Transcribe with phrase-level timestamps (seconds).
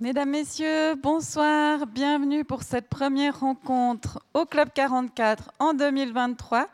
[0.00, 6.68] Mesdames, Messieurs, bonsoir, bienvenue pour cette première rencontre au Club 44 en 2023.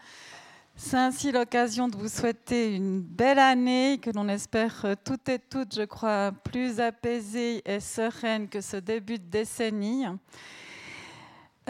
[0.77, 5.75] C'est ainsi l'occasion de vous souhaiter une belle année, que l'on espère toutes et toutes,
[5.75, 10.05] je crois, plus apaisée et sereine que ce début de décennie.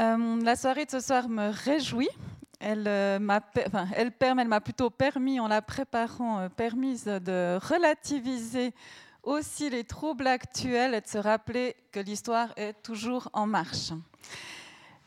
[0.00, 2.10] Euh, la soirée de ce soir me réjouit.
[2.58, 7.60] Elle euh, m'a enfin, elle elle m'a plutôt permis, en la préparant, euh, permise de
[7.62, 8.74] relativiser
[9.24, 13.92] aussi les troubles actuels et de se rappeler que l'histoire est toujours en marche.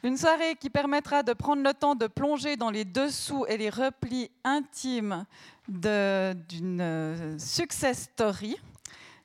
[0.03, 3.69] Une soirée qui permettra de prendre le temps de plonger dans les dessous et les
[3.69, 5.25] replis intimes
[5.67, 8.57] d'une euh, success story,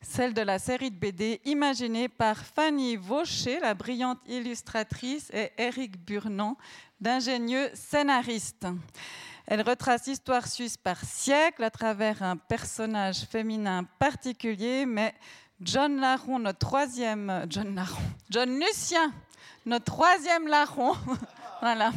[0.00, 6.04] celle de la série de BD imaginée par Fanny Vaucher, la brillante illustratrice, et Eric
[6.04, 6.56] Burnand,
[7.00, 8.66] d'ingénieux scénaristes.
[9.52, 15.12] Elle retrace l'histoire suisse par siècle à travers un personnage féminin particulier, mais
[15.60, 19.12] John Laron, notre troisième, John Laron, John Lucien,
[19.66, 20.94] notre troisième larron,
[21.60, 21.92] voilà.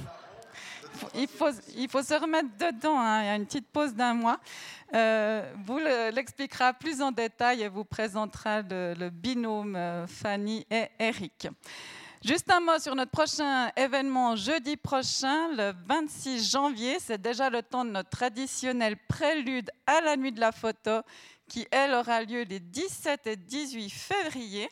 [1.16, 3.22] Il faut, il faut, se remettre dedans, hein.
[3.22, 4.42] il y a une petite pause d'un mois.
[4.94, 5.80] Euh, vous
[6.14, 11.48] l'expliquera plus en détail et vous présentera le, binôme euh, Fanny et Eric.
[12.26, 16.98] Juste un mot sur notre prochain événement jeudi prochain, le 26 janvier.
[17.00, 21.02] C'est déjà le temps de notre traditionnel prélude à la nuit de la photo
[21.48, 24.68] qui, elle, aura lieu les 17 et 18 février.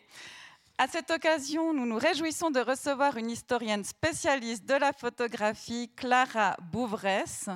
[0.80, 6.58] À cette occasion, nous nous réjouissons de recevoir une historienne spécialiste de la photographie, Clara
[6.72, 7.50] Bouvresse,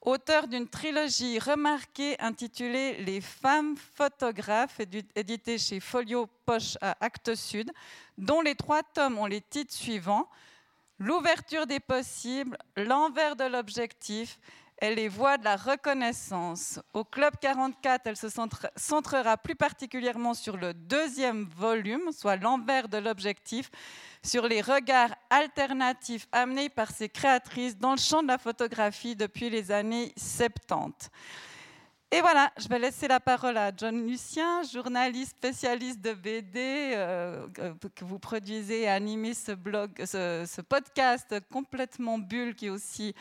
[0.00, 4.80] auteure d'une trilogie remarquée intitulée Les femmes photographes,
[5.14, 7.70] éditée chez Folio Poche à Actes Sud,
[8.18, 10.28] dont les trois tomes ont les titres suivants
[11.00, 14.38] L'ouverture des possibles, l'envers de l'objectif
[14.80, 16.78] et les voies de la reconnaissance.
[16.92, 22.98] Au Club 44, elle se centrera plus particulièrement sur le deuxième volume, soit l'envers de
[22.98, 23.70] l'objectif,
[24.22, 29.50] sur les regards alternatifs amenés par ses créatrices dans le champ de la photographie depuis
[29.50, 31.10] les années 70.
[32.14, 37.48] Et voilà, je vais laisser la parole à John Lucien, journaliste spécialiste de BD, euh,
[37.92, 43.16] que vous produisez et animez ce blog, ce, podcast complètement bulle qui est aussi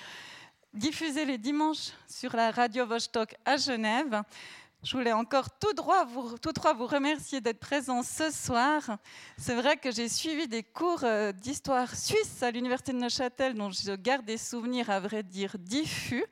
[0.75, 4.21] diffusé les dimanches sur la radio Vostok à Genève.
[4.83, 8.99] Je voulais encore tout droit vous, tout droit vous remercier d'être présents ce soir.
[9.39, 13.71] C'est vrai que j'ai suivi des cours euh, d'histoire suisse à l'université de Neuchâtel dont
[13.71, 16.25] je garde des souvenirs à vrai dire diffus.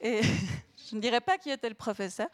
[0.00, 0.20] Et
[0.88, 2.28] Je ne dirais pas qui était le professeur.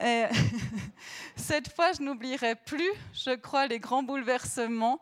[1.36, 5.00] cette fois, je n'oublierai plus, je crois, les grands bouleversements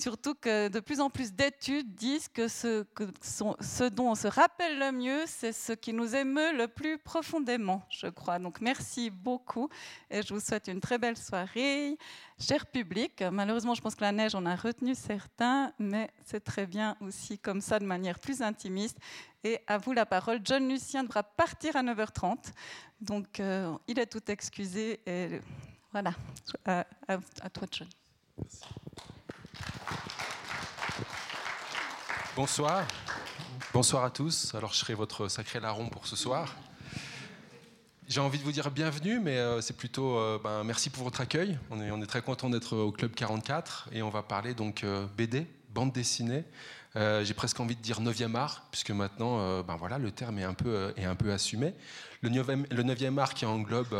[0.00, 4.92] Surtout que de plus en plus d'études disent que ce, dont on se rappelle le
[4.92, 8.38] mieux, c'est ce qui nous émeut le plus profondément, je crois.
[8.38, 9.68] Donc merci beaucoup
[10.10, 11.98] et je vous souhaite une très belle soirée.
[12.38, 16.66] Cher public, malheureusement je pense que la neige en a retenu certains, mais c'est très
[16.66, 18.96] bien aussi comme ça de manière plus intimiste.
[19.44, 20.40] Et à vous la parole.
[20.42, 22.38] John Lucien devra partir à 9h30,
[23.02, 25.00] donc euh, il est tout excusé.
[25.92, 26.14] Voilà,
[26.64, 27.88] à, à toi John.
[28.38, 28.79] Merci.
[32.36, 32.86] Bonsoir.
[33.72, 34.54] Bonsoir à tous.
[34.54, 36.54] Alors, je serai votre sacré larron pour ce soir.
[38.10, 41.20] J'ai envie de vous dire bienvenue, mais euh, c'est plutôt euh, ben, merci pour votre
[41.20, 41.56] accueil.
[41.70, 45.46] On est, très content d'être au Club 44 et on va parler donc euh, BD,
[45.72, 46.42] bande dessinée.
[46.96, 50.54] J'ai presque envie de dire 9e art, puisque maintenant, ben voilà, le terme est un
[50.54, 50.92] peu,
[51.32, 51.72] assumé.
[52.20, 53.96] Le 9e, le 9e art qui englobe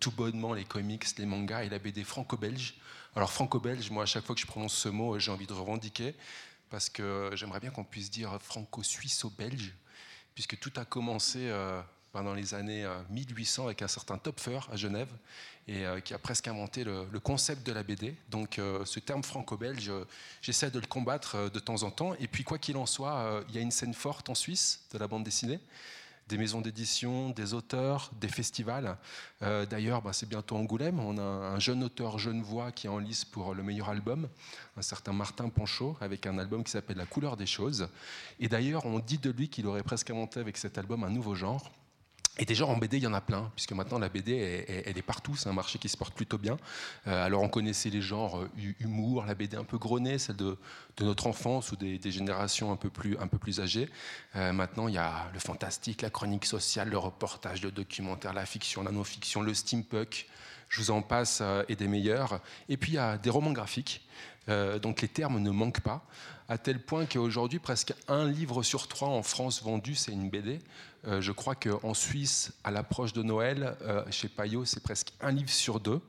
[0.00, 2.74] tout bonnement les comics, les mangas et la BD franco-belge.
[3.16, 6.14] Alors franco-belge, moi à chaque fois que je prononce ce mot, j'ai envie de revendiquer,
[6.68, 9.72] parce que j'aimerais bien qu'on puisse dire franco-suisse-belge,
[10.34, 11.80] puisque tout a commencé euh,
[12.12, 15.08] ben, dans les années 1800 euh, avec un certain Topfer à Genève,
[15.66, 18.14] et euh, qui a presque inventé le, concept de la BD.
[18.28, 19.90] Donc ce terme franco-belge,
[20.42, 22.14] j'essaie de le combattre de temps en temps.
[22.20, 24.98] Et puis quoi qu'il en soit, il y a une scène forte en Suisse de
[24.98, 25.58] la bande dessinée
[26.28, 28.96] des maisons d'édition, des auteurs, des festivals.
[29.42, 30.98] Euh, d'ailleurs, bah, c'est bientôt Angoulême.
[30.98, 34.28] On a un jeune auteur genevois qui est en lice pour le meilleur album,
[34.76, 37.88] un certain Martin Panchaud, avec un album qui s'appelle La couleur des choses.
[38.40, 41.34] Et d'ailleurs, on dit de lui qu'il aurait presque inventé avec cet album un nouveau
[41.34, 41.70] genre.
[42.38, 45.02] Et déjà en BD, il y en a plein, puisque maintenant la BD, elle, est
[45.02, 46.58] partout, c'est un marché qui se porte plutôt bien.
[47.06, 50.58] Euh, alors on connaissait les genres euh, humour, la BD un peu grenée, celle de,
[51.00, 53.88] notre enfance ou des, générations un peu plus, un peu plus âgées.
[54.36, 58.44] Euh, maintenant, il y a le fantastique, la chronique sociale, le reportage, le documentaire, la
[58.44, 60.26] fiction, la non-fiction, le steampunk,
[60.68, 62.40] je vous en passe, et des meilleurs.
[62.68, 64.06] Et puis il y a des romans graphiques.
[64.82, 66.04] donc les termes ne manquent pas,
[66.48, 70.60] à tel point qu'aujourd'hui, presque un livre sur trois en France vendu, c'est une BD.
[71.04, 73.76] je crois qu'en Suisse, à l'approche de Noël,
[74.10, 76.00] chez Payot, c'est presque un livre sur deux.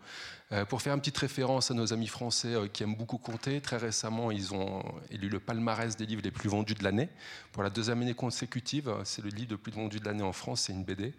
[0.53, 3.59] Euh, pour faire une petite référence à nos amis français euh, qui aiment beaucoup compter,
[3.59, 4.81] très récemment, ils ont
[5.11, 7.09] élu le palmarès des livres les plus vendus de l'année.
[7.51, 10.61] Pour la deuxième année consécutive, c'est le livre le plus vendu de l'année en France,
[10.61, 11.13] c'est une BD.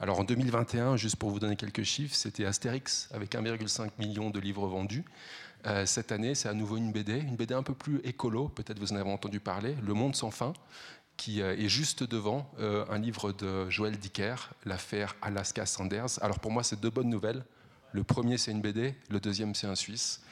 [0.00, 4.40] Alors en 2021, juste pour vous donner quelques chiffres, c'était Astérix avec 1,5 million de
[4.40, 5.04] livres vendus.
[5.66, 8.78] Euh, cette année, c'est à nouveau une BD, une BD un peu plus écolo, peut-être
[8.78, 10.52] vous en avez entendu parler, Le Monde sans fin,
[11.16, 16.18] qui est juste devant un livre de Joël Dicker, l'affaire Alaska Sanders.
[16.20, 17.44] Alors pour moi, c'est deux bonnes nouvelles.
[17.92, 20.22] Le premier, c'est une BD, le deuxième, c'est un Suisse.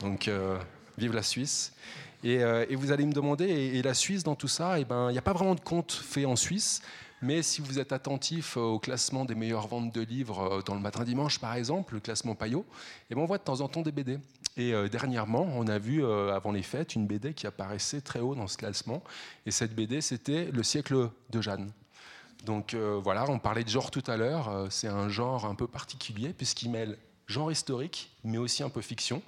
[0.00, 0.58] Donc, euh,
[0.96, 1.74] vive la Suisse.
[2.24, 5.12] Euh, et, vous allez me demander, et, la Suisse dans tout ça, eh ben, il
[5.12, 6.80] n'y a pas vraiment de compte fait en Suisse.
[7.22, 10.80] Mais si vous êtes attentif au classement des meilleures ventes de livres euh, dans le
[10.80, 12.64] matin dimanche, par exemple, le classement Payot,
[13.10, 14.18] eh ben on voit de temps en temps des BD.
[14.56, 18.46] Et dernièrement, on a vu, avant les fêtes, une BD qui apparaissait très haut dans
[18.46, 19.02] ce classement.
[19.46, 21.70] Et cette BD, c'était Le siècle de Jeanne.
[22.44, 24.66] Donc voilà, on parlait de genre tout à l'heure.
[24.70, 29.22] c'est un genre un peu particulier puisqu'il mêle genre historique, mais aussi un peu fiction.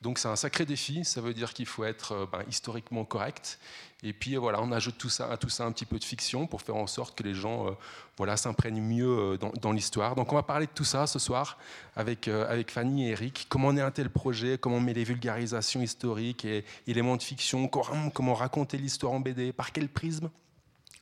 [0.00, 3.58] Donc c'est un sacré défi, ça veut dire qu'il faut être euh, ben, historiquement correct.
[4.04, 6.04] Et puis euh, voilà, on ajoute tout ça, à tout ça un petit peu de
[6.04, 7.70] fiction pour faire en sorte que les gens euh,
[8.16, 10.14] voilà, s'imprègnent mieux dans, l'histoire.
[10.14, 11.58] Donc on va parler de tout ça ce soir
[11.96, 13.46] avec, avec Fanny et Eric.
[13.48, 17.22] Comment on est un tel projet, comment on met les vulgarisations historiques et éléments de
[17.22, 20.30] fiction, comment raconter l'histoire en BD, par quel prisme,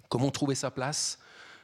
[0.08, 1.18] comment trouver sa place?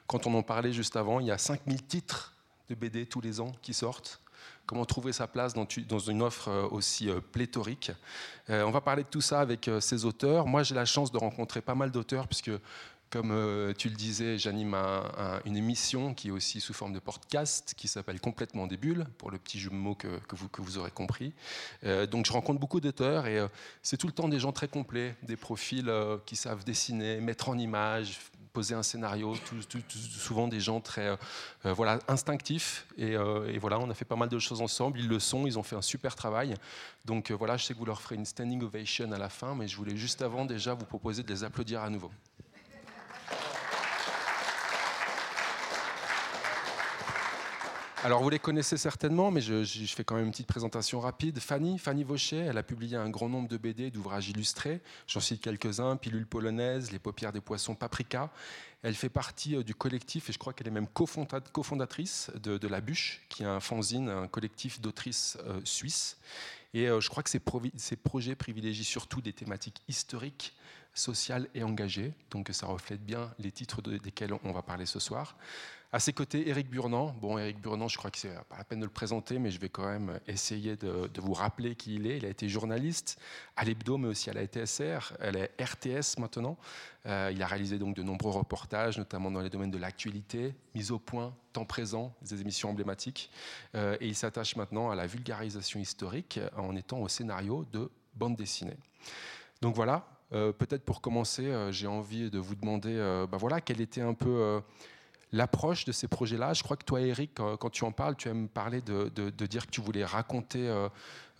[0.07, 2.35] Quand on en parlait juste avant, il y a 5000 titres
[2.69, 4.23] de BD tous les ans qui sortent
[4.67, 7.93] comment trouver sa place dans, une offre euh, aussi euh, pléthorique.
[8.51, 10.47] Euh, on va parler de tout ça avec ces auteurs.
[10.47, 12.51] Moi, j'ai la chance de rencontrer pas mal d'auteurs, puisque
[13.11, 14.75] comme tu le disais, j'anime
[15.45, 19.31] une émission qui est aussi sous forme de podcast, qui s'appelle Complètement des bulles, pour
[19.31, 21.35] le petit vous, que vous, aurez compris.
[22.11, 23.47] donc je rencontre beaucoup d'auteurs et
[23.83, 25.93] c'est tout le temps des gens très complets, des profils
[26.25, 28.19] qui savent dessiner, mettre en image,
[28.53, 29.35] poser un scénario,
[30.19, 31.17] souvent des gens très euh,
[31.67, 32.87] euh, voilà, instinctifs.
[32.99, 34.99] Euh, et, voilà, on a fait pas mal de choses ensemble.
[34.99, 36.55] Ils le sont, ils ont fait un super travail.
[37.05, 39.69] Donc voilà, je sais que vous leur ferez une standing ovation à la fin, mais
[39.69, 42.11] je voulais juste avant déjà vous proposer de les applaudir à nouveau.
[48.05, 51.39] Alors vous les connaissez certainement, mais je, fais quand même une petite présentation rapide.
[51.39, 54.81] Fanny, Fanny Vaucher, elle a publié un grand nombre de BD, d'ouvrages illustrés.
[55.07, 58.33] J'en cite quelques-uns Pilule polonaise, Les paupières des poissons, Paprika.
[58.83, 62.81] Elle fait partie euh, du collectif, et je crois qu'elle est même cofondatrice de, La
[62.81, 66.19] Bûche, qui est un fanzine, un collectif d'autrices euh, suisses.
[66.75, 70.57] Et euh, je crois que ces projets privilégient surtout des thématiques historiques,
[70.93, 72.13] sociales et engagées.
[72.31, 75.37] Donc ça reflète bien les titres desquels on va parler ce soir.
[75.95, 77.15] À ses côtés, Éric Burnand.
[77.21, 79.61] Bon, Éric Burnand, je crois que c'est pas la peine de le présenter, mais je
[79.61, 82.17] vais quand même essayer de, vous rappeler qui il est.
[82.17, 83.21] Il a été journaliste
[83.57, 85.13] à l'Hebdo, mais aussi à la TSR.
[85.21, 86.57] Elle est RTS maintenant.
[87.05, 90.93] Euh, il a réalisé donc de nombreux reportages, notamment dans les domaines de l'actualité, mise
[90.93, 93.31] au point, temps présent, des émissions emblématiques.
[93.75, 98.37] Euh, et il s'attache maintenant à la vulgarisation historique en étant au scénario de bande
[98.37, 98.79] dessinée.
[99.61, 102.97] Donc voilà, euh, peut-être pour commencer, j'ai envie de vous demander,
[103.31, 104.63] bah voilà, quel était un peu
[105.33, 106.53] l'approche de ces projets-là.
[106.53, 109.71] Je crois que toi, Eric, quand tu en parles, tu aimes parler de, dire que
[109.71, 110.89] tu voulais raconter euh,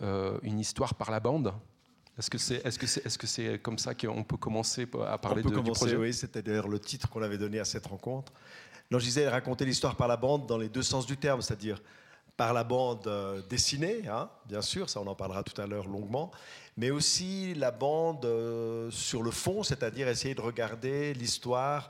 [0.01, 1.53] euh, une histoire par la bande.
[2.17, 5.17] Est-ce que c'est est -ce c'est est -ce c'est comme ça qu'on peut commencer à
[5.17, 5.95] parler on peut de, commencer, du projet?
[5.95, 8.31] Oui, c'était d'ailleurs le titre qu'on avait donné à cette rencontre.
[8.91, 11.81] Non, je disais raconter l'histoire par la bande dans les deux sens du terme, c'est-à-dire
[12.37, 15.87] par la bande euh, dessinée, hein, bien sûr, ça on en parlera tout à l'heure
[15.87, 16.31] longuement,
[16.77, 18.27] mais aussi la bande
[18.89, 21.87] sur le fond, c'est-à-dire essayer de regarder l'histoire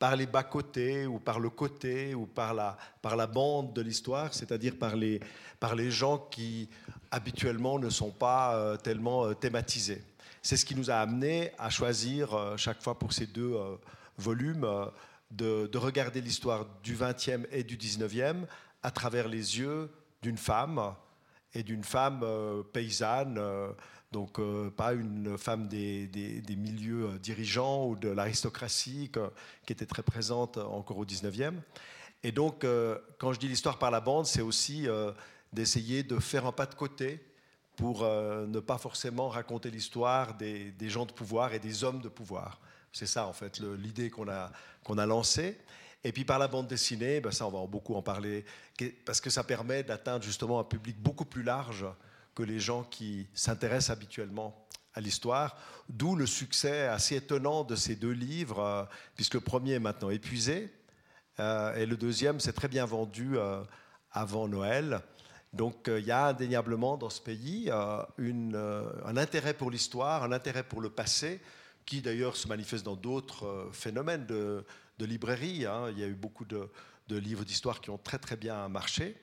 [0.00, 4.32] par les bas-côtés ou par le côté ou par la, par la bande de l'histoire,
[4.32, 5.20] c'est-à-dire par les,
[5.60, 6.70] par les gens qui
[7.10, 10.02] habituellement ne sont pas euh, tellement euh, thématisés.
[10.40, 13.54] C'est ce qui nous a amené à choisir euh, chaque fois pour ces deux
[14.16, 14.66] volumes
[15.30, 18.46] de, de, regarder l'histoire du 20e et du 19e
[18.82, 19.90] à travers les yeux
[20.22, 20.94] d'une femme
[21.52, 22.24] et d'une femme
[22.72, 23.38] paysanne
[24.12, 29.10] donc euh, pas une femme des, des, milieux euh, dirigeants ou de l'aristocratie
[29.66, 31.54] qui était très présente encore au 19e.
[32.22, 34.88] Et donc euh, quand je dis l'histoire par la bande, c'est aussi
[35.52, 37.24] d'essayer de faire un pas de côté
[37.76, 42.08] pour ne pas forcément raconter l'histoire des, des, gens de pouvoir et des hommes de
[42.08, 42.60] pouvoir.
[42.92, 44.50] C'est ça en fait l'idée qu'on a,
[44.84, 45.56] qu'on a lancée.
[46.02, 48.44] Et puis par la bande dessinée, ben ça on va beaucoup en parler,
[49.04, 51.86] parce que ça permet d'atteindre justement un public beaucoup plus large
[52.34, 55.56] que les gens qui s'intéressent habituellement à l'histoire,
[55.88, 58.84] d'où le succès assez étonnant de ces deux livres, euh,
[59.14, 60.72] puisque le premier est maintenant épuisé,
[61.38, 63.62] euh, et le deuxième s'est très bien vendu euh,
[64.12, 65.00] avant Noël.
[65.52, 70.80] Donc il y a indéniablement dans ce pays un intérêt pour l'histoire, un intérêt pour
[70.80, 71.40] le passé,
[71.86, 74.64] qui d'ailleurs se manifeste dans d'autres phénomènes de,
[75.00, 75.66] librairie.
[75.66, 75.90] Hein.
[75.90, 76.70] Il y a eu beaucoup de,
[77.08, 79.20] livres d'histoire qui ont très très bien marché,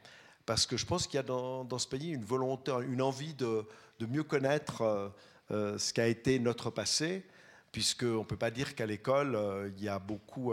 [0.48, 3.68] parce que je pense qu'il y a dans, ce pays une volonté, une envie de,
[4.00, 5.12] mieux connaître
[5.51, 7.24] ce qu'a été notre passé,
[7.72, 9.38] puisqu'on ne peut pas dire qu'à l'école,
[9.77, 10.51] il y a beaucoup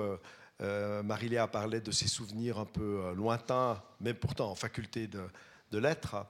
[0.60, 5.28] euh, Mariléa parlait de ses souvenirs un peu euh, lointains, même pourtant en faculté de,
[5.78, 6.24] lettres.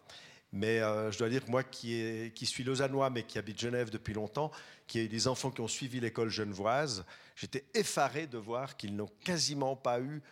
[0.52, 3.90] Mais euh, je dois dire que moi qui, qui, suis lausannois mais qui habite Genève
[3.90, 4.50] depuis longtemps,
[4.86, 7.04] qui ai des enfants qui ont suivi l'école genevoise,
[7.36, 10.22] j'étais effaré de voir qu'ils n'ont quasiment pas eu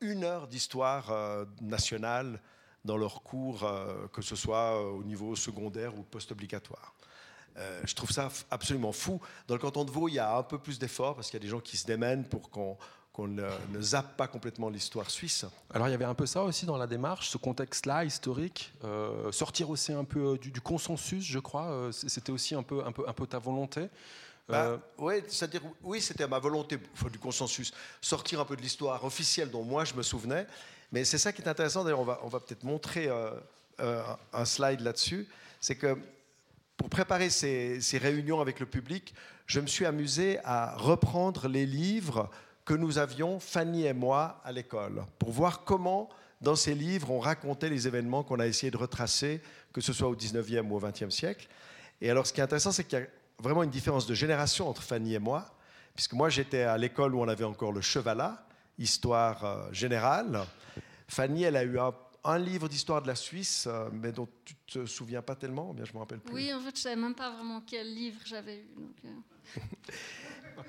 [0.00, 1.12] une heure d'histoire
[1.60, 2.40] nationale
[2.84, 3.68] dans leur cours,
[4.12, 6.94] que ce soit au niveau secondaire ou post-obligatoire.
[7.58, 9.20] Euh, je trouve ça absolument fou.
[9.48, 11.42] Dans le canton de Vaud, il y a un peu plus d'efforts parce qu'il y
[11.42, 12.76] a des gens qui se démènent pour qu'on
[13.26, 13.48] ne,
[13.80, 15.46] zappe pas complètement l'histoire suisse.
[15.70, 19.32] Alors il y avait un peu ça aussi dans la démarche, ce contexte-là historique, euh,
[19.32, 21.90] sortir aussi un peu euh, du, consensus, je crois.
[21.92, 23.88] C'était aussi un peu, un peu ta volonté.
[24.48, 26.78] Bah, ouais, c'est-à-dire, oui, c'était ma volonté
[27.10, 30.46] du consensus, sortir un peu de l'histoire officielle dont moi je me souvenais.
[30.92, 31.82] Mais c'est ça qui est intéressant.
[31.82, 33.08] D'ailleurs, on va, on va peut-être montrer
[33.78, 35.26] un slide là-dessus.
[35.60, 35.98] C'est que
[36.76, 39.14] pour préparer ces, réunions avec le public,
[39.46, 42.30] je me suis amusé à reprendre les livres
[42.64, 46.08] que nous avions, Fanny et moi, à l'école, pour voir comment,
[46.40, 49.40] dans ces livres, on racontait les événements qu'on a essayé de retracer,
[49.72, 51.48] que ce soit au 19e ou au 20e siècle.
[52.00, 53.06] Et alors, ce qui est intéressant, c'est qu'il y a
[53.38, 55.46] vraiment une différence de génération entre Fanny et moi,
[55.94, 58.46] puisque moi, j'étais à l'école où on avait encore le chevalat,
[58.78, 60.44] histoire euh, générale.
[61.08, 61.92] Fanny, elle a eu un
[62.26, 65.84] un livre d'histoire de la Suisse, euh, mais dont tu te souviens pas tellement, bien
[65.84, 66.34] je me rappelle plus.
[66.34, 68.66] Oui, en fait, je savais même pas vraiment quel livre j'avais eu.
[69.04, 69.60] Euh.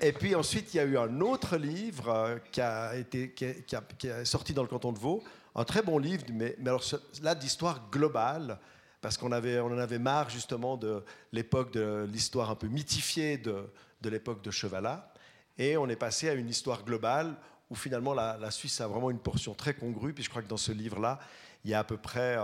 [0.00, 4.24] Et puis ensuite, il y a eu un autre livre qui, a été, qui, est
[4.24, 6.84] sorti dans le canton de Vaud, un très bon livre, mais, mais alors
[7.22, 8.58] là d'histoire globale,
[9.00, 9.32] parce qu'on en
[9.78, 13.70] avait marre justement de l'époque de l'histoire un peu mythifiée de,
[14.04, 15.12] l'époque de Chevalat,
[15.56, 17.34] et on est passé à une histoire globale
[17.70, 20.48] où finalement la, la, Suisse a vraiment une portion très congrue, puis je crois que
[20.48, 21.18] dans ce livre-là,
[21.64, 22.36] il y a à peu près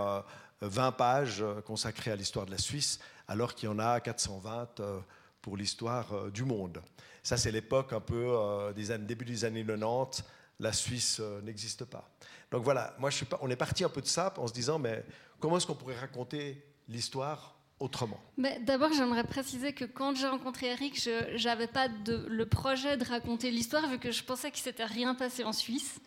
[0.61, 3.99] 20 euh, pages euh, consacrées à l'histoire de la Suisse, alors qu'il y en a
[3.99, 4.99] 420 euh,
[5.41, 6.81] pour l'histoire du monde.
[7.21, 8.35] Ça, c'est l'époque un peu
[8.75, 10.23] des années, début des années 90.
[10.59, 12.09] La Suisse n'existe pas.
[12.51, 13.09] Donc voilà, moi,
[13.41, 15.03] on est parti un peu de ça en se disant, mais
[15.39, 18.19] comment est-ce qu'on pourrait raconter l'histoire autrement?
[18.61, 23.03] D'abord, j'aimerais préciser que quand j'ai rencontré Eric, je n'avais pas de, le projet de
[23.03, 25.99] raconter l'histoire, vu que je pensais qu'il s'était rien passé en Suisse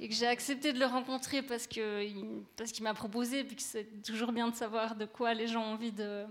[0.00, 3.62] et que j'ai accepté de le rencontrer parce qu'il parce qu'il m'a proposé, puis que
[3.62, 6.24] c'est toujours bien de savoir de quoi les gens ont envie de...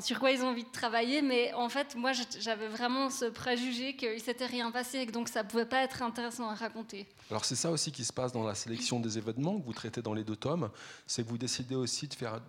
[0.00, 3.96] Sur quoi ils ont envie de travailler, mais en fait, moi, j'avais vraiment ce préjugé
[3.96, 7.08] qu'il s'était rien passé et que donc ça pouvait pas être intéressant à raconter.
[7.30, 10.00] Alors c'est ça aussi qui se passe dans la sélection des événements que vous traitez
[10.00, 10.70] dans les deux tomes,
[11.06, 12.40] c'est que vous décidez aussi de faire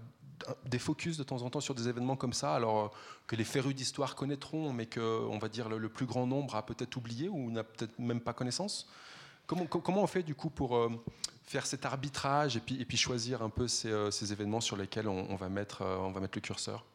[0.65, 2.93] des focus de temps en temps sur des événements comme ça, alors
[3.27, 6.65] que les férus d'histoire connaîtront, mais que, on va dire, le plus grand nombre a
[6.65, 8.87] peut-être oublié ou n'a peut-être même pas connaissance.
[9.47, 10.89] Comment, on fait du coup pour euh,
[11.43, 15.35] faire cet arbitrage et puis, choisir un peu ces, euh, événements sur lesquels euh, on
[15.35, 16.85] va mettre le curseur?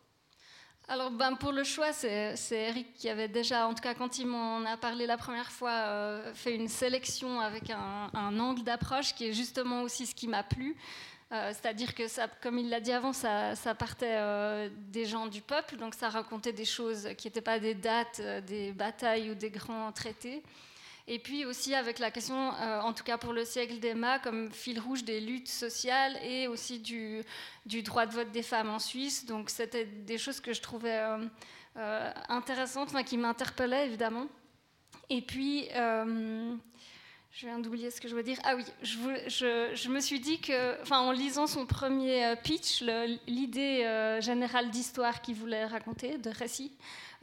[0.89, 4.27] Alors ben, pour le choix, c'est Eric qui avait déjà, en tout cas quand il
[4.27, 9.33] m'en a parlé la première fois, fait une sélection avec un, angle d'approche qui est
[9.33, 10.77] justement aussi ce qui m'a plu.
[11.31, 15.77] C'est-à-dire que, ça, comme il l'a dit avant, ça, ça partait des gens du peuple,
[15.77, 19.93] donc ça racontait des choses qui n'étaient pas des dates, des batailles ou des grands
[19.93, 20.43] traités.
[21.11, 24.53] Et puis aussi avec la question, euh, en tout cas pour le siècle d'Emma, comme
[24.53, 27.25] fil rouge des luttes sociales et aussi du,
[27.83, 29.25] droit de vote des femmes en Suisse.
[29.25, 31.25] Donc c'était des choses que je trouvais euh,
[31.79, 34.27] euh, intéressantes, enfin, qui m'interpellaient évidemment.
[35.09, 35.69] Et puis,
[37.33, 38.39] je viens d'oublier ce que je veux dire.
[38.43, 42.83] Ah oui, je, me suis dit que, en lisant son premier pitch,
[43.27, 46.73] l'idée générale d'histoire qu'il voulait raconter, de récit,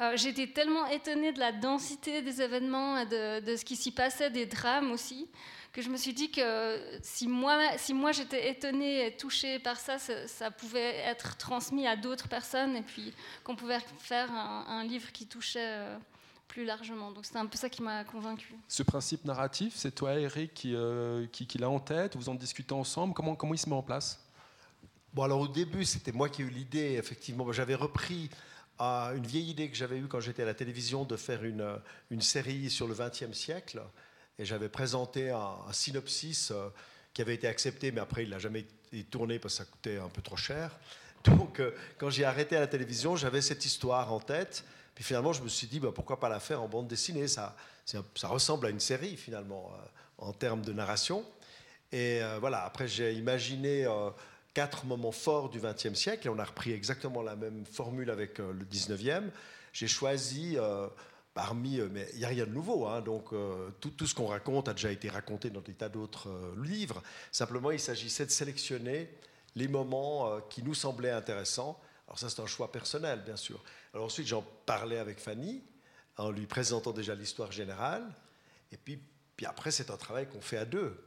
[0.02, 4.30] euh, j'étais tellement étonnée de la densité des événements et de, ce qui s'y passait,
[4.30, 5.30] des drames aussi,
[5.72, 9.78] que je me suis dit que si moi, si moi j'étais étonnée et touchée par
[9.78, 15.12] ça, ça, pouvait être transmis à d'autres personnes et puis qu'on pouvait faire un, livre
[15.14, 15.98] qui touchait euh,
[16.48, 17.12] plus largement.
[17.12, 18.56] Donc c'était un peu ça qui m'a convaincue.
[18.68, 22.36] Ce principe narratif, c'est toi, Eric, qui, euh, qui, qui l'a en tête Vous en
[22.36, 24.22] discutez ensemble comment, comment il se met en place?
[25.14, 27.52] Bon, alors au début, c'était moi qui ai eu l'idée, effectivement.
[27.52, 28.30] J'avais repris
[28.78, 31.66] à une vieille idée que j'avais eue quand j'étais à la télévision de faire une,
[32.12, 33.82] une série sur le XXe siècle.
[34.38, 36.70] Et j'avais présenté un, synopsis euh,
[37.14, 39.98] qui avait été accepté, mais après il n'a jamais été tourné parce que ça coûtait
[39.98, 40.78] un peu trop cher.
[41.24, 44.66] Donc euh, quand j'ai arrêté à la télévision, j'avais cette histoire en tête.
[44.96, 47.28] Puis finalement, je me suis dit, bah, pourquoi pas la faire en bande dessinée?
[47.28, 47.56] Ça,
[48.24, 49.86] ressemble à une série finalement, euh,
[50.18, 51.24] en termes de narration.
[51.92, 53.88] Et voilà, après j'ai imaginé
[54.56, 58.40] quatre moments forts du XXe siècle, et on a repris exactement la même formule avec
[58.40, 59.32] euh, le XIXe.
[59.74, 60.88] J'ai choisi euh,
[61.34, 63.34] parmi, euh, mais il n'y a rien de nouveau, hein, donc
[63.82, 66.30] tout, ce qu'on raconte a déjà été raconté dans des tas d'autres
[66.64, 67.04] livres.
[67.32, 69.10] Simplement, il s'agissait de sélectionner
[69.56, 71.80] les moments qui nous semblaient intéressants.
[72.08, 73.64] Alors ça, c'est un choix personnel, bien sûr.
[73.94, 75.64] Alors ensuite, j'en parlais avec Fanny,
[76.18, 78.14] en lui présentant déjà l'histoire générale,
[78.72, 79.00] et puis,
[79.36, 81.06] puis après, c'est un travail qu'on fait à deux.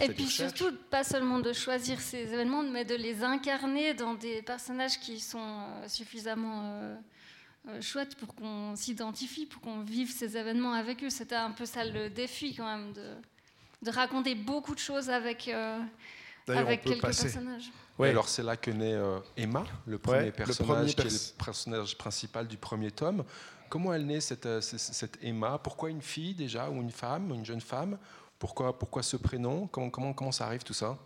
[0.00, 4.42] Et puis surtout, pas seulement de choisir ces événements, mais de les incarner dans des
[4.42, 6.96] personnages qui sont euh, suffisamment euh,
[7.68, 11.10] euh, chouettes pour qu'on s'identifie, pour qu'on vive ces événements avec eux.
[11.10, 13.14] C'était un peu ça le défi quand même, de,
[13.82, 15.50] de raconter beaucoup de choses avec,
[16.46, 17.70] avec quelques personnages.
[17.98, 18.08] Oui.
[18.08, 18.98] Alors c'est là que naît
[19.36, 23.24] Emma, le premier personnage qui est le personnage principal du premier tome.
[23.68, 25.58] Comment elle naît cette, cette Emma?
[25.58, 27.98] Pourquoi une fille déjà, ou une femme, une jeune femme?
[28.38, 29.66] Pourquoi, pourquoi ce prénom?
[29.68, 30.98] Comment, comment, comment ça arrive tout ça?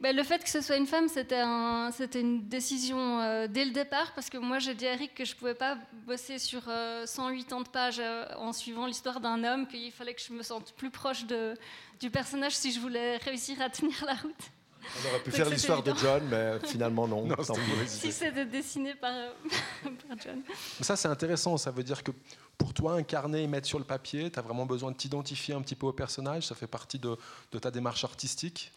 [0.00, 3.70] Ben, le fait que ce soit une femme, c'était un, une décision euh, dès le
[3.70, 6.62] départ, parce que moi j'ai dit à Eric que je ne pouvais pas bosser sur
[6.62, 10.74] 180 euh, pages euh, en suivant l'histoire d'un homme, qu'il fallait que je me sente
[10.74, 11.54] plus proche de,
[12.00, 14.50] du personnage si je voulais réussir à tenir la route.
[14.84, 17.28] On aurait pu faire l'histoire de John, mais finalement non.
[17.86, 19.12] si c'est dessiné par,
[19.82, 20.42] par John.
[20.80, 22.12] Ça c'est intéressant, ça veut dire que
[22.58, 25.62] pour toi, incarner et mettre sur le papier, tu as vraiment besoin de t'identifier un
[25.62, 26.46] petit peu au personnage.
[26.46, 27.16] Ça fait partie de,
[27.58, 28.72] ta démarche artistique?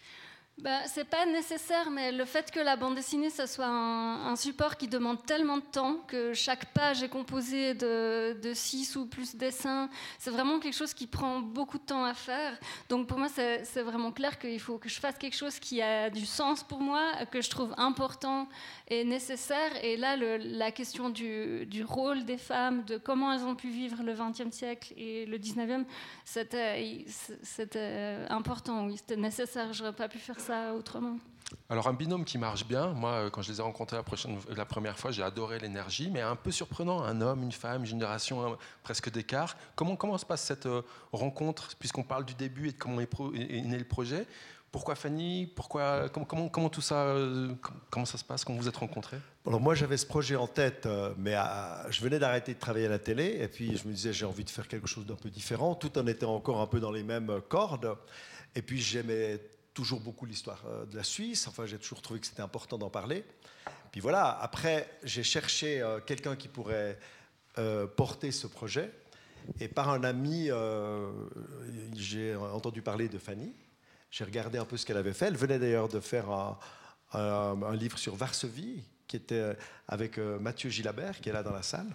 [0.60, 4.76] Bah, c'est pas nécessaire, mais le fait que la bande dessinée, ça soit un, support
[4.76, 9.88] qui demande tellement de temps, que chaque page est composée de, six ou plus dessins,
[10.18, 12.58] c'est vraiment quelque chose qui prend beaucoup de temps à faire.
[12.90, 16.10] Donc pour moi, c'est vraiment clair qu'il faut que je fasse quelque chose qui a
[16.10, 18.50] du sens pour moi, que je trouve important
[18.88, 19.72] et nécessaire.
[19.84, 24.02] Et là, la question du, du, rôle des femmes, de comment elles ont pu vivre
[24.02, 25.86] le XXe siècle et le XIXe,
[26.26, 29.72] c'était important, oui, c'était nécessaire.
[29.72, 31.18] J'aurais pas pu faire ça autrement.
[31.70, 34.38] Alors un binôme qui marche bien, moi euh, quand je les ai rencontrés la, prochaine,
[34.56, 37.88] la première fois, j'ai adoré l'énergie, mais un peu surprenant, un homme, une femme, une
[37.88, 39.56] génération presque d'écart.
[39.76, 43.62] Comment, comment se passe cette euh, rencontre, puisqu'on parle du début et de comment est,
[43.62, 44.26] né le projet?
[44.72, 45.48] Pourquoi Fanny?
[45.56, 47.54] Pourquoi comment, comment, tout ça euh,
[47.90, 49.18] comment ça se passe quand vous vous êtes rencontrés?
[49.46, 50.88] Alors moi j'avais ce projet en tête,
[51.18, 51.36] mais
[51.90, 54.44] je venais d'arrêter de travailler à la télé et puis je me disais j'ai envie
[54.44, 57.04] de faire quelque chose d'un peu différent, tout en étant encore un peu dans les
[57.04, 57.96] mêmes cordes.
[58.56, 59.40] Et puis j'aimais
[59.78, 61.48] toujours beaucoup l'histoire euh, de la Suisse.
[61.48, 63.24] Enfin, j'ai toujours trouvé que c'était important d'en parler.
[63.92, 66.98] Puis voilà, après, j'ai cherché euh, quelqu'un qui pourrait
[67.60, 68.92] euh, porter ce projet.
[69.60, 70.50] Et par un ami,
[71.96, 73.54] j'ai entendu parler de Fanny.
[74.10, 75.28] J'ai regardé un peu ce qu'elle avait fait.
[75.28, 76.58] Elle venait d'ailleurs de faire un,
[77.14, 79.56] un, livre sur Varsovie, qui était
[79.88, 81.88] avec Mathieu Gilabert, qui est là dans la salle.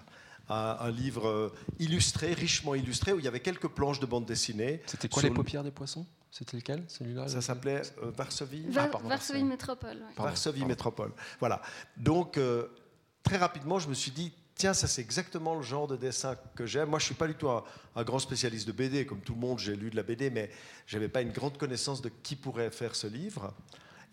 [0.49, 4.81] Un, livre illustré, richement illustré, où il y avait quelques planches de bande dessinée.
[4.87, 6.07] C'était quoi les paupières des poissons?
[6.33, 9.99] C'était lequel celui-là Ça s'appelait euh, Varsovie ah, Varsovie Métropole.
[10.17, 11.13] Varsovie Métropole.
[11.39, 11.61] Voilà.
[11.99, 12.69] Donc, euh,
[13.23, 16.65] très rapidement, je me suis dit, tiens, ça c'est exactement le genre de dessin que
[16.65, 16.89] j'aime.
[16.89, 17.63] Moi, je ne suis pas du tout un,
[18.03, 19.05] grand spécialiste de BD.
[19.05, 20.51] Comme tout le monde, j'ai lu de la BD, mais
[20.87, 23.53] je n'avais pas une grande connaissance de qui pourrait faire ce livre.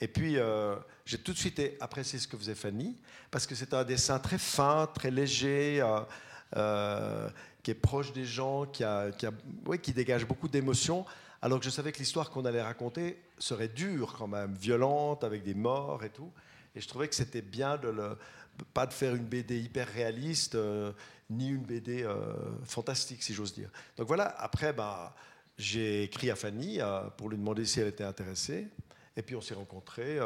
[0.02, 2.98] Et puis, euh, j'ai tout de suite apprécié ce que faisait Fanny,
[3.32, 5.82] parce que c'est un dessin très fin, très léger,
[6.52, 9.32] qui est proche des gens, qui, a, qui, a,
[9.82, 11.06] qui dégage beaucoup d'émotions
[11.42, 15.44] alors que je savais que l'histoire qu'on allait raconter serait dure quand même, violente, avec
[15.44, 16.32] des morts et tout.
[16.76, 18.18] Et je trouvais que c'était bien de le,
[18.74, 20.92] pas de faire une BD hyper réaliste, euh,
[21.30, 22.34] ni une BD euh,
[22.66, 23.70] fantastique, si j'ose dire.
[23.98, 25.16] Donc voilà, après, bah,
[25.58, 28.68] j'ai écrit à Fanny euh, pour lui demander si elle était intéressée.
[29.16, 30.18] Et puis on s'est rencontrés.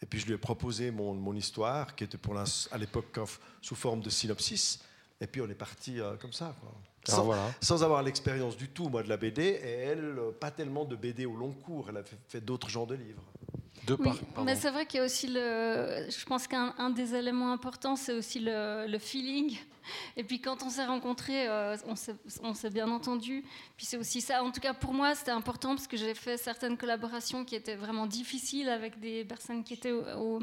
[0.00, 3.18] et puis je lui ai proposé mon, mon histoire, qui était pour à l'époque
[3.60, 4.82] sous forme de synopsis.
[5.20, 6.54] Et puis on est parti comme ça.
[6.60, 6.72] Quoi.
[7.60, 11.26] Sans, avoir l'expérience du tout, moi, de la BD, et elle, pas tellement de BD
[11.26, 13.22] au long cours, elle a fait, d'autres genres de livres.
[13.86, 14.10] De oui,
[14.44, 16.06] mais c'est vrai qu'il y a aussi le.
[16.10, 19.56] Je pense qu'un des éléments importants, c'est aussi le, le feeling
[20.16, 21.76] et puis quand on s'est rencontrés, euh,
[22.42, 23.44] on s'est bien entendu.
[23.76, 26.36] Puis c'est aussi ça, en tout cas pour moi, c'était important parce que j'ai fait
[26.36, 30.40] certaines collaborations qui étaient vraiment difficiles avec des personnes qui étaient au,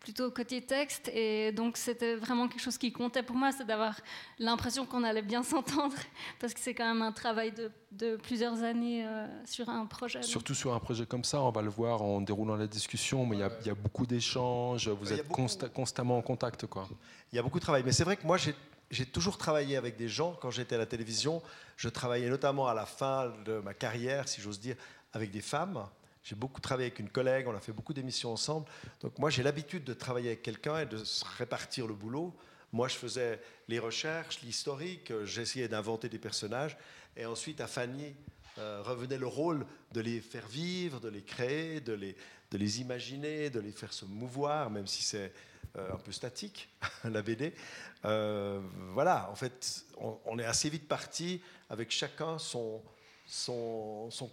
[0.00, 1.08] plutôt côté texte.
[1.14, 3.98] Et donc c'était vraiment quelque chose qui comptait pour moi, c'est d'avoir
[4.38, 5.96] l'impression qu'on allait bien s'entendre
[6.40, 10.22] parce que c'est quand même un travail de, plusieurs années euh, sur un projet.
[10.22, 13.36] Surtout sur un projet comme ça, on va le voir en déroulant la discussion, mais
[13.36, 16.66] il y, a beaucoup d'échanges, vous êtes constamment en contact.
[16.66, 16.88] Quoi.
[17.32, 18.54] Il y a beaucoup de travail, mais c'est vrai que moi j'ai
[18.92, 20.36] j'ai toujours travaillé avec des gens.
[20.40, 21.42] Quand j'étais à la télévision,
[21.76, 24.76] je travaillais notamment à la fin de ma carrière, si j'ose dire,
[25.14, 25.88] avec des femmes.
[26.22, 28.66] J'ai beaucoup travaillé avec une collègue, on a fait beaucoup d'émissions ensemble.
[29.00, 32.36] Donc moi, j'ai l'habitude de travailler avec quelqu'un et de se répartir le boulot.
[32.70, 36.76] Moi, je faisais les recherches, l'historique, j'essayais d'inventer des personnages.
[37.16, 38.14] Et ensuite, à Fanny
[38.58, 42.14] euh, revenait le rôle de les faire vivre, de les créer, de les,
[42.50, 45.32] de les imaginer, de les faire se mouvoir, même si c'est
[45.76, 46.68] un peu statique,
[47.04, 47.54] la BD.
[48.02, 49.84] voilà, en fait,
[50.26, 52.82] on, est assez vite parti avec chacun son,
[53.26, 54.30] son, son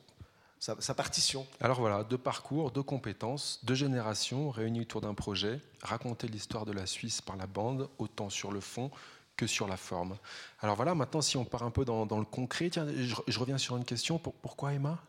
[0.60, 1.48] sa, partition.
[1.62, 6.74] Alors voilà, deux parcours, deux compétences, deux générations réunies autour d'un projet, raconter l'histoire de
[6.74, 8.92] la Suisse par la bande, autant sur le fond
[9.38, 10.18] que sur la forme.
[10.60, 13.78] Alors voilà, maintenant si on part un peu dans, le concret, tiens, je, reviens sur
[13.78, 15.00] une question, pourquoi Emma?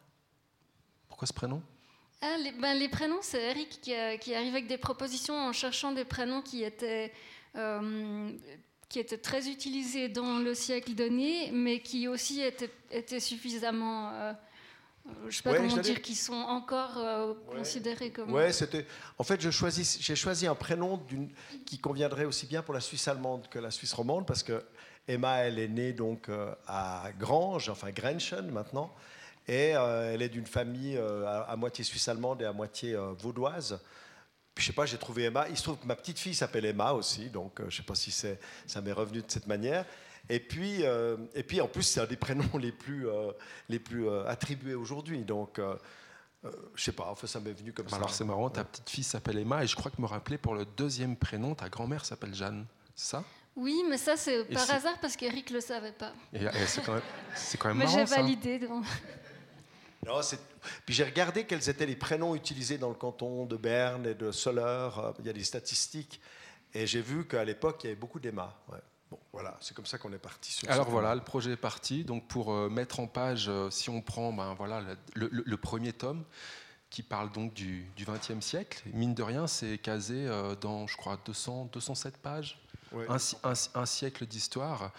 [1.09, 1.61] Pourquoi ce prénom?
[2.23, 6.05] Ah, ben, les, prénoms, c'est Eric qui, qui, arrive avec des propositions en cherchant des
[6.05, 7.13] prénoms qui étaient...
[7.57, 8.31] Euh,
[8.89, 14.33] qui étaient très utilisés dans le siècle donné, mais qui aussi étaient, étaient suffisamment euh,
[15.23, 18.33] je ne sais pas comment dire, qui sont encore euh, considérés comme.
[18.33, 18.87] Ouais, c'était.
[19.19, 21.01] En fait, j'ai choisi un prénom
[21.65, 24.63] qui conviendrait aussi bien pour la Suisse allemande que la Suisse romande, parce que
[25.09, 28.95] Emma, elle est née donc euh, à Grange, enfin Grenchen maintenant,
[29.51, 33.81] et euh, elle est d'une famille à, moitié suisse allemande et à moitié vaudoise.
[34.55, 35.47] Puis, je sais pas, j'ai trouvé Emma.
[35.49, 37.95] Il se trouve que ma petite fille s'appelle Emma aussi, donc je ne sais pas
[37.95, 39.85] si ça m'est revenu de cette manière.
[40.31, 43.33] Et puis, euh, et puis en plus, c'est un des prénoms les plus, euh,
[43.69, 45.25] les plus euh, attribués aujourd'hui.
[45.25, 45.61] Donc,
[46.75, 47.97] je sais pas, enfin, ça m'est venu comme ça.
[47.97, 50.55] Alors, c'est marrant, ta petite fille s'appelle Emma, et je crois que me rappeler pour
[50.55, 52.65] le deuxième prénom, ta grand-mère s'appelle Jeanne.
[52.95, 53.25] C'est ça?
[53.57, 56.13] Oui, mais ça, c'est par hasard parce qu'Eric ne le savait pas.
[56.67, 57.03] c'est quand même,
[57.59, 57.97] quand même mais marrant.
[57.97, 58.59] Mais j'ai validé.
[58.61, 58.85] Donc.
[60.07, 60.21] Non,
[60.87, 64.33] puis j'ai regardé quels étaient les prénoms utilisés dans le canton de Berne et de
[64.33, 65.15] Soleure.
[65.19, 66.21] Il y a des statistiques.
[66.73, 68.57] Et j'ai vu qu'à l'époque, il y avait beaucoup d'Emma.
[68.71, 68.79] Ouais.
[69.11, 70.57] Bon, voilà, c'est comme ça qu'on est parti.
[70.69, 72.05] Alors voilà, le projet est parti.
[72.05, 74.83] Donc pour euh, mettre en page, euh, si on prend ben, voilà,
[75.15, 76.25] le, premier tome,
[76.91, 81.19] qui parle donc du XXe siècle, mine de rien, c'est casé euh, dans, je crois,
[81.25, 82.61] 200, 207 pages,
[83.09, 84.93] un, siècle d'histoire.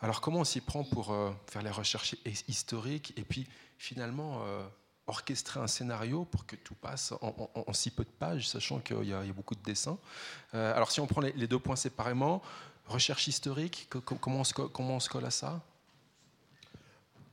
[0.00, 1.14] Alors comment on s'y prend pour
[1.46, 2.14] faire les recherches
[2.46, 4.42] historiques et puis finalement
[5.06, 9.14] orchestrer un scénario pour que tout passe en, si peu de pages, sachant qu'il y,
[9.14, 9.98] a beaucoup de dessins.
[10.52, 12.42] alors si on prend les, les deux points séparément,
[12.88, 15.60] Recherche historique, comment on, se, comment on se colle à ça?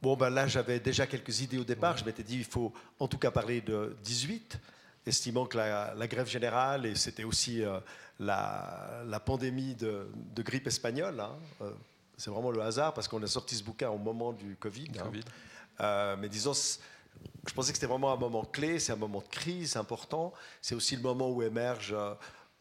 [0.02, 1.96] Bon, ben là, j'avais déjà quelques idées au départ.
[1.96, 4.60] Je m'étais dit, il faut en tout cas parler de 18,
[5.06, 7.80] estimant que la, grève générale, et c'était aussi euh,
[8.20, 11.32] la, pandémie de, grippe espagnole, hein,
[11.62, 11.72] euh,
[12.18, 14.92] c'est vraiment le hasard, parce qu'on a sorti ce bouquin au moment du Covid.
[15.00, 15.10] Hein.
[15.82, 19.28] Euh, mais disons, je pensais que c'était vraiment un moment clé, c'est un moment de
[19.28, 20.34] crise important.
[20.62, 21.96] C'est aussi le moment où émerge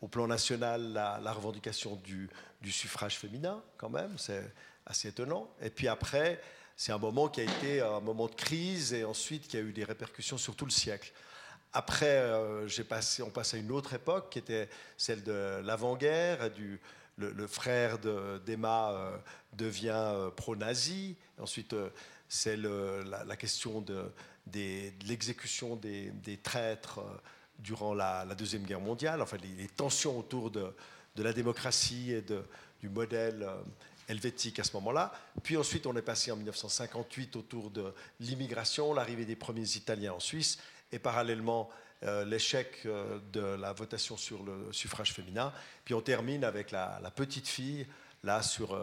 [0.01, 2.29] au plan national la, revendication du,
[2.71, 4.53] suffrage féminin, quand même, c'est
[4.87, 5.49] assez étonnant.
[5.63, 6.41] Et puis après,
[6.77, 9.73] c'est un moment qui a été un moment de crise et ensuite qui a eu
[9.73, 11.13] des répercussions sur tout le siècle.
[11.73, 12.69] Après, euh,
[13.21, 16.51] on passe à une autre époque qui était celle de l'avant-guerre.
[17.17, 19.17] Le, frère d'Emma euh,
[19.55, 21.17] devient euh, pro-nazi.
[21.41, 21.75] Ensuite,
[22.29, 24.11] c'est la, question de,
[25.07, 27.01] l'exécution des, traîtres
[27.59, 30.75] durant la, Deuxième Guerre mondiale, enfin les, tensions autour de,
[31.17, 32.25] la démocratie et
[32.81, 33.63] du modèle euh,
[34.09, 35.13] helvétique à ce moment-là.
[35.43, 40.21] Puis ensuite, on est passé en 1958 autour de l'immigration, l'arrivée des premiers Italiens en
[40.21, 40.59] Suisse,
[40.93, 41.71] et parallèlement
[42.03, 45.53] euh, l'échec euh, de la votation sur le suffrage féminin.
[45.85, 47.87] Puis on termine avec la, petite fille,
[48.23, 48.77] là, sur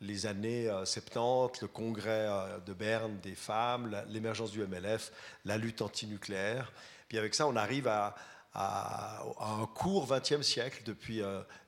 [0.00, 2.28] les années 70, le congrès
[2.66, 5.12] de Berne des femmes, l'émergence du MLF,
[5.44, 6.72] la lutte antinucléaire.
[7.08, 8.14] Puis avec ça, on arrive à,
[8.54, 11.22] un court XXe siècle, depuis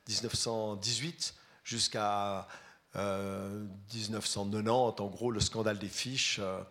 [0.07, 2.47] 1918 euh, jusqu'à
[2.95, 6.39] 1990, euh, en gros, le scandale des fiches.
[6.39, 6.61] Euh,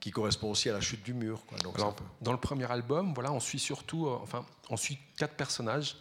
[0.00, 1.42] qui correspond aussi à la chute du mur.
[1.64, 1.76] Donc
[2.20, 5.96] Dans le premier album, voilà, on suit surtout, enfin, on suit quatre personnages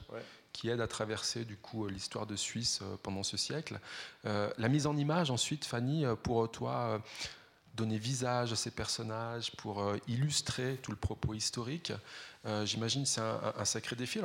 [0.58, 3.80] qui aident à traverser du coup l'histoire de Suisse pendant ce siècle.
[4.24, 7.00] la mise en image ensuite, Fanny, pour toi,
[7.78, 11.94] donner visage à ces personnages, pour euh, illustrer tout le propos historique.
[12.46, 14.20] Euh, j'imagine c'est un, sacré défi.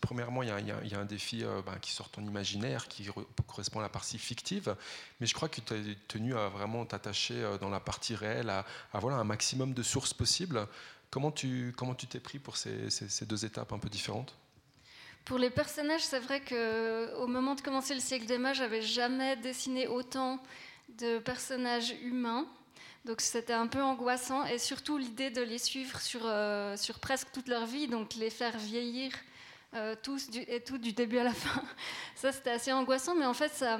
[0.00, 3.08] Premièrement, il y, a, un défi euh, ben, qui sort ton imaginaire, qui
[3.46, 4.74] correspond à la partie fictive,
[5.20, 8.64] mais je crois que tu es tenu à vraiment t'attacher dans la partie réelle, à,
[8.94, 10.66] voilà, un maximum de sources possibles.
[11.10, 12.88] Comment tu comment tu t'es pris pour ces,
[13.26, 14.34] deux étapes un peu différentes?
[15.28, 19.36] Pour les personnages, c'est vrai qu'au moment de commencer le siècle des mages, j'avais jamais
[19.36, 20.40] dessiné autant
[20.98, 22.46] de personnages humains.
[23.04, 27.30] Donc c'était un peu angoissant et surtout l'idée de les suivre sur, euh, sur presque
[27.30, 29.12] toute leur vie, donc les faire vieillir
[29.74, 31.62] euh, tous et tout du début à la fin.
[32.14, 33.78] Ça c'était assez angoissant, mais en fait ça,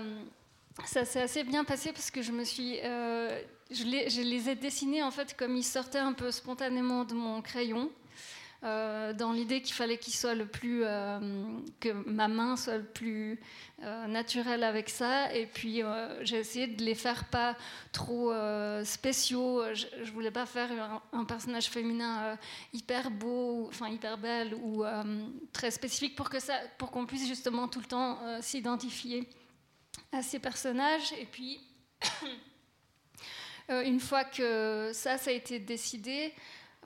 [0.85, 4.55] ça s'est assez bien passé parce que je me suis, euh, les, je, les, ai
[4.55, 7.91] dessinés en fait comme ils sortaient un peu spontanément de mon crayon.
[8.65, 11.21] Euh, dans l'idée qu'il fallait qu'il soit le plus, euh,
[11.79, 13.39] que ma main soit le plus
[13.85, 15.33] euh, naturelle avec ça.
[15.33, 15.83] Et puis
[16.23, 17.57] j'ai essayé de les faire pas
[17.93, 18.33] trop
[18.85, 19.63] spéciaux.
[19.75, 22.37] Je, ne voulais pas faire un, personnage féminin
[22.73, 24.85] hyper beau, enfin hyper belle ou
[25.53, 29.29] très spécifique pour que ça, pour qu'on puisse justement tout le temps s'identifier
[30.11, 31.13] à ces personnages.
[31.13, 31.61] Et puis
[33.69, 36.35] une fois que ça, ça a été décidé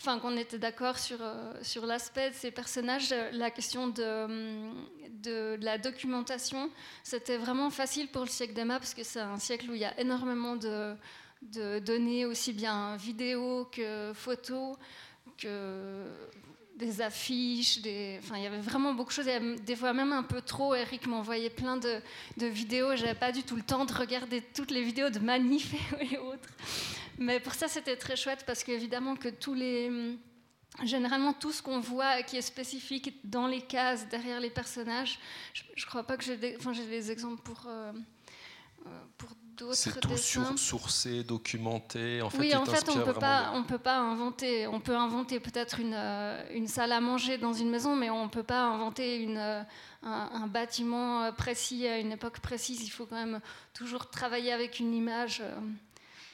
[0.05, 4.71] qu'on était d'accord sur, euh, sur l'aspect de ces personnages, la question de,
[5.23, 6.71] de, la documentation,
[7.03, 9.85] c'était vraiment facile pour le siècle d'Emma parce que c'est un siècle où il y
[9.85, 10.95] a énormément de,
[11.43, 14.77] de données, aussi bien vidéo que photos,
[15.39, 16.05] que
[16.85, 17.79] des affiches.
[18.19, 19.31] Enfin, il y avait vraiment beaucoup de choses,
[19.65, 20.75] des fois même un peu trop.
[20.75, 22.01] Eric m'envoyait plein de,
[22.37, 25.75] de vidéos, j'avais pas du tout le temps de regarder toutes les vidéos de manifs
[26.01, 26.51] et autres.
[27.19, 30.17] Mais pour ça, c'était très chouette parce qu'évidemment que tous les...
[30.85, 35.19] Généralement, tout ce qu'on voit qui est spécifique dans les cases, derrière les personnages,
[35.53, 37.93] je ne crois pas que j'ai des, enfin, des exemples pour, euh,
[38.87, 39.05] euh,
[39.57, 40.17] pour c'est tout
[40.57, 42.23] sourcé, documenté.
[42.23, 44.67] En fait, oui, en fait, on peut pas, on peut pas inventer.
[44.67, 48.29] On peut inventer peut-être une, euh, une, salle à manger dans une maison, mais on
[48.29, 49.63] peut pas inventer une, euh,
[50.03, 52.83] un, bâtiment euh, précis à une époque précise.
[52.83, 53.41] Il faut quand même
[53.75, 55.43] toujours travailler avec une image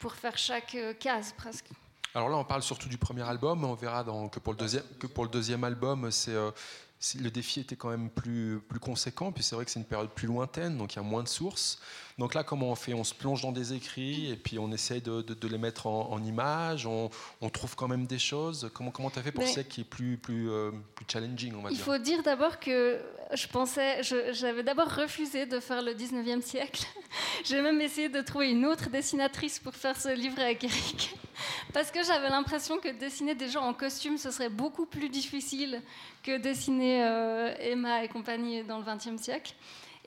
[0.01, 1.67] pour faire chaque case presque.
[2.15, 3.65] Alors là, on parle surtout du premier album.
[3.65, 6.35] On verra dans, que, pour le deuxième, que pour le deuxième album, c'est
[7.15, 10.11] le défi était quand même plus, plus conséquent, puis c'est vrai que c'est une période
[10.11, 11.79] plus lointaine, donc il y a moins de sources.
[12.19, 12.95] Donc là, comment on fait?
[12.95, 16.23] On se plonge dans des écrits et puis on essaye de, de, les mettre en,
[16.23, 18.71] images, on, on, trouve quand même des choses.
[18.75, 21.63] Comment comment tu as fait pour ça qui est plus, plus, euh, plus challenging, on
[21.63, 21.85] va il dire?
[21.87, 23.01] Il faut dire d'abord que
[23.33, 24.03] je pensais,
[24.33, 26.87] j'avais d'abord refusé de faire le 19e siècle.
[27.45, 31.15] J'ai même essayé de trouver une autre dessinatrice pour faire ce livre avec Eric.
[31.73, 35.83] Parce que j'avais l'impression que dessiner des gens en costume, ce serait beaucoup plus difficile
[36.25, 39.55] que dessiner euh, Emma et compagnie dans le XXe siècle.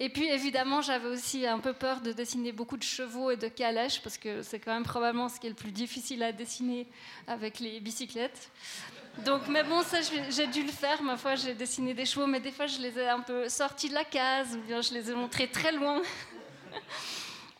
[0.04, 3.48] Et puis évidemment, j'avais aussi un peu peur de dessiner beaucoup de chevaux et de
[3.48, 6.88] calèches, parce que c'est quand même probablement ce qui est le plus difficile à dessiner
[7.28, 8.50] avec les bicyclettes.
[9.24, 11.04] Donc, mais bon, ça, j'ai dû le faire.
[11.04, 13.90] Ma foi, j'ai dessiné des chevaux, mais des fois, je les ai un peu sortis
[13.90, 16.02] de la case, ou bien je les ai montrés très loin.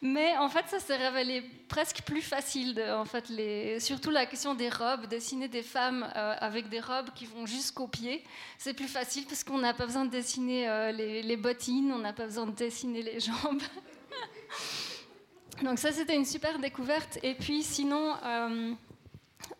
[0.04, 2.84] Mais en fait, ça s'est révélé presque plus facile.
[2.92, 3.26] En fait,
[3.80, 7.88] surtout la question des robes, dessiner des femmes euh, avec des robes qui vont jusqu'aux
[7.88, 8.24] pieds,
[8.58, 12.14] c'est plus facile parce qu'on n'a pas besoin de dessiner euh, les, bottines, on n'a
[12.14, 13.62] pas besoin de dessiner les jambes.
[15.64, 17.20] Donc ça, c'était une super découverte.
[17.22, 18.74] Et puis sinon, euh,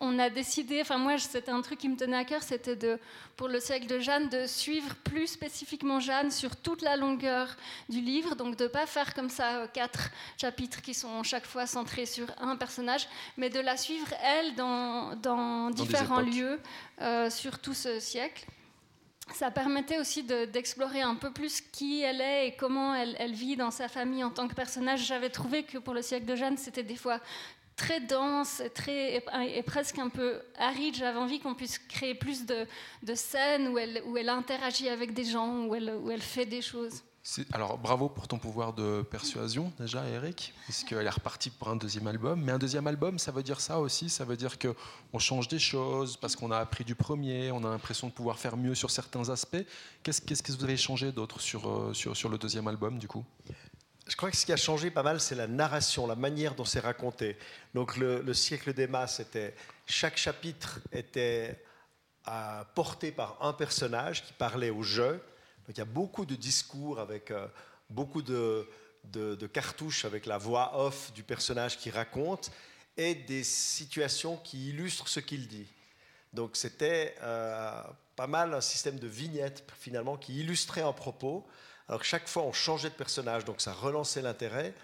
[0.00, 2.98] on a décidé, enfin moi c'était un truc qui me tenait à cœur, c'était de,
[3.36, 7.56] pour le siècle de Jeanne, de suivre plus spécifiquement Jeanne sur toute la longueur
[7.88, 11.46] du livre, donc de ne pas faire comme ça euh, quatre chapitres qui sont chaque
[11.46, 16.60] fois centrés sur un personnage, mais de la suivre elle dans, différents lieux
[17.00, 18.46] euh, sur tout ce siècle.
[19.32, 23.56] Ça permettait aussi d'explorer un peu plus qui elle est et comment elle, elle, vit
[23.56, 25.06] dans sa famille en tant que personnage.
[25.06, 27.20] J'avais trouvé que pour le siècle de Jeanne, c'était des fois
[27.82, 30.94] très dense très, et, presque un peu aride.
[30.94, 32.66] J'avais envie qu'on puisse créer plus de,
[33.14, 36.62] scènes où elle, où elle interagit avec des gens, où elle, où elle fait des
[36.62, 37.02] choses.
[37.52, 42.08] Alors bravo pour ton pouvoir de persuasion déjà Eric, puisqu'elle est repartie pour un deuxième
[42.08, 42.40] album.
[42.40, 45.60] Mais un deuxième album, ça veut dire ça aussi, ça veut dire qu'on change des
[45.60, 48.90] choses parce qu'on a appris du premier, on a l'impression de pouvoir faire mieux sur
[48.90, 49.64] certains aspects.
[50.02, 53.06] Qu'est-ce, qu'est-ce que vous avez changé d'autre sur, euh, sur, sur le deuxième album du
[53.06, 53.24] coup?
[54.12, 56.66] Je crois que ce qui a changé pas mal, c'est la narration, la manière dont
[56.66, 57.38] c'est raconté.
[57.72, 59.54] Donc le, siècle d'Emma, c'était
[59.86, 61.64] chaque chapitre était
[62.28, 65.12] euh, porté par un personnage qui parlait au jeu.
[65.12, 67.46] Donc il y a beaucoup de discours avec euh,
[67.88, 68.68] beaucoup de,
[69.04, 72.50] de, cartouches avec la voix off du personnage qui raconte
[72.98, 75.68] et des situations qui illustrent ce qu'il dit.
[76.34, 77.82] Donc c'était euh,
[78.14, 81.46] pas mal un système de vignettes finalement qui illustrait un propos
[81.88, 84.74] alors chaque fois, on changeait de personnage, donc ça relançait l'intérêt,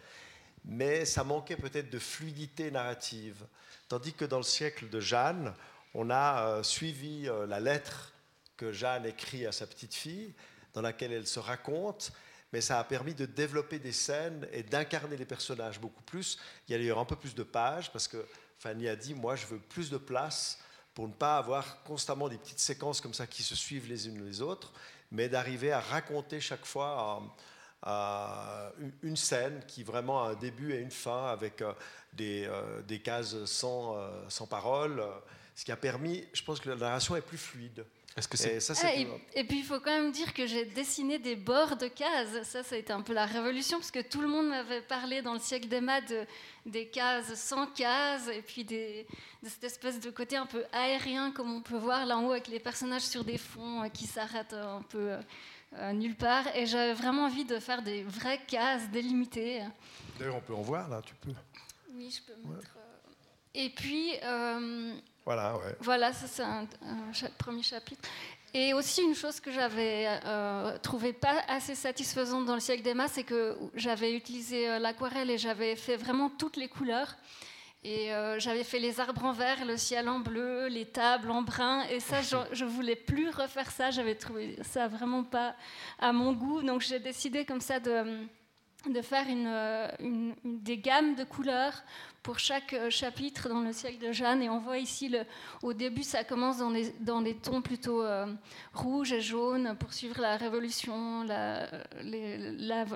[0.65, 3.45] mais ça manquait peut-être de fluidité narrative.
[3.89, 5.55] Tandis que dans le siècle de Jeanne,
[5.95, 8.13] on a euh, suivi euh, la lettre
[8.57, 10.35] que Jeanne écrit à sa petite fille,
[10.75, 12.13] dans laquelle elle se raconte,
[12.53, 16.39] mais ça a permis de développer des scènes et d'incarner les personnages beaucoup plus.
[16.67, 18.27] Il y a d'ailleurs un peu plus de pages, parce que
[18.59, 20.59] Fanny a dit, moi je veux plus de place
[20.95, 24.27] pour ne pas avoir constamment des petites séquences comme ça qui se suivent les unes
[24.27, 24.73] les autres
[25.11, 27.23] mais d'arriver à raconter chaque fois
[27.87, 28.71] euh,
[29.03, 31.73] une scène qui vraiment a un début et une fin avec euh,
[32.13, 33.97] des, euh, des cases sans,
[34.29, 35.03] sans parole,
[35.55, 37.85] ce qui a permis, je pense que la narration est plus fluide.
[38.19, 40.45] Est-ce que c'est Et ça, Ah, et, et puis il faut quand même dire que
[40.47, 42.43] j'ai dessiné des bords de cases.
[42.43, 45.23] Ça, ça a été un peu la révolution parce que tout le monde m'avait parlé
[45.23, 46.27] dans le siècle des maths de-
[46.67, 49.07] des cases sans cases et puis des,
[49.43, 52.33] de cette espèce de côté un peu aérien comme on peut voir là en haut
[52.33, 55.21] avec les personnages sur des fonds euh, qui s'arrêtent un peu euh,
[55.77, 56.45] euh, nulle part.
[56.57, 59.63] Et j'avais vraiment envie de faire des vraies cases délimitées.
[60.19, 61.31] D'ailleurs, on peut en voir là, tu peux.
[61.95, 62.77] Oui, je peux mettre.
[62.77, 62.81] euh,
[63.55, 64.11] Et puis.
[64.25, 64.95] euh,
[65.81, 66.67] Voilà, c'est un,
[67.37, 68.09] premier chapitre.
[68.55, 72.95] Et aussi une chose que j'avais euh, trouvé pas assez satisfaisante dans le siècle des
[72.95, 77.15] masses, c'est que j'avais utilisé euh, l'aquarelle et j'avais fait vraiment toutes les couleurs.
[77.85, 81.43] Et euh, j'avais fait les arbres en vert, le ciel en bleu, les tables en
[81.43, 81.85] brun.
[81.91, 83.91] Et ça, je, je voulais plus refaire ça.
[83.91, 85.55] J'avais trouvé ça vraiment pas
[85.99, 86.63] à mon goût.
[86.63, 88.27] Donc j'ai décidé comme ça de,
[88.87, 91.83] de faire une, euh, une- une- des gammes de couleurs
[92.23, 94.41] pour chaque euh, chapitre dans le siècle de Jeanne.
[94.43, 95.23] Et on voit ici, le,
[95.63, 98.33] au début, ça commence dans des, dans des tons plutôt euh,
[98.75, 101.25] rouges et jaunes pour suivre la Révolution,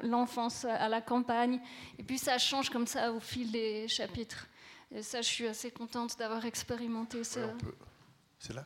[0.02, 1.60] l'enfance à la campagne.
[1.98, 4.46] Et puis ça change comme ça au fil des chapitres.
[4.94, 7.40] Et ça, je suis assez contente d'avoir expérimenté ça.
[7.40, 7.74] Ouais, on peut.
[8.38, 8.64] C'est là?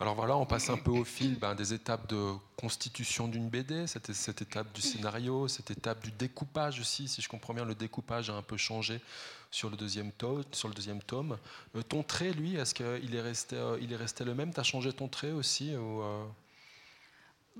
[0.00, 3.86] Alors voilà, on passe un peu au fil ben, des étapes de constitution d'une BD,
[3.86, 4.08] cette,
[4.40, 7.06] étape du scénario, cette étape du découpage aussi.
[7.06, 9.02] Si je comprends bien, le découpage a un peu changé
[9.50, 11.36] sur le deuxième tome.
[11.74, 11.80] Le.
[11.80, 14.54] Euh, ton trait, lui, est-ce qu'il est resté, euh, est resté le même?
[14.54, 16.24] Tu as changé ton trait aussi euh,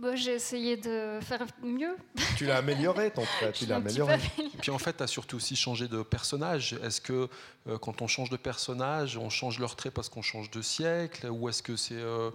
[0.01, 1.95] Bon, J'ai essayé de faire mieux.
[2.37, 4.15] Tu l'as amélioré, ton trait, tu l'as amélioré.
[4.15, 4.51] amélioré.
[4.63, 6.73] Puis en fait, tu as surtout aussi changé de personnage.
[6.83, 7.29] Est-ce que
[7.67, 11.27] euh, quand on change de personnage, on change leur trait parce qu'on change de siècle?
[11.31, 11.95] Ou est-ce que c'est.
[11.97, 12.31] euh,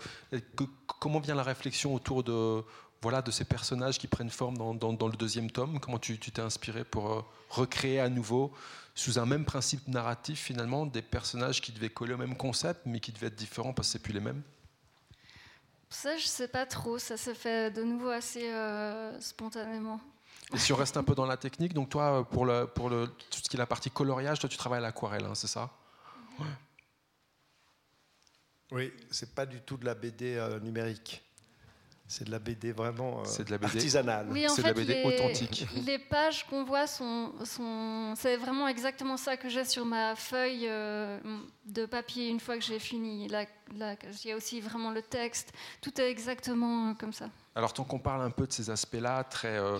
[0.99, 2.61] comment vient la réflexion autour de,
[3.01, 5.79] voilà, de ces personnages qui prennent forme dans, dans- dans le deuxième tome?
[5.79, 8.53] Comment tu tu t'es inspiré pour euh, recréer à nouveau,
[8.93, 12.99] sous un même principe narratif, finalement, des personnages qui devaient coller au même concept, mais
[12.99, 14.43] qui devaient être différents parce que c'est plus les mêmes?
[15.89, 16.99] Ça, je sais pas trop.
[16.99, 19.99] Ça s'est fait de nouveau assez euh, spontanément.
[20.53, 23.07] Et si on reste un peu dans la technique, donc toi, pour, le, pour le,
[23.07, 25.71] tout ce qui est la partie coloriage, toi, tu travailles à l'aquarelle, hein, c'est ça?
[28.71, 31.24] Oui, c'est pas du tout de la BD euh, numérique.
[32.07, 33.77] C'est de la BD vraiment euh, C'est de la BD.
[33.77, 34.27] artisanale.
[34.29, 35.67] Oui, en C'est de la fait, BD les, authentique.
[35.87, 40.67] les pages qu'on voit sont, sont c'est vraiment exactement ça que j'ai sur ma feuille
[40.69, 41.19] euh,
[41.65, 43.27] de papier une fois que j'ai fini.
[43.27, 45.51] Là, là, il y a aussi vraiment le texte.
[45.81, 47.27] Tout est exactement euh, comme ça.
[47.55, 49.79] Alors, tant qu'on parle un peu de ces aspects-là, très, euh,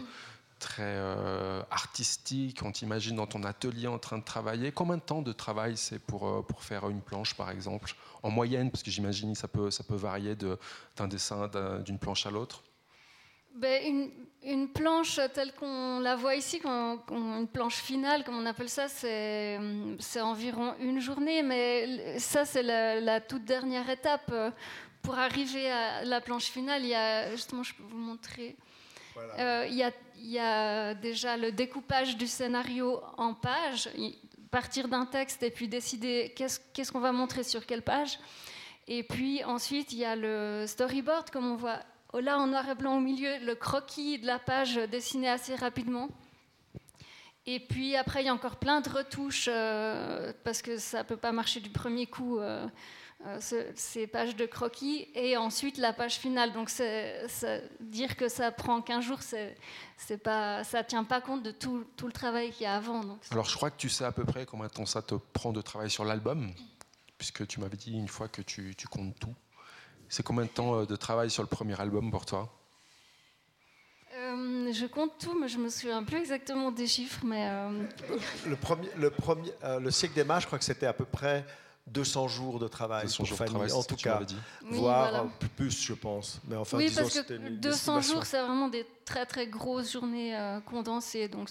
[0.59, 5.21] très euh, artistiques, on t'imagine dans ton atelier en train de travailler, combien de temps
[5.21, 7.93] de travail c'est pour, euh, pour faire une planche, par exemple?
[8.23, 11.99] En moyenne, parce que j'imagine que ça peut, ça peut varier d'un dessin d'un- d'une
[11.99, 12.63] planche à l'autre.
[13.53, 14.11] Ben, une,
[14.43, 19.57] une planche telle qu'on la voit ici, une planche finale, comme on appelle ça, c'est
[20.21, 21.41] environ une journée.
[21.41, 24.33] Mais ça, c'est la, la toute dernière étape.
[25.01, 28.57] Pour arriver à la planche finale, il y a, justement, je peux vous montrer.
[29.17, 33.89] Euh, Il y, a, déjà le découpage du scénario en pages,
[34.51, 38.19] partir d'un texte et puis décider qu'est-ce qu'on va montrer sur quelle page.
[38.87, 41.79] Et puis ensuite, il y a le storyboard, comme on voit
[42.13, 46.09] là en noir et blanc au milieu, le croquis de la page dessiné assez rapidement.
[47.47, 51.03] Et puis après, il y a encore plein de retouches euh, parce que ça ne
[51.03, 52.39] peut pas marcher du premier coup.
[52.39, 52.65] euh,
[53.39, 56.53] ce- ces pages de croquis et ensuite la page finale.
[56.53, 56.69] Donc
[57.79, 62.07] dire que ça prend 15 jours, c'est, pas, ça tient pas compte de tout, tout
[62.07, 63.01] le travail qu'il y a avant.
[63.03, 65.15] Donc, Alors, je crois que tu sais à peu près combien de temps ça te
[65.15, 66.51] prend de travail sur l'album,
[67.17, 69.33] puisque tu m'avais dit une fois que tu, tu comptes tout.
[70.09, 72.51] C'est combien de temps euh, de travail sur le premier album pour toi?
[74.13, 77.21] Euh, je compte tout, mais je me souviens plus exactement des chiffres.
[77.25, 77.83] Mais euh,
[78.45, 81.05] Le, premier, le, premier, euh, le siècle des mages, je crois que c'était à peu
[81.05, 81.43] près
[81.87, 84.19] 200 jours de travail 200 pour jours de Fanny, travail, en tout cas.
[84.27, 84.35] oui,
[84.71, 85.29] voire voilà.
[85.55, 86.41] plus, je pense.
[86.47, 88.13] Mais enfin, oui, disons, parce que une 200 estimation.
[88.13, 91.27] jours, c'est vraiment des très très grosses journées euh, condensées.
[91.27, 91.49] Donc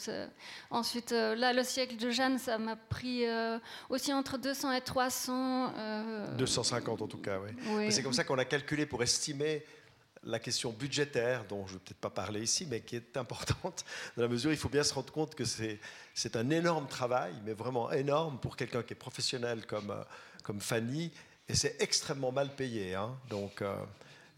[0.70, 4.80] ensuite, euh, là, le siècle de Jeanne, ça m'a pris euh, aussi entre 200 et
[4.80, 5.72] 300.
[5.78, 7.50] euh, 250 en tout cas, oui.
[7.76, 7.92] oui.
[7.92, 9.64] C'est comme ça qu'on a calculé pour estimer
[10.26, 13.84] la question budgétaire, dont je ne vais peut-être pas parler ici, mais qui est importante,
[14.16, 15.78] dans la mesure où il faut bien se rendre compte que c'est,
[16.36, 20.02] un énorme travail, mais vraiment énorme pour quelqu'un qui est professionnel comme, euh,
[20.42, 21.12] comme Fanny,
[21.48, 22.94] et c'est extrêmement mal payé.
[22.94, 23.18] hein.
[23.28, 23.76] Donc, euh,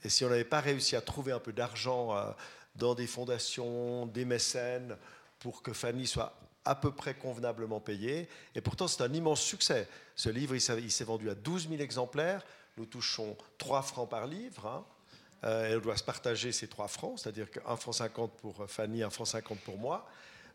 [0.02, 2.30] et si on n'avait pas réussi à trouver un peu d'argent euh,
[2.74, 4.96] dans des fondations, des mécènes,
[5.38, 9.88] pour que Fanny soit à peu près convenablement payée, et pourtant c'est un immense succès.
[10.16, 12.44] Ce livre, il s'est vendu à 12 000 exemplaires,
[12.76, 14.84] nous touchons 3 francs par livre, hein.
[15.44, 19.02] Euh, on doit se partager ces 3 francs, c'est-à-dire que 1 franc 50 pour Fanny,
[19.02, 20.06] 1 franc 50 pour moi.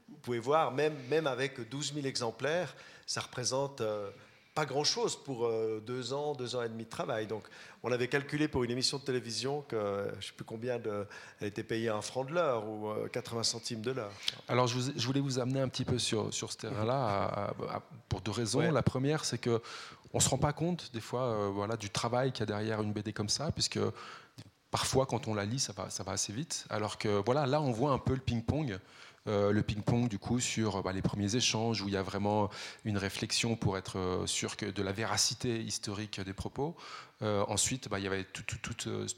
[0.10, 4.10] Vous pouvez voir, même, même avec 12 000 exemplaires, ça représente euh,
[4.54, 5.50] pas grand-chose pour
[5.88, 7.26] deux ans, deux ans et demi de travail.
[7.26, 7.48] Donc,
[7.84, 11.08] on avait calculé pour une émission de télévision que je ne sais plus combien de,
[11.40, 14.12] elle était payée un franc de l'heure ou 80 centimes de l'heure.
[14.50, 17.54] Alors, je, voulais vous amener un petit peu sur, sur ce terrain-là
[18.10, 18.60] pour deux raisons.
[18.60, 19.62] La première, c'est que
[20.14, 22.92] on se rend pas compte des fois, voilà, du travail qu'il y a derrière une
[22.92, 23.80] BD comme ça, puisque
[24.72, 26.66] parfois, quand on la lit, ça va, ça va assez vite.
[26.70, 28.80] Alors que voilà, là, on voit un peu le ping-pong.
[29.28, 32.50] Euh, le ping-pong du coup sur bah, les premiers échanges où il y a vraiment
[32.86, 36.76] une réflexion pour être euh, sûr que de la véracité historique des propos.
[37.22, 38.44] Euh, ensuite, bah, il y avait tout,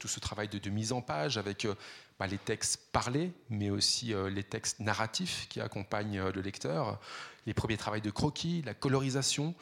[0.06, 1.66] ce travail de, mise en page avec
[2.18, 7.00] bah, les textes parlés, mais aussi les textes narratifs qui accompagnent le lecteur,
[7.46, 9.54] les premiers travaux de croquis, la colorisation.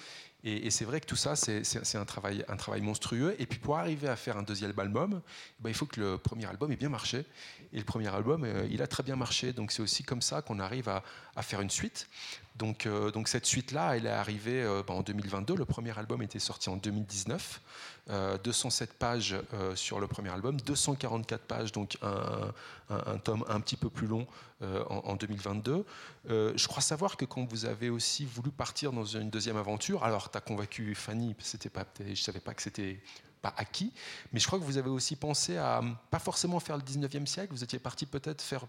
[0.44, 2.44] Et, c'est vrai que tout ça, c'est un travail,
[2.80, 3.36] monstrueux.
[3.38, 5.22] Et puis pour arriver à faire un deuxième album,
[5.60, 7.24] bah, il faut que le premier album ait bien marché.
[7.72, 9.52] Et le premier album, euh, il a très bien marché.
[9.52, 11.02] Donc c'est aussi comme ça qu'on arrive à,
[11.42, 12.08] faire une suite.
[12.56, 15.54] Donc, euh, donc cette suite-là, elle est arrivée euh, bah, en 2022.
[15.54, 17.60] Le premier album était sorti en 2019.
[18.08, 19.36] 207 pages
[19.74, 24.26] sur le premier album, 244 pages, donc un, tome un petit peu plus long
[24.60, 25.84] en, en, 2022.
[26.28, 30.30] je crois savoir que quand vous avez aussi voulu partir dans une deuxième aventure, alors
[30.30, 31.34] tu as convaincu Fanny,
[31.72, 33.00] pas, je ne savais pas que c'était
[33.42, 33.92] pas acquis,
[34.32, 37.52] mais je crois que vous avez aussi pensé à pas forcément faire le 19e siècle,
[37.52, 38.64] vous étiez parti peut-être faire,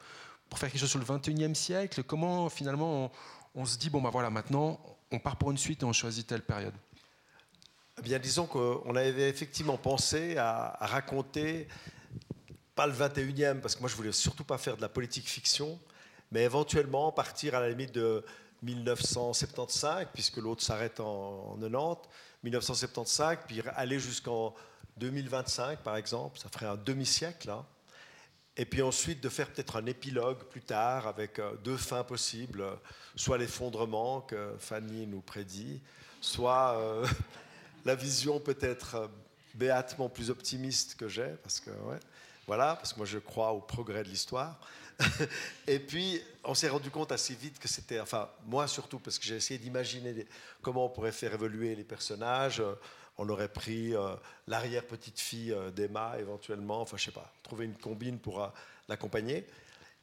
[0.50, 2.04] pour faire quelque chose sur le 21e siècle.
[2.04, 3.12] Comment finalement
[3.56, 4.80] on, se dit, bon ben voilà, maintenant
[5.12, 6.74] on part pour une suite et on choisit telle période?
[7.98, 11.68] Eh Bien, disons qu'on avait effectivement pensé à, raconter,
[12.76, 15.80] pas le 21e, parce que moi je voulais surtout pas faire de la politique fiction,
[16.32, 18.26] mais éventuellement partir à la limite de
[18.64, 22.10] 1975, puisque l'autre s'arrête en, en 90,
[22.44, 24.56] 1975, puis aller jusqu'en
[24.98, 27.50] 2025, par exemple, ça ferait un demi-siècle.
[27.50, 27.66] Hein.
[28.56, 32.64] Et puis ensuite de faire peut-être un épilogue plus tard avec euh, deux fins possibles,
[33.16, 35.82] soit l'effondrement que Fanny nous prédit,
[36.22, 37.08] soit euh,
[37.86, 39.08] la vision peut-être euh,
[39.56, 41.70] béatement plus optimiste que j'ai, parce que
[42.48, 44.60] voilà, parce que moi je crois au progrès de l'histoire.
[45.68, 49.26] et puis, on s'est rendu compte assez vite que c'était, enfin, moi surtout, parce que
[49.26, 50.26] j'ai essayé d'imaginer
[50.62, 52.62] comment on pourrait faire évoluer les personnages.
[53.18, 54.16] On aurait pris euh,
[54.48, 58.52] l'arrière-petite-fille euh, d'Emma, éventuellement, enfin, je sais pas, trouver une combine pour
[58.88, 59.46] l'accompagner.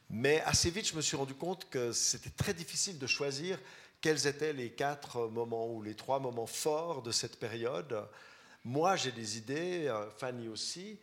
[0.09, 3.57] Mais assez vite, je me suis rendu compte que c'était très difficile de choisir
[4.01, 8.07] quels étaient les quatre moments ou les trois moments forts de cette période.
[8.65, 10.99] Moi, j'ai des idées, Fanny aussi,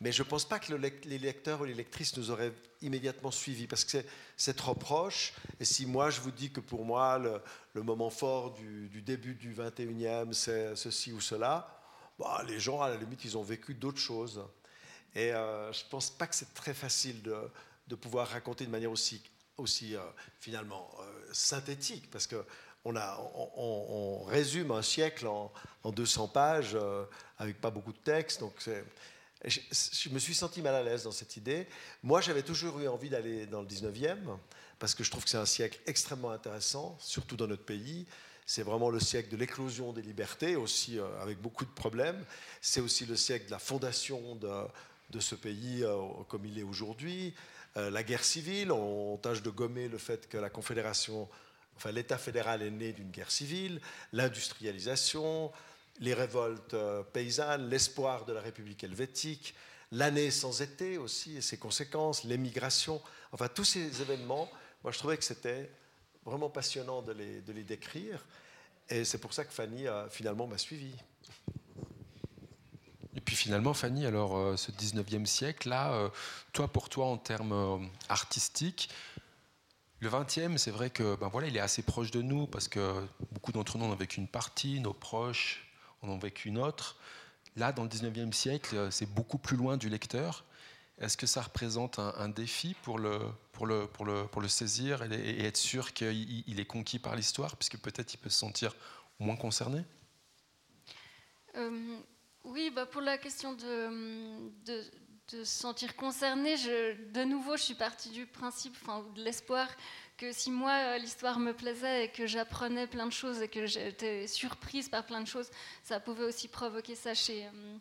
[0.00, 3.66] mais je ne pense pas que les lecteurs ou les lectrices nous auraient immédiatement suivis,
[3.66, 3.98] parce que
[4.36, 5.34] c'est trop proche.
[5.60, 9.54] Et si moi, je vous dis que pour moi, le, moment fort du, début du
[9.54, 11.78] 21e, c'est ceci ou cela,
[12.18, 14.42] bah, les gens, à la limite, ils ont vécu d'autres choses.
[15.14, 18.92] Et euh, je ne pense pas que c'est très facile de, pouvoir raconter de manière
[18.92, 19.20] aussi,
[19.60, 20.00] aussi euh,
[20.40, 22.44] finalement, euh, synthétique, parce que
[22.84, 25.52] on, résume un siècle en,
[25.84, 26.78] en 200 pages
[27.38, 28.40] avec pas beaucoup de texte.
[28.40, 28.54] Donc
[29.44, 31.66] je, me suis senti mal à l'aise dans cette idée.
[32.02, 34.18] Moi, j'avais toujours eu envie d'aller dans le 19e,
[34.78, 38.06] parce que je trouve que c'est un siècle extrêmement intéressant, surtout dans notre pays.
[38.44, 42.24] C'est vraiment le siècle de l'éclosion des libertés, aussi euh, avec beaucoup de problèmes.
[42.60, 45.96] C'est aussi le siècle de la fondation de, ce pays euh,
[46.28, 47.34] comme il est aujourd'hui.
[47.76, 51.28] Euh, la guerre civile, on, tâche de gommer le fait que la Confédération,
[51.76, 53.80] enfin l'État fédéral est né d'une guerre civile,
[54.12, 55.52] l'industrialisation,
[56.00, 59.54] les révoltes euh, paysannes, l'espoir de la République helvétique,
[59.92, 63.00] l'année sans été aussi et ses conséquences, l'émigration,
[63.32, 64.50] enfin tous ces événements,
[64.82, 65.70] moi je trouvais que c'était
[66.24, 68.24] vraiment passionnant de les, de les décrire
[68.88, 70.92] et c'est pour ça que Fanny finalement m'a suivi.
[73.16, 76.08] Et puis finalement, Fanny, alors euh, ce 19e siècle-là, euh,
[76.52, 78.88] toi pour toi en termes artistiques,
[80.00, 83.06] le 20e, c'est vrai que ben voilà, il est assez proche de nous parce que
[83.32, 85.70] beaucoup d'entre nous en ont vécu une partie, nos proches,
[86.02, 86.96] en vécu une autre.
[87.56, 90.44] Là, dans le 19e siècle, euh, c'est beaucoup plus loin du lecteur.
[90.98, 93.18] Est-ce que ça représente un, défi pour le,
[93.52, 97.56] pour, le, pour, le, pour le saisir et, être sûr qu'il est conquis par l'histoire,
[97.56, 98.76] puisque peut-être il peut se sentir
[99.18, 99.82] moins concerné?
[101.56, 101.96] Euh,
[102.44, 104.84] Oui, bah pour la question de, de,
[105.28, 109.68] se sentir concerné, je, de nouveau, je suis partie du principe, enfin, de l'espoir
[110.16, 113.66] que si moi euh, l'histoire me plaisait et que j'apprenais plein de choses et que
[113.66, 115.50] j'étais surprise par plein de choses,
[115.82, 117.76] ça pouvait aussi provoquer ça chez, euh,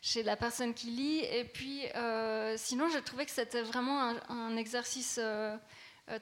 [0.00, 1.20] chez la personne qui lit.
[1.20, 5.20] Et puis euh, sinon, je trouvais que c'était vraiment un, exercice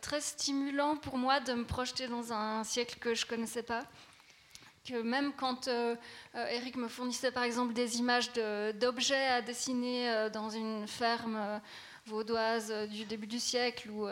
[0.01, 3.85] très stimulant pour moi de me projeter dans un siècle que je connaissais pas
[4.85, 5.69] que même quand
[6.35, 8.33] Eric me fournissait par exemple des images
[8.81, 11.61] d'objets à dessiner dans une ferme
[12.07, 14.09] vaudoise du début du siècle ou,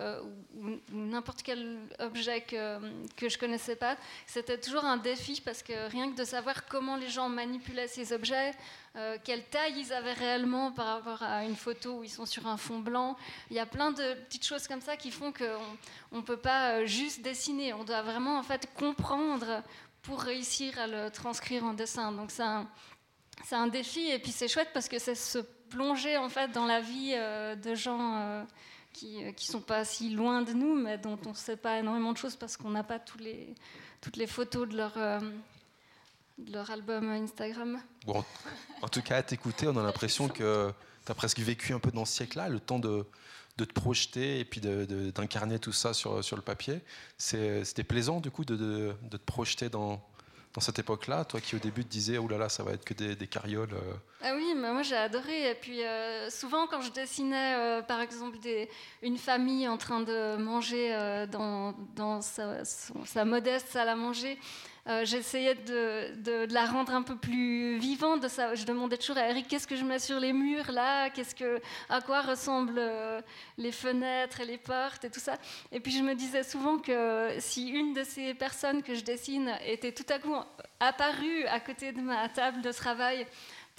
[0.93, 2.79] n'importe quel objet que,
[3.17, 3.97] que je connaissais pas.
[4.27, 8.13] C'était toujours un défi parce que rien que de savoir comment les gens manipulaient ces
[8.13, 8.53] objets,
[9.25, 12.57] quelle taille ils avaient réellement par rapport à une photo où ils sont sur un
[12.57, 13.17] fond blanc.
[13.51, 16.85] Il y a plein de petites choses comme ça qui font qu'on ne peut pas
[16.85, 17.73] juste dessiner.
[17.73, 19.63] On doit vraiment en fait comprendre
[20.03, 22.13] pour réussir à le transcrire en dessin.
[22.13, 22.69] Donc c'est un,
[23.53, 25.39] un, défi et puis c'est chouette parce que c'est se
[25.71, 28.45] plonger en fait dans la vie euh, de gens euh,
[28.93, 31.79] qui ne euh, sont pas si loin de nous, mais dont on ne sait pas
[31.79, 33.55] énormément de choses parce qu'on n'a pas tous les,
[34.01, 37.81] toutes les photos de leur, de leur album Instagram.
[38.07, 40.73] En tout cas, à t'écouter, on a l'impression que
[41.05, 43.07] tu as presque vécu un peu dans ce siècle-là, le temps de
[43.61, 46.81] de te projeter et puis d'incarner tout ça sur, sur le papier.
[47.19, 50.03] C'était plaisant du coup de, de, te projeter dans,
[50.55, 52.85] dans cette époque-là, toi qui au début te disais, oh là là, ça va être
[52.85, 53.73] que des, des carrioles.
[53.73, 53.95] Euh.
[54.23, 55.51] Ah oui, mais moi j'ai adoré.
[55.51, 58.39] Et puis euh, souvent quand je dessinais, euh, par exemple,
[59.03, 60.97] une famille en train de manger
[61.31, 64.39] dans, dans sa, sa, modeste salle à manger,
[64.89, 68.25] euh, j'essayais de, la rendre un peu plus vivante.
[68.55, 71.11] Je demandais toujours à Eric qu'est-ce que je mets sur les murs là,
[71.89, 73.21] à quoi ressemblent euh,
[73.59, 75.37] les fenêtres et les portes et tout ça?
[75.71, 79.53] Et puis je me disais souvent que si une de ces personnes que je dessine
[79.67, 80.35] était tout à coup
[80.81, 83.27] apparue à côté de ma table de travail,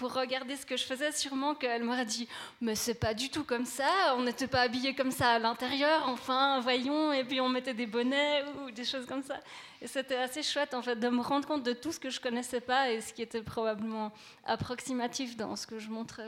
[0.01, 2.27] pour regarder ce que je faisais, sûrement qu'elle m'aurait dit
[2.59, 6.09] Mais c'est pas du tout comme ça, on n'était pas habillés comme ça à l'intérieur,
[6.09, 9.39] enfin, voyons, et puis on mettait des bonnets ou des choses comme ça.
[9.79, 12.19] Et c'était assez chouette, en fait, de me rendre compte de tout ce que je
[12.19, 14.11] connaissais pas et ce qui était probablement
[14.43, 16.25] approximatif dans ce que je montrais.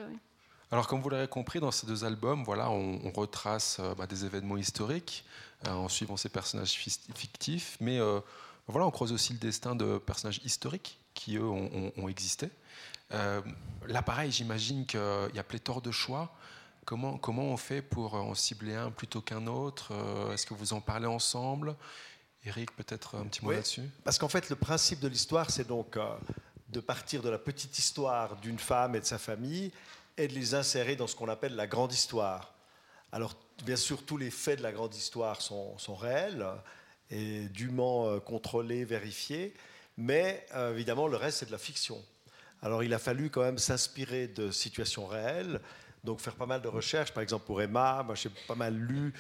[0.70, 4.24] Alors, comme vous l'avez compris, dans ces deux albums, voilà, on, retrace euh, bah, des
[4.24, 5.26] événements historiques
[5.66, 6.74] euh, en suivant ces personnages
[7.16, 8.20] fictifs, mais euh,
[8.68, 12.52] voilà, on croise aussi le destin de personnages historiques qui, eux, ont, ont existé.
[13.14, 13.42] Euh,
[13.88, 15.00] là, pareil, j'imagine qu'il
[15.34, 16.34] y a pléthore de choix.
[16.86, 20.74] Comment, comment on fait pour en cibler un plutôt qu'un autre euh, Est-ce que vous
[20.74, 21.76] en parlez ensemble?
[22.46, 25.96] Eric, peut-être un petit mot là-dessus Parce qu'en fait, le principe de l'histoire, c'est donc
[25.96, 26.06] euh,
[26.70, 29.72] de partir de la petite histoire d'une femme et de sa famille
[30.18, 32.54] et de les insérer dans ce qu'on appelle la grande histoire.
[33.14, 33.34] Alors,
[33.64, 36.46] bien sûr, tous les faits de la grande histoire sont, sont réels
[37.10, 39.54] et dûment contrôlés, vérifiés,
[39.98, 42.04] mais évidemment, le reste, c'est de la fiction.
[42.64, 45.60] Alors il a fallu quand même s'inspirer de situations réelles,
[46.06, 47.12] donc faire pas mal de recherches.
[47.12, 49.14] Par exemple pour Emma, moi j'ai pas mal lu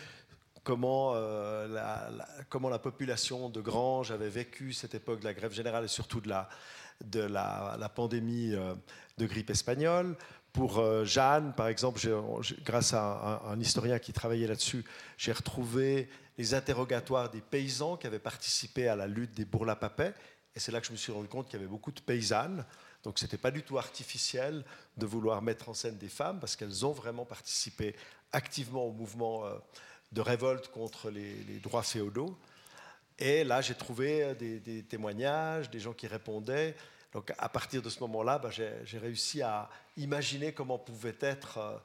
[0.63, 5.89] comment, euh, la, population de Grange avait vécu cette époque de la grève générale et
[5.89, 8.73] surtout de la, pandémie euh,
[9.17, 10.15] de grippe espagnole.
[10.53, 11.99] Pour euh, Jeanne, par exemple,
[12.63, 14.85] grâce à un, un, historien qui travaillait là-dessus,
[15.17, 20.13] j'ai retrouvé les interrogatoires des paysans qui avaient participé à la lutte des bourla-papais.
[20.55, 22.63] Et c'est là que je me suis rendu compte qu'il y avait beaucoup de paysannes
[23.03, 24.63] donc ce n'était pas du tout artificiel
[24.97, 27.95] de vouloir mettre en scène des femmes parce qu'elles ont vraiment participé
[28.31, 29.55] activement au mouvement euh,
[30.13, 32.37] de révolte contre les, droits féodaux.
[33.19, 36.75] Et là, j'ai trouvé euh, des, témoignages, des gens qui répondaient.
[37.11, 41.77] Donc à partir de ce moment-là, bah, j'ai réussi à imaginer comment pouvait être euh,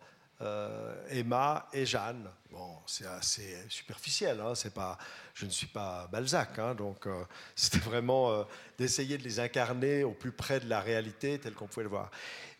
[1.10, 2.30] Emma et Jeanne.
[2.50, 4.96] Bon, c'est assez superficiel, hein, c'est pas,
[5.34, 7.24] je ne suis pas Balzac, hein, donc euh,
[7.54, 8.44] c'était vraiment euh,
[8.78, 12.10] d'essayer de les incarner au plus près de la réalité telle qu'on pouvait le voir.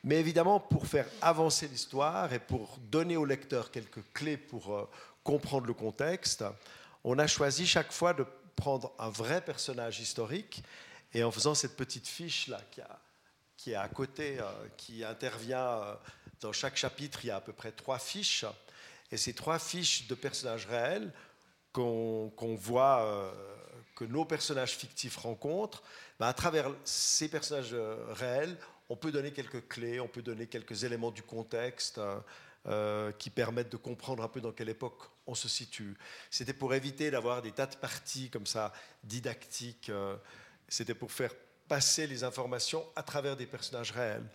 [0.04, 4.88] Mais évidemment, pour faire avancer l'histoire et pour donner au lecteur quelques clés pour
[5.24, 6.44] comprendre le contexte,
[7.02, 8.24] on a choisi chaque fois de
[8.54, 10.62] prendre un vrai personnage historique
[11.12, 12.60] et en faisant cette petite fiche là
[13.56, 14.38] qui est à côté,
[14.76, 15.98] qui intervient
[16.40, 18.44] dans chaque chapitre, il y a à peu près trois fiches.
[19.10, 21.12] Et ces trois fiches de personnages réels
[21.72, 23.32] qu'on voit, euh,
[23.94, 25.82] que nos personnages fictifs rencontrent,
[26.18, 28.56] bah, à travers ces personnages euh, réels,
[28.88, 32.00] on peut donner quelques clés, on peut donner quelques éléments du contexte
[32.66, 35.96] euh, qui permettent de comprendre un peu dans quelle époque on se situe.
[36.30, 38.72] C'était pour éviter d'avoir des tas de parties comme ça,
[39.04, 39.92] didactiques.
[40.68, 41.32] C'était pour faire
[41.68, 44.26] passer les informations à travers des personnages réels.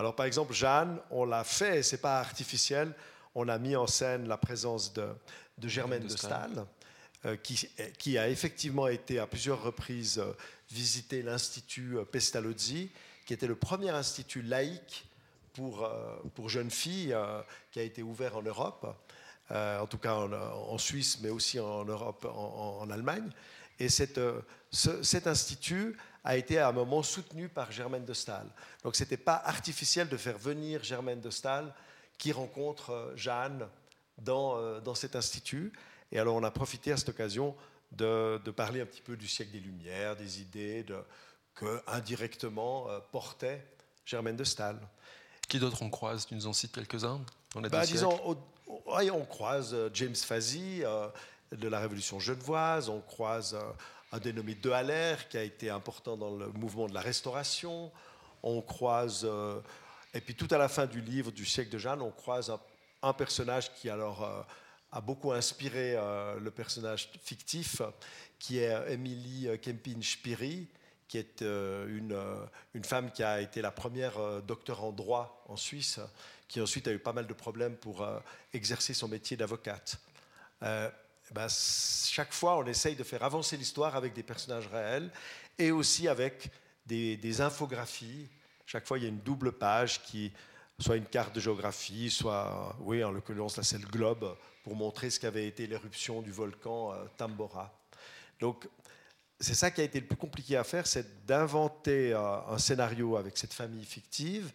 [0.00, 2.94] Alors par exemple, Jeanne, on l'a fait, et ce n'est pas artificiel,
[3.34, 5.06] on a mis en scène la présence de,
[5.62, 6.64] Germaine de Stahl,
[7.26, 10.32] euh, qui, a effectivement été à plusieurs reprises euh,
[10.70, 12.90] visiter l'Institut euh, Pestalozzi,
[13.26, 15.06] qui était le premier institut laïque
[15.52, 15.86] pour,
[16.34, 17.14] pour jeunes filles
[17.70, 18.96] qui a été ouvert en Europe,
[19.50, 23.28] en tout cas en, Suisse, mais aussi en Europe, en, Allemagne.
[23.78, 24.20] Et cette,
[24.70, 28.46] cet institut a été à un moment soutenu par Germaine de Stahl.
[28.84, 31.72] Donc ce n'était pas artificiel de faire venir Germaine de Stahl
[32.18, 33.66] qui rencontre euh, Jeanne
[34.18, 35.72] dans, euh, dans cet institut.
[36.12, 37.56] Et alors on a profité à cette occasion
[37.92, 40.98] de, de parler un petit peu du siècle des Lumières, des idées de,
[41.54, 43.64] que indirectement euh, portait
[44.04, 44.78] Germaine de Stahl.
[45.48, 46.26] Qui d'autres on croise?
[46.26, 47.20] Tu nous en cites quelques-uns?
[47.56, 48.38] Bah, Disons,
[48.86, 50.82] on croise James Fazy
[51.50, 53.56] de la Révolution genevoise, on croise
[54.12, 57.90] un dénommé De Haller qui a été important dans le mouvement de la Restauration,
[58.42, 59.28] on croise,
[60.14, 62.52] et puis tout à la fin du livre du siècle de Jeanne, on croise
[63.02, 64.46] un, personnage qui alors
[64.90, 65.94] a beaucoup inspiré
[66.40, 67.82] le personnage fictif,
[68.38, 70.66] qui est Émilie Kempin-Spiri,
[71.10, 72.36] qui est euh, une, euh,
[72.72, 75.98] une, femme qui a été la première euh, docteur en droit en Suisse,
[76.46, 78.08] qui ensuite a eu pas mal de problèmes pour
[78.52, 80.00] exercer son métier d'avocate.
[81.30, 85.10] Ben, chaque fois, on essaye de faire avancer l'histoire avec des personnages réels
[85.58, 86.50] et aussi avec
[86.86, 88.28] des, des, infographies.
[88.66, 90.32] Chaque fois, il y a une double page qui,
[90.80, 95.10] soit une carte de géographie, soit, oui, en l'occurrence, là, c'est le globe pour montrer
[95.10, 97.72] ce qu'avait été l'éruption du volcan Tambora.
[98.40, 98.66] Donc,
[99.38, 103.38] c'est ça qui a été le plus compliqué à faire, c'est d'inventer un, scénario avec
[103.38, 104.52] cette famille fictive,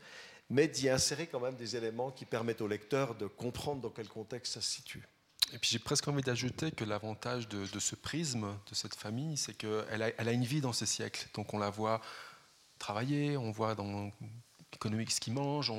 [0.50, 4.08] mais d'y insérer quand même des éléments qui permettent au lecteur de comprendre dans quel
[4.08, 5.04] contexte ça se situe.
[5.54, 9.54] Et puis j'ai presque envie d'ajouter que l'avantage de, ce prisme, de cette famille, c'est
[9.54, 11.28] qu'elle a, elle a une vie dans ce siècle.
[11.34, 12.02] Donc on la voit
[12.80, 14.12] travailler, on voit dans
[14.76, 15.72] économique ce qu'ils mangent,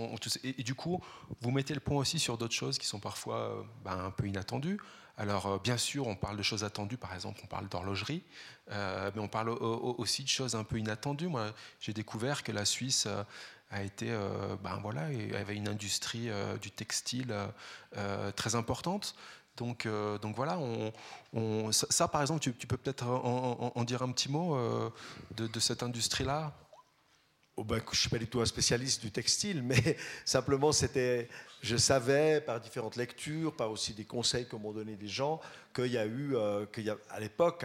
[0.43, 1.03] et, du coup,
[1.41, 4.79] vous mettez le point aussi sur d'autres choses qui sont parfois ben, un peu inattendues.
[5.19, 8.23] Alors, euh, bien sûr, on parle de choses attendues, par exemple, on parle d'horlogerie,
[8.71, 11.29] euh, mais on parle aussi de choses un peu inattendues.
[11.29, 13.23] Moi, j'ai découvert que la Suisse euh,
[13.71, 14.07] a été,
[14.63, 15.07] ben voilà,
[15.37, 16.29] avait une industrie
[16.63, 17.35] du textile
[18.37, 19.17] très importante.
[19.57, 19.89] Donc,
[20.21, 20.59] donc voilà,
[21.71, 24.57] ça, par exemple, tu, peux peut-être en, dire un petit mot
[25.35, 26.53] de, de cette industrie-là?
[27.59, 29.97] Oh ben, je ne suis pas du tout un spécialiste du textile, mais
[30.27, 31.27] simplement c'était,
[31.63, 35.41] je savais par différentes lectures, par aussi des conseils que m'ont donné des gens,
[35.75, 37.65] qu'il y a eu, euh, qu'il y a, à l'époque,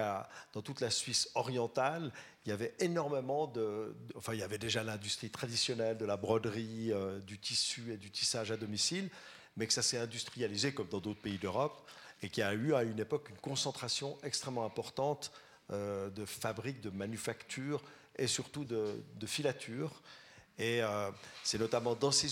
[0.53, 2.13] dans toute la Suisse orientale,
[2.45, 6.93] il y avait énormément de, enfin il y avait déjà l'industrie traditionnelle de la broderie,
[6.93, 9.09] euh, du tissu et du tissage à domicile,
[9.57, 11.89] mais que ça s'est industrialisé comme dans d'autres pays d'Europe
[12.21, 15.31] et qu'il y a eu à une époque une concentration extrêmement importante
[15.71, 17.81] euh, de fabriques, de manufactures
[18.17, 20.01] et surtout de, filature.
[20.57, 21.09] Et euh,
[21.43, 22.29] c'est notamment dans ces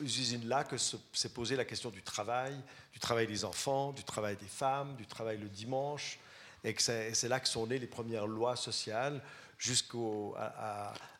[0.00, 2.58] usines-là que s'est posée la question du travail,
[2.92, 6.18] du travail des enfants, du travail des femmes, du travail le dimanche,
[6.64, 9.20] et c'est là que sont nées les premières lois sociales
[9.58, 9.98] jusqu'à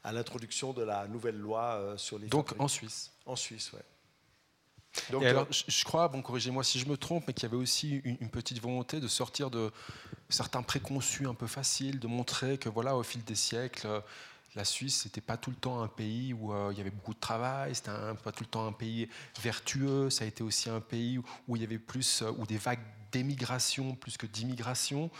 [0.04, 2.28] à, l'introduction de la nouvelle loi euh, sur les.
[2.28, 3.12] Donc en Suisse.
[3.26, 3.80] En Suisse, oui.
[5.10, 7.60] Donc, alors, euh, je crois, bon, corrigez-moi si je me trompe, mais qu'il y avait
[7.60, 9.70] aussi une, petite volonté de sortir de
[10.28, 14.00] certains préconçus un peu faciles, de montrer que voilà, au fil des siècles, euh,
[14.54, 17.14] la Suisse, n'était pas tout le temps un pays où euh, il y avait beaucoup
[17.14, 17.90] de travail, c'était
[18.22, 19.08] pas tout le temps un pays
[19.40, 21.18] vertueux, ça a été aussi un pays
[21.48, 25.10] où, il y avait plus, ou des vagues d'émigration plus que d'immigration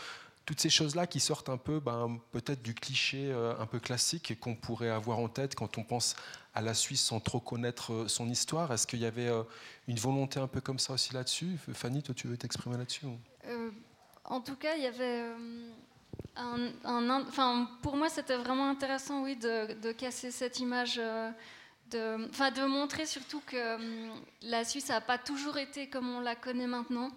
[0.45, 4.37] toutes ces choses-là qui sortent un peu ben, peut-être du cliché euh, un peu classique
[4.39, 6.15] qu'on pourrait avoir en tête quand on pense
[6.53, 8.71] à la Suisse sans trop connaître euh, son histoire.
[8.73, 9.43] Est-ce qu'il y avait euh,
[9.87, 11.57] une volonté un peu comme ça aussi là-dessus?
[11.73, 13.05] Fanny, toi tu veux t'exprimer là-dessus
[14.25, 15.23] En tout cas, il y avait...
[16.35, 20.99] Un, pour moi, c'était vraiment intéressant, oui, de, casser cette image
[21.91, 23.77] de, montrer surtout que
[24.41, 27.11] la Suisse n'a pas toujours été comme on la connaît maintenant.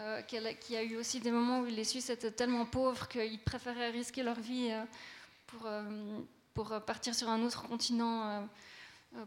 [0.00, 3.38] Euh, qu'il y a eu aussi des moments où les Suisses étaient tellement pauvres qu'ils
[3.42, 4.82] préféraient risquer leur vie euh,
[5.46, 5.82] pour, euh,
[6.54, 8.48] pour partir sur un autre continent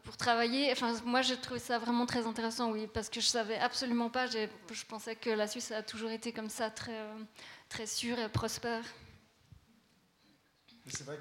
[0.03, 0.71] pour travailler.
[0.71, 4.27] Enfin, moi, j'ai trouvé ça vraiment très intéressant, oui, parce que je savais absolument pas.
[4.27, 7.05] Je pensais que la Suisse a toujours été comme ça, très,
[7.69, 8.83] très sûre et prospère.
[10.87, 11.19] C'est vrai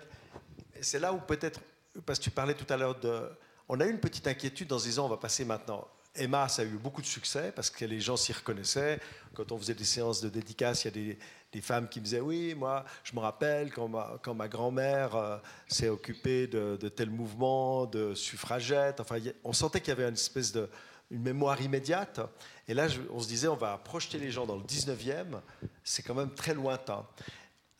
[0.82, 1.60] c'est là où peut-être,
[2.04, 3.28] parce que tu parlais tout à l'heure de,
[3.68, 6.62] on a eu une petite inquiétude en se disant, on va passer maintenant Emma, ça
[6.62, 9.00] a eu beaucoup de succès parce que les gens s'y reconnaissaient.
[9.34, 11.14] Quand on faisait des séances de dédicace, il y a
[11.50, 15.38] des, femmes qui me disaient Oui, moi, je me rappelle quand ma, grand-mère euh,
[15.68, 19.00] s'est occupée de, tel mouvement, de suffragette.
[19.00, 20.68] Enfin, on sentait qu'il y avait une espèce de
[21.10, 22.20] mémoire immédiate.
[22.68, 25.40] Et là, on se disait On va projeter les gens dans le 19e.
[25.82, 27.06] C'est quand même très lointain.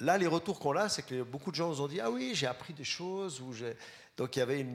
[0.01, 2.33] Là, les retours qu'on a, c'est que beaucoup de gens nous ont dit Ah oui,
[2.35, 3.43] j'ai appris des choses.
[4.17, 4.67] Donc, il y avait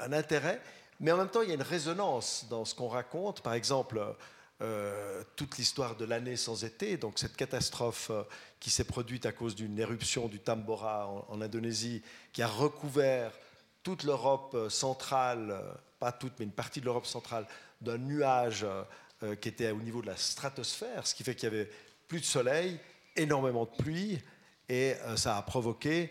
[0.00, 0.60] un intérêt.
[1.00, 3.40] Mais en même temps, il y a une résonance dans ce qu'on raconte.
[3.40, 4.04] Par exemple,
[4.60, 8.22] euh, toute l'histoire de l'année sans été, donc cette catastrophe euh,
[8.60, 12.02] qui s'est produite à cause d'une éruption du Tambora en, Indonésie,
[12.34, 13.32] qui a recouvert
[13.82, 15.58] toute l'Europe euh, centrale,
[15.98, 17.46] pas toute, mais une partie de l'Europe centrale,
[17.80, 18.66] d'un nuage
[19.42, 21.70] qui était au niveau de la stratosphère, ce qui fait qu'il y avait
[22.08, 22.78] plus de soleil,
[23.16, 24.18] énormément de pluie,
[24.68, 26.10] et ça a provoqué,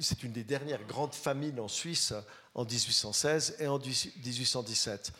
[0.00, 2.14] c'est une des dernières grandes famines en Suisse
[2.54, 5.12] en 1816 et en 1817.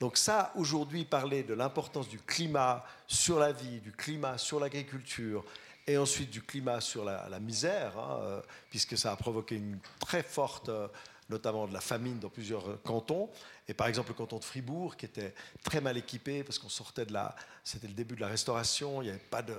[0.00, 5.44] Donc ça, aujourd'hui, parler de l'importance du climat sur la vie, du climat sur l'agriculture,
[5.86, 8.40] et ensuite du climat sur la, misère, hein, euh,
[8.70, 10.86] puisque ça a provoqué une très forte euh,
[11.30, 13.28] notamment de la famine dans plusieurs cantons.
[13.66, 17.04] Et par exemple, le canton de Fribourg, qui était très mal équipé parce qu'on sortait
[17.04, 17.34] de la.
[17.64, 19.54] C'était le début de la restauration, il n'y avait pas de,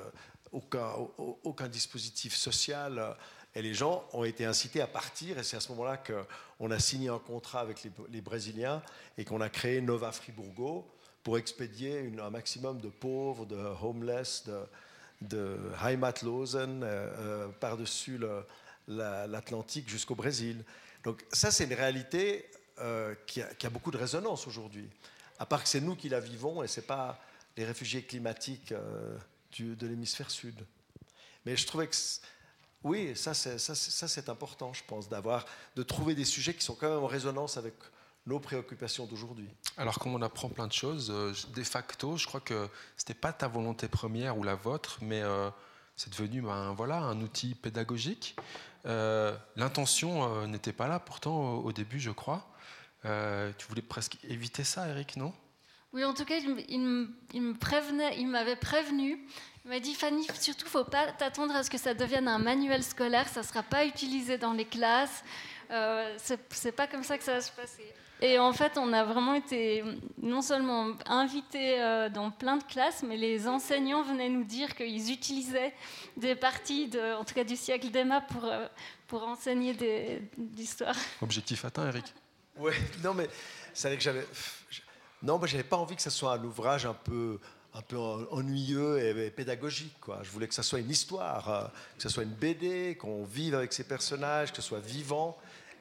[0.52, 3.16] aucun dispositif social.
[3.56, 5.38] Et les gens ont été incités à partir.
[5.38, 8.82] Et c'est à ce moment-là qu'on a signé un contrat avec les, Brésiliens
[9.18, 10.88] et qu'on a créé Nova Friburgo
[11.24, 14.60] pour expédier un maximum de pauvres, de homeless, de,
[15.22, 18.20] de Heimatlosen euh, euh, par-dessus
[18.88, 20.64] l'Atlantique jusqu'au Brésil.
[21.04, 24.88] Donc ça, c'est une réalité euh, qui, a, beaucoup de résonance aujourd'hui.
[25.38, 27.20] À part que c'est nous qui la vivons et ce n'est pas
[27.58, 28.74] les réfugiés climatiques
[29.58, 30.56] de l'hémisphère sud.
[31.46, 31.96] Mais je trouvais que
[32.84, 37.04] oui, ça c'est important, je pense, d'avoir, de trouver des sujets qui sont quand même
[37.04, 37.74] en résonance avec
[38.26, 39.50] nos préoccupations d'aujourd'hui.
[39.78, 43.34] Alors comme on apprend plein de choses, euh, de facto, je crois que c'était pas
[43.34, 45.50] ta volonté première ou la vôtre, mais euh,
[45.96, 48.36] c'est devenu ben, voilà, un outil pédagogique.
[48.86, 52.48] Euh, l'intention n'était pas là pourtant au, début, je crois.
[53.04, 55.34] tu voulais presque éviter ça, Eric, non?
[55.92, 59.26] Oui, en tout cas, il, me prévenait, il m'avait prévenu
[59.66, 62.84] il m'a dit Fanny, surtout, faut pas t'attendre à ce que ça devienne un manuel
[62.84, 65.24] scolaire, ça ne sera pas utilisé dans les classes.
[65.70, 66.18] Euh,
[66.50, 67.94] c'est pas comme ça que ça va se passer.
[68.22, 69.84] Et en fait, on a vraiment été
[70.22, 75.12] non seulement invités euh, dans plein de classes, mais les enseignants venaient nous dire qu'ils
[75.12, 75.74] utilisaient
[76.18, 78.68] des parties, de, en tout cas du siècle d'Emma, pour, euh,
[79.08, 80.22] pour enseigner des,
[80.58, 80.96] l'histoire.
[81.22, 82.14] Objectif atteint, Eric.
[82.58, 82.74] Oui,
[83.04, 83.30] non, mais
[83.74, 84.26] c'est vrai que j'avais.
[85.22, 87.40] Non, moi, j'avais pas envie que ce soit un ouvrage un peu
[88.32, 89.96] ennuyeux et, pédagogique.
[90.24, 91.64] Je voulais que ça soit une histoire, euh,
[91.98, 95.38] que ce soit une BD, qu'on vive avec ces personnages, que ce soit vivant.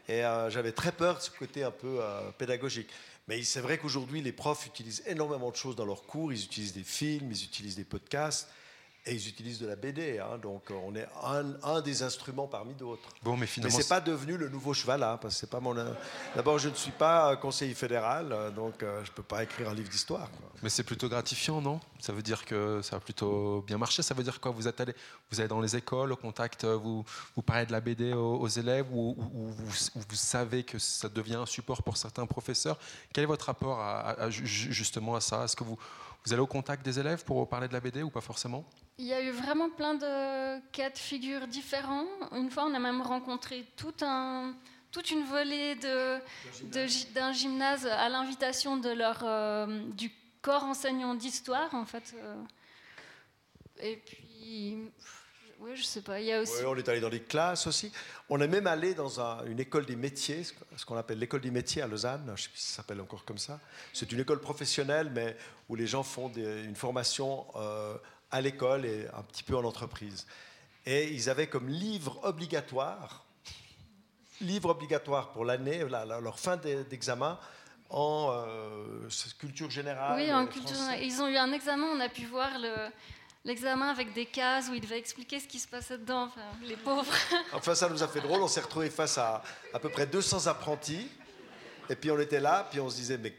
[0.09, 2.89] Et euh, j'avais très peur de ce côté un peu euh, pédagogique.
[3.29, 6.33] Mais c'est vrai qu'aujourd'hui, les profs utilisent énormément de choses dans leurs cours.
[6.33, 8.49] Ils utilisent des films, ils utilisent des podcasts.
[9.07, 11.09] Et ils utilisent de la BD, hein, donc on est
[11.63, 13.09] un, des instruments parmi d'autres.
[13.23, 15.75] Bon, mais finalement, c'est pas devenu le nouveau cheval, hein, parce que c'est pas mon.
[16.37, 19.75] D'abord, je ne suis pas conseiller fédéral, euh, donc euh, je peux pas écrire un
[19.75, 20.29] livre d'histoire.
[20.63, 21.81] Mais c'est plutôt gratifiant, non?
[22.01, 24.03] Ça veut dire que ça a plutôt bien marché?
[24.03, 24.51] Ça veut dire quoi?
[24.51, 24.95] Vous êtes allé,
[25.31, 28.49] vous allez dans les écoles, au contact, euh, vous vous parlez de la BD aux,
[28.49, 32.79] élèves, ou, vous, vous, savez que ça devient un support pour certains professeurs?
[33.13, 35.45] Quel est votre rapport à, justement à ça?
[35.45, 35.79] Est-ce que vous
[36.25, 38.65] vous allez au contact des élèves pour parler de la BD ou pas forcément?
[38.99, 42.07] Il y a eu vraiment plein de cas de figure différents.
[42.33, 47.87] Une fois, on a même rencontré toute une volée d'un gymnase.
[47.87, 50.13] à l'invitation euh, du
[50.43, 52.15] corps enseignant d'histoire, en fait.
[52.17, 52.43] Euh.
[53.81, 54.79] Et puis,
[55.61, 56.21] oui, je sais pas.
[56.21, 56.65] Il y a aussi...
[56.65, 57.93] on est allé dans les classes aussi.
[58.29, 61.83] On est même allé dans une école des métiers, ce qu'on appelle l'école des métiers
[61.83, 62.23] à Lausanne.
[62.27, 63.59] Je ne sais pas si ça s'appelle encore comme ça.
[63.93, 65.37] C'est une école professionnelle, mais
[65.69, 67.97] où les gens font une formation euh,
[68.31, 70.27] à l'école et un petit peu en entreprise.
[70.87, 73.25] Et ils avaient comme livre obligatoire,
[74.41, 77.39] livre obligatoire pour l'année, leur fin d'examen,
[77.91, 80.21] en euh, culture générale.
[80.21, 80.77] Oui, en culture.
[81.01, 82.91] Ils ont eu un examen, on a pu voir le
[83.49, 86.77] l'examen avec des cases où il devait expliquer ce qui se passait dedans, enfin, les
[86.77, 87.13] pauvres.
[87.53, 88.43] Enfin, ça nous a fait drôle.
[88.43, 89.43] On s'est retrouvés face à
[89.73, 91.09] à peu près 200 apprentis.
[91.91, 93.35] Et puis on était là, puis on se disait, mais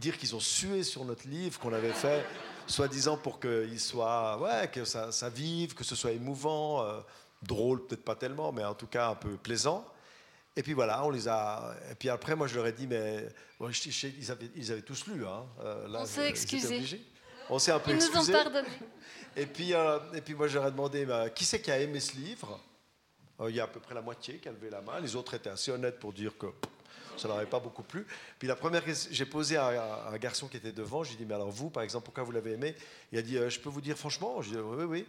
[0.00, 2.24] dire qu'ils ont sué sur notre livre qu'on avait fait,
[2.66, 7.00] soi-disant pour qu'il soit, ouais, que ça, ça, vive, que ce soit émouvant, euh,
[7.42, 9.84] drôle peut-être pas tellement, mais en tout cas un peu plaisant.
[10.56, 11.76] Et puis voilà, on les a.
[11.90, 13.28] Et puis après, moi, je leur ai dit, mais
[13.60, 15.26] ils, avaient, ils, avaient, tous lu.
[15.26, 15.44] Hein.
[15.60, 16.82] Euh, là, on s'est excusé.
[17.50, 18.18] On s'est un peu ils excusé.
[18.18, 18.68] Ils nous ont pardonné.
[19.36, 22.16] Et puis, euh, et puis moi, j'aurais demandé bah, qui c'est qui a aimé ce
[22.16, 22.58] livre?
[23.38, 24.98] Euh, il y a à peu près la moitié qui a levé la main.
[24.98, 26.46] Les autres étaient assez honnêtes pour dire que
[27.18, 28.06] ça n'aurait pas beaucoup plu.
[28.38, 31.04] Puis la première, j'ai posé à, un garçon qui était devant.
[31.04, 32.74] J'ai dit mais alors vous, par exemple, pourquoi vous l'avez aimé?
[33.12, 34.40] Il a dit euh, je peux vous dire franchement?
[34.40, 35.06] J'ai dit oui oui.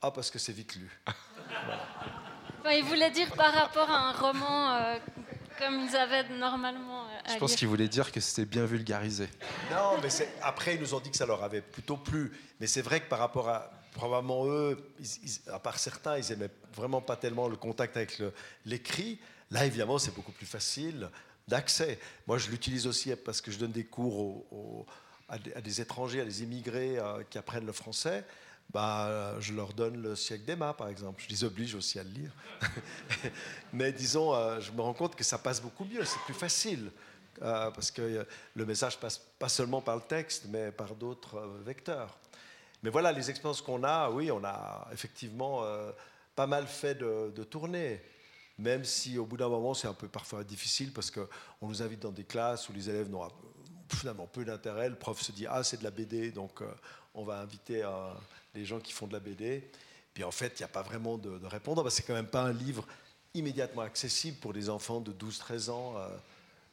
[0.00, 0.90] Ah parce que c'est vite lu.
[2.70, 4.98] il voulait dire par rapport à un roman
[5.58, 7.04] comme ils avaient normalement.
[7.04, 9.28] Euh, Je pense qu'ils voulaient dire que c'était bien vulgarisé.
[9.70, 10.08] Non, mais
[10.42, 12.32] après, ils nous ont dit que ça leur avait plutôt plu.
[12.60, 13.70] Mais c'est vrai que par rapport à.
[13.92, 14.92] Probablement eux,
[15.50, 18.20] à part certains, ils aimaient vraiment pas tellement le contact avec
[18.66, 19.18] l'écrit.
[19.50, 21.08] Là, évidemment, c'est beaucoup plus facile
[21.48, 21.98] d'accès.
[22.26, 24.84] Moi, je l'utilise aussi parce que je donne des cours
[25.28, 28.24] à, des, étrangers, à des immigrés euh, qui apprennent le français
[28.70, 31.22] bah, je leur donne le siècle d'Emma, par exemple.
[31.22, 32.30] Je les oblige aussi à le lire.
[33.72, 36.90] Mais disons, euh, je me rends compte que ça passe beaucoup mieux, c'est plus facile.
[37.42, 41.40] Euh, parce que euh, le message passe pas seulement par le texte, mais par d'autres
[41.64, 42.18] vecteurs.
[42.82, 45.64] Mais voilà, les expériences qu'on a, oui, on a effectivement
[46.34, 48.00] pas mal fait de, tournées.
[48.58, 51.26] Même si au bout d'un moment, c'est un peu parfois difficile parce qu'on
[51.62, 53.26] nous invite dans des classes où les élèves n'ont
[53.88, 54.88] finalement peu d'intérêt.
[54.88, 56.62] Le prof se dit Ah, c'est de la BD, donc
[57.14, 57.82] on va inviter
[58.56, 59.62] les gens qui font de la BD.
[60.14, 61.88] Puis en fait, il n'y a pas vraiment de, de répondant.
[61.90, 62.86] C'est quand même pas un livre
[63.34, 66.08] immédiatement accessible pour des enfants de 12-13 ans euh,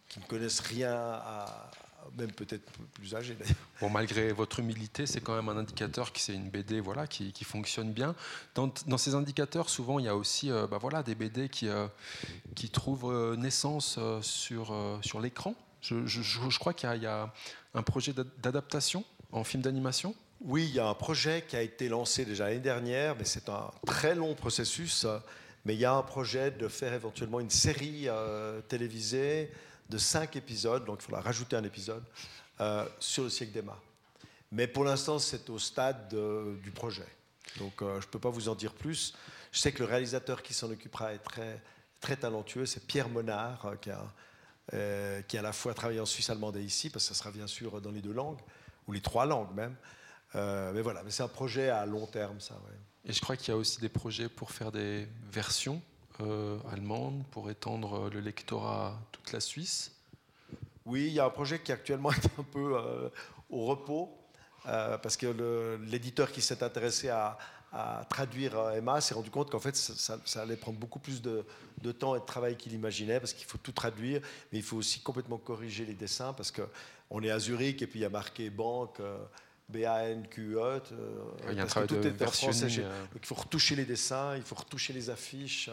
[0.08, 1.22] qui ne connaissent rien
[2.18, 3.56] même peut-être plus âgés d'ailleurs.
[3.80, 7.32] Bon, malgré votre humilité, c'est quand même un indicateur que c'est une BD voilà, qui,
[7.44, 8.16] fonctionne bien.
[8.56, 11.88] Dans, ces indicateurs, souvent, il y a aussi euh, bah, voilà, des BD qui, euh,
[12.56, 15.56] qui trouvent naissance sur, sur l'écran.
[15.82, 17.34] Je, crois qu'il y, a
[17.74, 20.16] un projet d'adaptation en film d'animation.
[20.46, 23.48] Oui, il y a un projet qui a été lancé déjà l'année dernière, mais c'est
[23.48, 25.08] un très long processus.
[25.64, 29.50] Mais il y a un projet de faire éventuellement une série euh, télévisée
[29.90, 32.04] de cinq épisodes, donc il faudra rajouter un épisode,
[32.60, 33.80] euh, sur le siècle d'Emma.
[34.52, 37.08] Mais pour l'instant, c'est au stade de, du projet.
[37.58, 39.14] Donc euh, je ne peux pas vous en dire plus.
[39.54, 41.62] Je sais que le réalisateur qui s'en occupera est très,
[42.02, 44.04] très talentueux, c'est Pierre Monard, euh, qui, a,
[44.74, 47.18] euh, qui a à la fois travaillé en Suisse allemande et ici, parce que ça
[47.18, 48.42] sera bien sûr dans les deux langues,
[48.88, 49.76] ou les trois langues même.
[50.36, 52.56] Euh, mais voilà, mais c'est un projet à long terme, ça.
[52.56, 52.78] Ouais.
[53.06, 55.82] Et je crois qu'il y a aussi des projets pour faire des versions
[56.22, 59.92] euh, allemande pour étendre le lectorat à toute la Suisse
[60.86, 63.10] Oui, il y a un projet qui actuellement est un peu euh,
[63.50, 64.16] au repos,
[64.68, 67.38] euh, parce que l'éditeur qui s'est intéressé à,
[67.74, 71.44] à, traduire Emma s'est rendu compte qu'en fait, ça, ça, allait prendre beaucoup plus de,
[71.82, 74.22] de temps et de travail qu'il imaginait, parce qu'il faut tout traduire,
[74.52, 78.00] mais il faut aussi complètement corriger les dessins, parce qu'on est à Zurich et puis
[78.00, 79.02] il y a marqué banque.
[79.74, 80.58] B-A-N-Q-E.
[80.60, 80.82] Euh,
[81.50, 82.68] il y a un travail tout de est en français.
[82.80, 83.06] euh...
[83.16, 85.70] Il faut retoucher les dessins, il faut retoucher les affiches.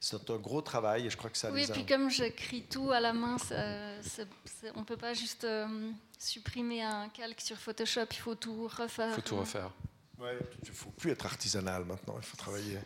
[0.00, 1.96] C'est un gros travail et je crois que ça Oui, les et puis a...
[1.96, 5.90] comme j'écris tout à la main, ça, ça, ça, on ne peut pas juste euh,
[6.18, 9.08] supprimer un calque sur Photoshop, il faut tout refaire.
[9.10, 9.70] Il faut tout refaire.
[10.18, 12.78] Ouais, il ne faut plus être artisanal maintenant, il faut travailler.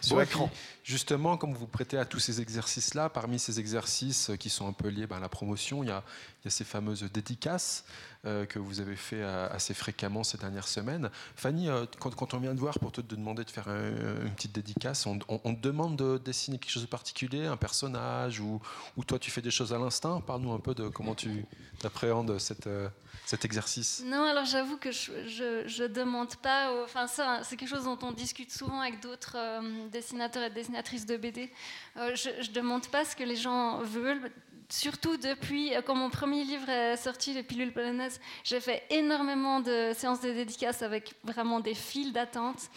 [0.00, 0.50] Sur bon, écran.
[0.84, 4.72] Justement, comme vous vous prêtez à tous ces exercices-là, parmi ces exercices qui sont un
[4.72, 6.02] peu liés ben, à la promotion, il y, a,
[6.46, 7.84] y a ces fameuses dédicaces
[8.24, 11.10] euh, que vous avez fait assez fréquemment ces dernières semaines.
[11.36, 14.52] Fanny, euh, quand, on vient te voir pour te demander de faire un, une petite
[14.52, 18.60] dédicace, on, te demande de dessiner quelque chose de particulier, un personnage, ou,
[19.06, 20.20] toi tu fais des choses à l'instinct?
[20.20, 21.44] Parle-nous un peu de comment tu
[21.84, 22.88] appréhendes cette, euh,
[23.24, 24.02] cet exercice.
[24.04, 26.72] Non, alors j'avoue que je ne demande pas.
[26.84, 31.06] Enfin, ça, c'est quelque chose dont on discute souvent avec d'autres euh, dessinateurs et dessinatrices
[31.06, 31.50] de BD.
[31.96, 34.30] Euh, je ne demande pas ce que les gens veulent
[34.68, 39.92] surtout depuis, quand mon premier livre est sorti, Les pilules polonaises, j'ai fait énormément de
[39.94, 42.70] séances de dédicaces avec vraiment des files d'attente.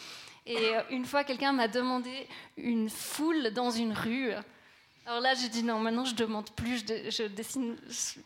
[0.46, 2.28] Et une fois, quelqu'un m'a demandé
[2.58, 4.34] une foule dans une rue.
[5.10, 7.76] Alors là, j'ai dit non, maintenant je demande plus, je, dessine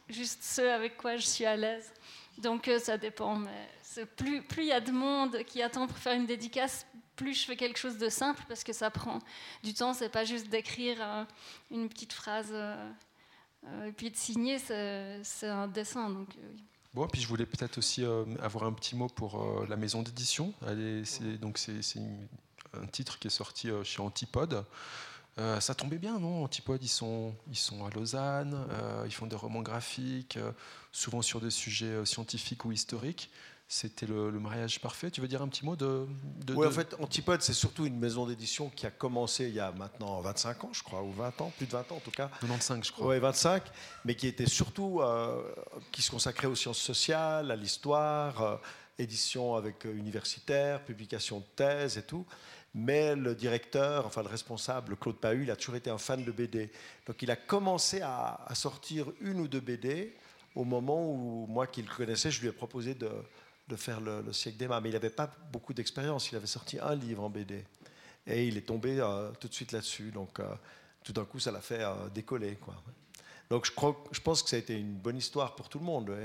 [0.09, 1.93] juste ceux avec quoi je suis à l'aise.
[2.39, 5.97] Donc euh, ça dépend, mais plus il plus y a de monde qui attend pour
[5.97, 6.85] faire une dédicace,
[7.15, 9.19] plus je fais quelque chose de simple parce que ça prend
[9.63, 9.93] du temps.
[9.93, 11.23] C'est pas juste d'écrire euh,
[11.71, 12.53] une petite phrase.
[13.65, 16.09] Euh, et puis de signer, c'est un dessin.
[16.09, 16.63] Donc, euh, oui.
[16.93, 20.03] Bon, puis je voulais peut-être aussi euh, avoir un petit mot pour euh, la maison
[20.03, 20.53] d'édition.
[21.41, 21.99] Donc c'est
[22.73, 24.63] un titre qui est sorti euh, chez Antipode.
[25.39, 26.43] Euh, ça tombait bien, non?
[26.43, 30.37] Antipode, ils sont, ils sont à Lausanne, euh, ils font des romans graphiques,
[30.91, 33.31] souvent sur des sujets scientifiques ou historiques
[33.67, 35.09] c'était le, le, mariage parfait.
[35.09, 36.05] Tu veux dire un petit mot de.
[36.45, 36.67] de oui, de...
[36.67, 40.19] en fait, Antipode, c'est surtout une maison d'édition qui a commencé il y a maintenant
[40.21, 42.27] 25 ans, je crois, ou 20 ans, plus de 20 ans en tout cas.
[42.41, 43.07] 95, je crois.
[43.07, 43.63] Oui, 25,
[44.05, 45.01] mais qui était surtout.
[45.01, 45.41] Euh,
[45.91, 48.55] qui se consacrait aux sciences sociales, à l'histoire, euh,
[48.99, 52.25] édition avec euh, universitaire, publication de thèse et tout.
[52.75, 56.31] Mais le directeur, enfin le responsable, Claude Pahu, il a toujours été un fan de
[56.31, 56.71] BD.
[57.05, 60.15] Donc il a commencé à, à sortir une ou deux BD
[60.55, 63.09] au moment où moi qui le connaissais, je lui ai proposé de,
[63.67, 66.31] de faire le, le siècle d'Emma, mais il n'avait pas beaucoup d'expérience.
[66.31, 67.63] Il avait sorti un livre en BD
[68.27, 70.11] et il est tombé euh, tout de suite là-dessus.
[70.11, 70.45] Donc euh,
[71.03, 72.57] tout d'un coup, ça l'a fait euh, décoller.
[73.49, 75.85] Donc je, crois, je pense que ça a été une bonne histoire pour tout le
[75.85, 76.15] monde,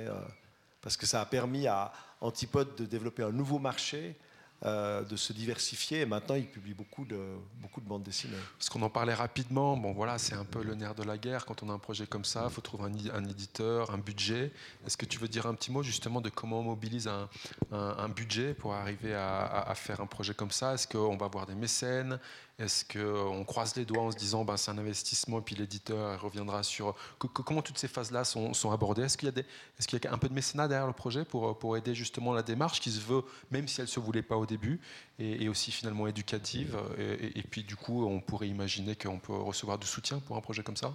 [0.81, 4.17] parce que ça a permis à Antipode de développer un nouveau marché.
[4.65, 6.01] Euh, de se diversifier.
[6.01, 7.17] Et maintenant il publie beaucoup de,
[7.63, 8.35] beaucoup de bandes dessinées.
[8.59, 11.47] Parce qu'on en parlait rapidement, bon voilà, c'est un peu le nerf de la guerre
[11.47, 14.51] quand on a un projet comme ça, il faut trouver un, éditeur, un budget.
[14.85, 17.29] Est-ce que tu veux dire un petit mot justement de comment on mobilise un,
[17.71, 20.75] un, budget pour arriver à, faire un projet comme ça?
[20.75, 22.19] Est-ce qu'on va avoir des mécènes?
[22.59, 26.21] Est-ce qu'on croise les doigts en se disant ben, c'est un investissement et puis l'éditeur
[26.21, 26.97] reviendra sur...
[27.19, 29.03] Comment toutes ces phases-là sont, abordées?
[29.03, 32.33] Est-ce qu'il y, a un peu de mécénat derrière le projet pour, pour aider justement
[32.33, 34.81] la démarche qui se veut, même si elle ne se voulait pas au début,
[35.19, 39.87] et, aussi finalement éducative et, puis du coup, on pourrait imaginer qu'on peut recevoir du
[39.87, 40.95] soutien pour un projet comme ça?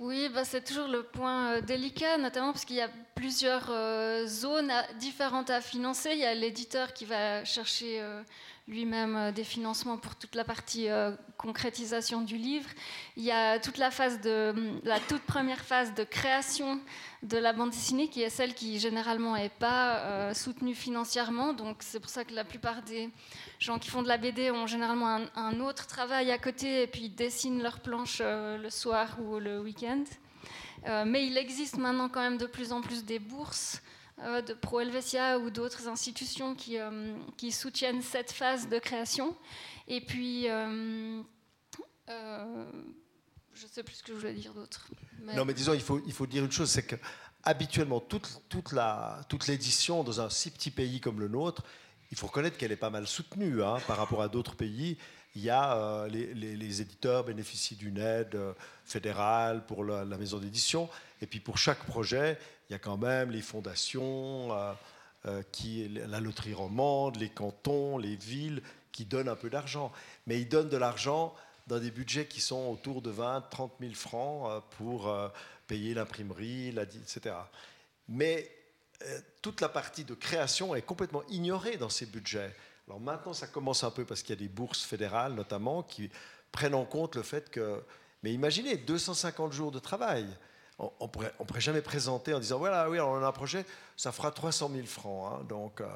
[0.00, 4.26] Oui, bah c'est toujours le point euh, délicat, notamment parce qu'il y a plusieurs euh,
[4.26, 6.12] zones différentes à financer.
[6.12, 8.22] Il y a l'éditeur qui va chercher euh,
[8.70, 10.88] lui-même des financements pour toute la partie
[11.36, 12.70] concrétisation du livre.
[13.16, 14.54] Il y a toute la phase de
[14.84, 16.80] la toute première phase de création
[17.22, 21.52] de la bande dessinée qui est celle qui généralement n'est pas soutenue financièrement.
[21.52, 23.10] Donc c'est pour ça que la plupart des
[23.58, 27.08] gens qui font de la BD ont généralement un, autre travail à côté et puis
[27.10, 30.04] dessinent leurs planches le soir ou le week-end.
[30.86, 33.89] Euh, mais il existe maintenant quand même de plus en plus des bourses euh,
[34.20, 39.36] de Pro Helvetia ou d'autres institutions qui, euh, qui, soutiennent cette phase de création.
[39.88, 41.22] Et puis, je
[42.06, 44.88] ne sais plus ce que je voulais dire d'autre.
[45.34, 46.96] Non, mais disons, il faut, il faut dire une chose, c'est que
[47.42, 51.64] habituellement, toute, toute, la, toute l'édition dans un si petit pays comme le nôtre,
[52.10, 54.98] il faut reconnaître qu'elle est pas mal soutenue hein, par rapport à d'autres pays
[55.36, 58.52] il y a euh, les, éditeurs bénéficient d'une aide euh,
[58.84, 60.88] fédérale pour la, maison d'édition.
[61.22, 62.38] Et puis pour chaque projet,
[62.70, 64.56] il y a quand même les fondations,
[65.26, 68.62] euh, qui, la loterie romande, les cantons, les villes,
[68.92, 69.92] qui donnent un peu d'argent.
[70.26, 71.34] Mais ils donnent de l'argent
[71.66, 75.12] dans des budgets qui sont autour de 20, 30 000 francs pour
[75.66, 77.34] payer l'imprimerie, etc.
[78.08, 78.50] Mais
[79.42, 82.54] toute la partie de création est complètement ignorée dans ces budgets.
[82.88, 86.10] Alors maintenant, ça commence un peu parce qu'il y a des bourses fédérales notamment qui
[86.52, 87.82] prennent en compte le fait que...
[88.22, 90.26] Mais imaginez, 250 jours de travail.
[90.80, 93.66] On ne pourrait, jamais présenter en disant, voilà, oui, on a un projet,
[93.98, 95.30] ça fera 300 000 francs.
[95.30, 95.44] Hein.
[95.44, 95.86] donc, euh,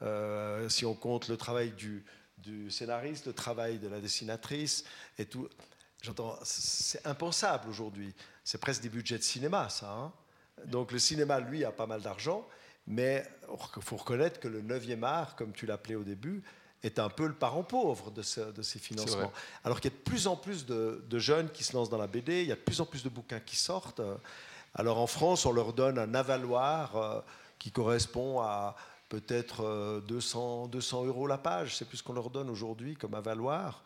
[0.00, 2.04] euh, si on compte le travail du,
[2.70, 4.84] scénariste, le travail de la dessinatrice
[5.18, 5.48] et tout,
[6.00, 8.14] j'entends, c'est impensable aujourd'hui.
[8.42, 9.90] C'est presque des budgets de cinéma, ça.
[9.90, 10.12] Hein.
[10.64, 12.48] donc le cinéma, lui, a pas mal d'argent.
[12.86, 13.24] Mais
[13.76, 16.42] il faut reconnaître que le 9e art, comme tu l'appelais au début,
[16.82, 19.32] est un peu le parent pauvre de, ces financements.
[19.64, 21.98] Alors qu'il y a de plus en plus de, de, jeunes qui se lancent dans
[21.98, 24.00] la BD, il y a de plus en plus de bouquins qui sortent.
[24.74, 27.20] Alors en France, on leur donne un avaloir euh,
[27.58, 28.74] qui correspond à
[29.08, 31.76] peut-être 200, euh, 200 euros la page.
[31.76, 33.82] C'est plus ce qu'on leur donne aujourd'hui comme avaloir.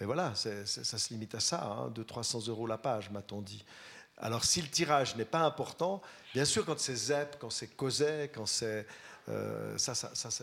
[0.00, 3.64] Mais voilà, ça se limite à ça, hein, 200-300 euros la page, m'a-t-on dit.
[4.18, 8.32] Alors si le tirage n'est pas important, bien sûr quand c'est ZEP, quand c'est COSEC,
[8.34, 8.86] quand c'est...
[9.28, 9.94] Euh, ça,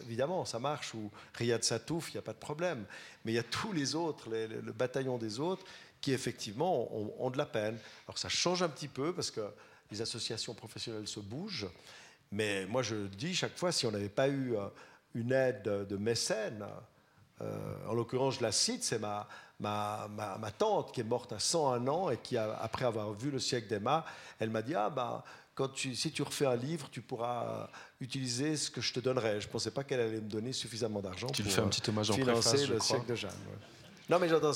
[0.03, 2.85] évidemment, ça marche, ou Riyad Satouf, il n'y a pas de problème.
[3.23, 5.63] Mais il y a tous les autres, le bataillon des autres,
[6.01, 7.77] qui effectivement ont, de la peine.
[8.07, 9.41] Alors ça change un petit peu parce que
[9.91, 11.69] les associations professionnelles se bougent.
[12.31, 14.67] Mais moi, je dis chaque fois, si on n'avait pas eu euh,
[15.13, 16.65] une aide de mécène,
[17.41, 19.27] euh, en l'occurrence, je la cite, c'est ma,
[20.57, 24.05] tante qui est morte à 101 ans et qui, après avoir vu le siècle d'Emma,
[24.39, 25.23] elle m'a dit Ah, ben,
[25.53, 29.41] quand tu, si tu refais un livre, tu pourras utiliser ce que je te donnerai.
[29.41, 32.11] Je ne pensais pas qu'elle allait me donner suffisamment d'argent pour fais un petit hommage
[32.11, 33.31] en financer le siècle de Jeanne.
[34.09, 34.51] Non, mais j'entends,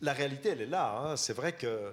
[0.00, 0.98] la réalité, elle est là.
[0.98, 1.16] Hein.
[1.16, 1.92] C'est vrai que.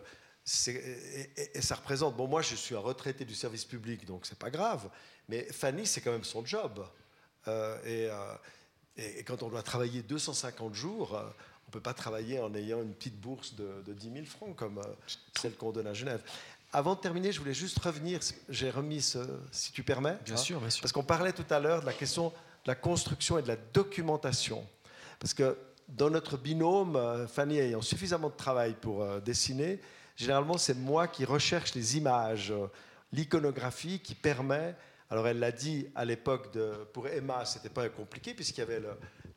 [0.67, 2.15] Et, ça représente.
[2.15, 4.89] Bon, moi, je suis un retraité du service public, donc c'est pas grave.
[5.27, 6.83] Mais Fanny, c'est quand même son job.
[7.47, 8.35] Euh, euh,
[8.97, 11.23] et, quand on doit travailler 250 jours, euh,
[11.69, 14.79] on ne peut pas travailler en ayant une petite bourse de, 10 000 francs comme
[14.79, 14.83] euh,
[15.39, 16.21] celle qu'on donne à Genève.
[16.71, 19.17] Avant de terminer, je voulais juste revenir, j'ai remis ce,
[19.51, 20.17] si tu permets.
[20.23, 20.81] Bien sûr, bien sûr.
[20.81, 22.29] Parce qu'on parlait tout à l'heure de la question
[22.63, 24.63] de la construction et de la documentation.
[25.19, 25.57] Parce que
[25.87, 29.79] dans notre binôme, euh, Fanny ayant suffisamment de travail pour euh, dessiner,
[30.15, 32.53] généralement c'est moi qui recherche les images,
[33.11, 34.75] l'iconographie qui permet.
[35.09, 36.55] Alors elle l'a dit à l'époque
[36.93, 38.81] pour Emma, c'était pas compliqué puisqu'il y avait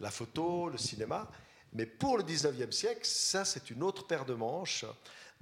[0.00, 1.30] la photo, le cinéma.
[1.72, 4.84] Mais pour le 19e siècle, ça c'est une autre paire de manches,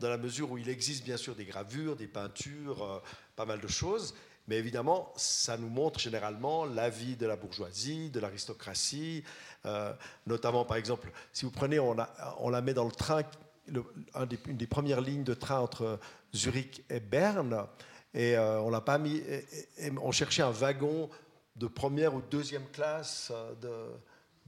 [0.01, 2.98] dans la mesure où il existe bien sûr des gravures, des peintures, euh,
[3.36, 4.14] pas mal de choses,
[4.48, 9.22] mais évidemment, ça nous montre généralement la vie de la bourgeoisie, de l'aristocratie,
[9.66, 9.92] euh,
[10.26, 13.22] notamment par exemple, si vous prenez, on, la met dans le train,
[13.68, 16.01] une des premières lignes de train entre
[16.34, 17.66] Zurich et Berne,
[18.12, 19.22] et euh, on l'a pas mis,
[20.01, 21.11] on cherchait un wagon
[21.55, 23.30] de première ou deuxième classe
[23.61, 23.90] de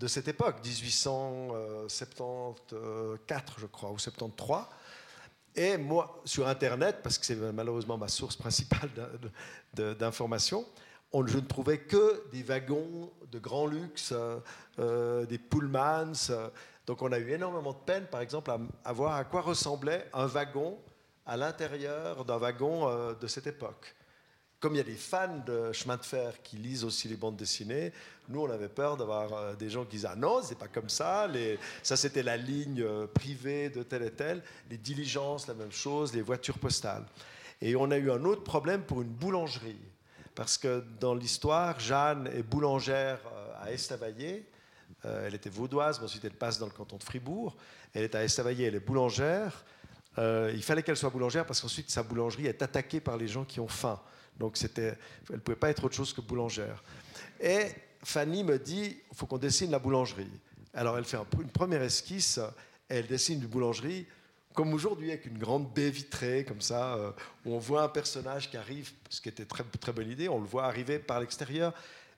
[0.02, 4.64] de cette époque, 1874, je crois, ou 73.
[5.54, 8.90] Et moi, sur Internet, parce que c'est malheureusement ma source principale
[9.74, 10.64] d'information,
[11.14, 14.14] je ne trouvais que des wagons de grand luxe,
[14.78, 16.30] euh, des pullmans.
[16.86, 18.50] donc on a eu énormément de peine, par exemple,
[18.84, 20.78] à, voir à quoi ressemblait un wagon
[21.26, 23.94] à l'intérieur d'un wagon euh, de cette époque
[24.62, 27.34] comme il y a des fans de chemin de fer qui lisent aussi les bandes
[27.36, 27.92] dessinées,
[28.28, 30.88] nous, on avait peur d'avoir euh, des gens qui disaient Ah non, c'est pas comme
[30.88, 31.28] ça.
[31.82, 34.40] Ça, c'était la ligne euh, privée de tel et tel.
[34.70, 36.14] Les diligences, la même chose.
[36.14, 37.04] Les voitures postales.
[37.60, 39.80] Et on a eu un autre problème pour une boulangerie.
[40.36, 44.46] Parce que dans l'histoire, Jeanne est boulangère euh, à Estavayer.
[45.04, 47.56] Elle était vaudoise, mais ensuite elle passe dans le canton de Fribourg.
[47.92, 49.64] Elle est à Estavayer, elle est boulangère.
[50.16, 53.58] il fallait qu'elle soit boulangère parce qu'ensuite sa boulangerie est attaquée par les gens qui
[53.58, 53.98] ont faim.
[54.38, 56.82] Donc c'était, elle ne pouvait pas être autre chose que boulangère.
[57.40, 57.66] Et
[58.02, 60.30] Fanny me dit, il faut qu'on dessine la boulangerie.
[60.74, 62.40] Alors elle fait une première esquisse,
[62.88, 64.06] elle dessine une boulangerie
[64.54, 67.10] comme aujourd'hui avec une grande baie vitrée comme ça, euh,
[67.44, 70.40] où on voit un personnage qui arrive, ce qui était très très bonne idée, on
[70.40, 71.72] le voit arriver par l'extérieur.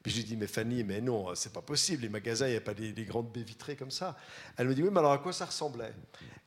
[0.05, 2.59] Puis je lui dis mais Fanny, mais non, c'est pas possible, les magasins, il n'y
[2.59, 4.19] a pas des, grandes baies vitrées comme ça.
[4.59, 5.95] Elle me dit oui, mais alors à quoi ça ressemblait?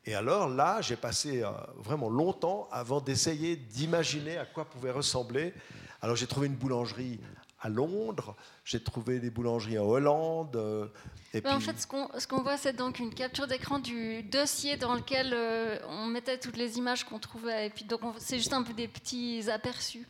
[0.05, 5.55] Et alors là, j'ai passé euh, vraiment longtemps avant d'essayer d'imaginer à quoi pouvait ressembler.
[6.03, 7.19] Alors j'ai trouvé une boulangerie
[7.59, 10.55] à Londres, j'ai trouvé des boulangeries en Hollande.
[10.55, 10.87] Euh,
[11.33, 15.31] et En fait, ce qu'on voit, c'est donc une capture d'écran du dossier dans lequel
[15.33, 17.65] euh, on mettait toutes les images qu'on trouvait.
[17.65, 20.07] Et puis, donc, c'est juste un peu des petits aperçus.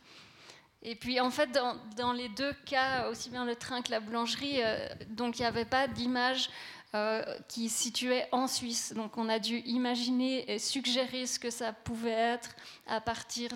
[0.90, 4.00] Et puis, en fait, dans, dans, les deux cas, aussi bien le train que la
[4.00, 6.50] boulangerie, euh, donc il n'y avait pas d'image
[6.96, 8.94] euh, qui se situait en Suisse.
[8.96, 12.52] Donc, on a dû imaginer et suggérer ce que ça pouvait être
[12.88, 13.50] à partir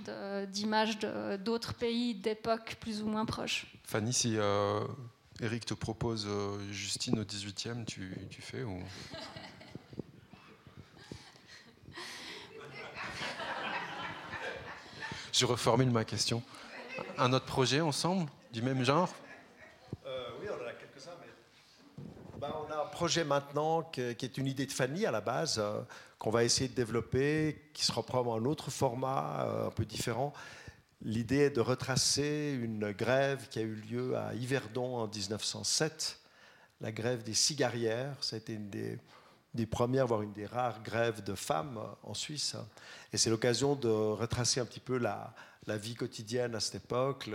[0.50, 1.00] d'images
[1.40, 3.66] d'autres pays d'époques plus ou moins proches.
[3.86, 4.36] Fanny, si
[5.40, 6.28] Eric te propose
[6.70, 8.78] Justine au 18e, tu, tu fais ou...
[15.32, 16.44] Je reformule ma question.
[17.18, 19.14] Un autre projet ensemble, du même genre?
[20.06, 21.12] Euh, Oui, on en a quelques-uns.
[21.22, 22.08] Mais...
[22.40, 25.60] Ben, on a un projet maintenant qui est une idée de Fanny à la base,
[25.60, 25.82] euh,
[26.18, 30.34] qu'on va essayer de développer, qui sera probablement un autre format, euh, un peu différent.
[31.04, 36.20] L'idée est de retracer une grève qui a eu lieu à Yverdon en 1907,
[36.80, 38.16] la grève des cigarières.
[38.22, 39.00] Ça a été une des,
[39.54, 42.56] des premières, voire une des rares grèves de femmes en Suisse.
[43.12, 45.34] Et c'est l'occasion de retracer un petit peu la,
[45.68, 47.30] vie quotidienne à cette époque,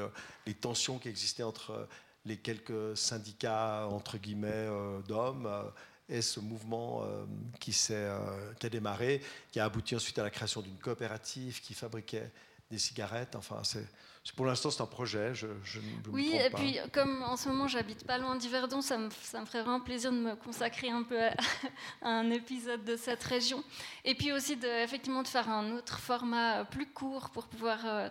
[0.47, 1.89] les tensions qui existaient entre
[2.27, 5.62] les quelques syndicats, entre guillemets, euh, d'hommes, euh,
[6.09, 7.25] et ce mouvement euh,
[7.59, 12.31] qui, qui a démarré, qui a abouti ensuite à la création d'une coopérative qui fabriquait
[12.71, 13.35] des cigarettes.
[13.37, 13.87] Enfin, c'est
[14.35, 15.35] pour l'instant, c'est un projet.
[15.35, 15.79] Je, je
[16.11, 19.47] oui, et puis comme en ce moment, j'habite pas loin d'Yverdon, ça me, ça me
[19.47, 21.33] ferait vraiment plaisir de me consacrer un peu à,
[22.03, 23.62] un épisode de cette région.
[24.05, 28.09] Et puis aussi, de, effectivement, de faire un autre format plus court pour pouvoir euh,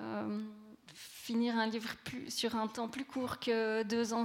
[0.00, 0.40] euh,
[0.94, 4.24] finir un livre plus, sur un temps plus court que deux ans,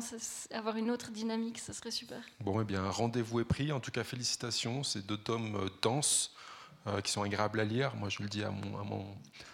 [0.52, 2.22] avoir une autre dynamique, ce serait super.
[2.40, 3.72] Bon, eh bien, rendez-vous est pris.
[3.72, 4.84] En tout cas, félicitations.
[4.84, 6.34] Ces deux tomes euh, denses.
[7.04, 7.96] qui sont agréables à lire.
[7.96, 9.06] Moi, je le dis à mon, à mon,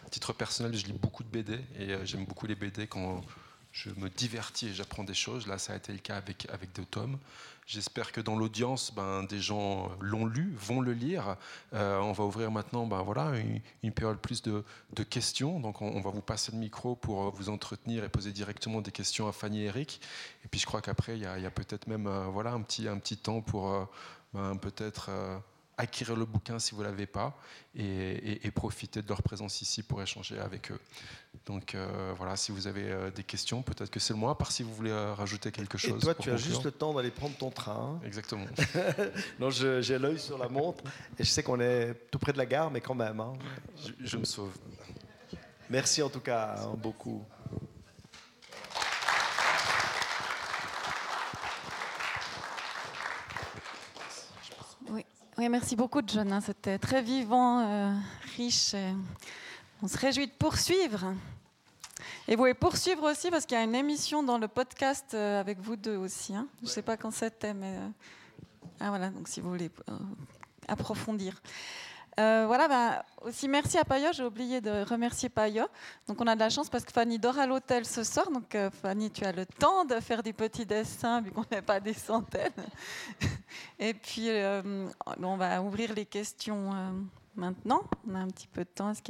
[0.10, 3.22] titre personnel, je lis beaucoup de BD et euh, j'aime beaucoup les BD quand
[3.72, 5.48] je me divertis et j'apprends des choses.
[5.48, 7.18] Là, ça a été le cas avec, avec deux tomes.
[7.68, 11.36] J'espère que dans l'audience, ben, des gens l'ont lu, vont le lire.
[11.74, 13.34] Euh, on va ouvrir maintenant ben, voilà,
[13.84, 15.60] une, période plus de, de questions.
[15.60, 19.28] Donc on, va vous passer le micro pour vous entretenir et poser directement des questions
[19.28, 20.00] à Fanny et Eric.
[20.46, 23.00] Et puis je crois qu'après, il y a, peut-être même euh, voilà, un, petit, un
[23.00, 23.90] petit temps pour
[24.34, 25.10] ben, peut-être
[25.78, 27.38] acquérir le bouquin si vous ne l'avez pas
[27.76, 30.80] et, profiter de leur présence ici pour échanger avec eux.
[31.46, 34.52] Donc euh, voilà, si vous avez euh, des questions, peut-être que c'est le à part
[34.52, 35.98] si vous voulez euh, rajouter quelque chose.
[35.98, 38.00] Et toi, tu as juste le temps d'aller prendre ton train.
[38.06, 38.46] Exactement.
[39.40, 40.84] non, j'ai l'œil sur la montre
[41.20, 43.20] et je sais qu'on est tout près de la gare, mais quand même.
[43.20, 43.34] Hein.
[44.00, 44.54] Je, me sauve.
[45.70, 47.24] Merci en tout cas hein, beaucoup.
[55.38, 56.32] Oui, merci beaucoup, John.
[56.32, 56.40] Hein.
[56.40, 57.94] C'était très vivant, euh,
[58.38, 58.74] riche.
[59.82, 61.14] On se réjouit de poursuivre.
[62.30, 65.38] Et vous pouvez poursuivre aussi parce qu'il y a une émission dans le podcast euh,
[65.38, 66.34] avec vous deux aussi.
[66.34, 66.48] Hein.
[66.62, 67.76] Je ne sais pas quand c'était, mais.
[67.76, 67.88] Euh,
[68.80, 69.70] ah voilà, donc si vous voulez
[70.70, 71.42] approfondir.
[72.18, 74.14] Euh, voilà, bah, aussi merci à Payot.
[74.14, 75.68] J'ai oublié de remercier Payot.
[76.08, 78.32] Donc on a de la chance parce que Fanny dort à l'hôtel ce soir.
[78.32, 81.62] Donc euh, Fanny, tu as le temps de faire des petits dessins vu qu'on n'est
[81.62, 82.52] pas des centaines.
[83.80, 84.88] Et puis euh,
[85.22, 86.72] on va ouvrir les questions
[87.36, 87.82] maintenant.
[88.08, 88.92] On a un petit peu de temps.
[88.92, 89.02] Est-ce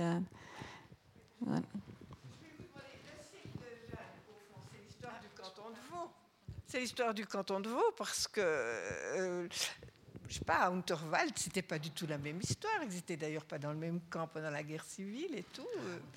[6.68, 9.48] C'est l'histoire du canton de Vaud parce que
[10.28, 12.74] je sais pas, à Unterwald, c'était pas du tout la même histoire.
[12.90, 15.68] Ils étaient d'ailleurs pas dans le même camp pendant la guerre civile et tout.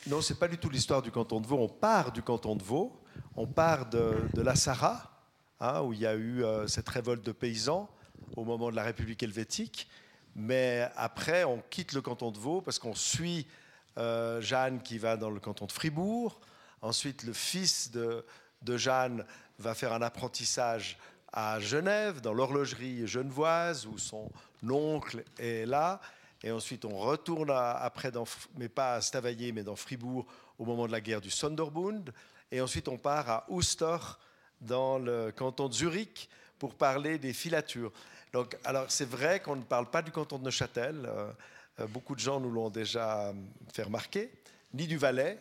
[0.07, 1.59] Non, c'est pas du tout l'histoire du canton de Vaud.
[1.59, 2.93] On part du canton de Vaud,
[3.37, 5.11] on part de, la Sarah,
[5.61, 7.89] hein, où il y a eu euh, cette révolte de paysans
[8.37, 9.89] au moment de la République helvétique.
[10.35, 13.47] Mais après, on quitte le canton de Vaud parce qu'on suit
[13.99, 16.41] euh, Jeanne qui va dans le canton de Fribourg.
[16.81, 18.25] Ensuite, le fils de
[18.77, 19.25] Jeanne
[19.59, 20.97] va faire un apprentissage
[21.33, 24.31] à Genève, dans l'horlogerie genevoise, où son
[24.69, 26.01] oncle est là.
[26.43, 28.13] Et ensuite, on retourne après,
[28.57, 30.27] mais pas à Stavayer, mais dans Fribourg,
[30.59, 32.13] au moment de la guerre du Sonderbund.
[32.51, 33.97] Et ensuite, on part à Oster,
[34.61, 37.93] dans le canton de Zurich, pour parler des filatures.
[38.33, 41.07] Donc, alors, c'est vrai qu'on ne parle pas du canton de Neuchâtel.
[41.07, 41.31] Euh,
[41.81, 43.33] euh, beaucoup de gens nous l'ont déjà
[43.73, 44.31] fait remarquer,
[44.75, 45.39] ni du Valais.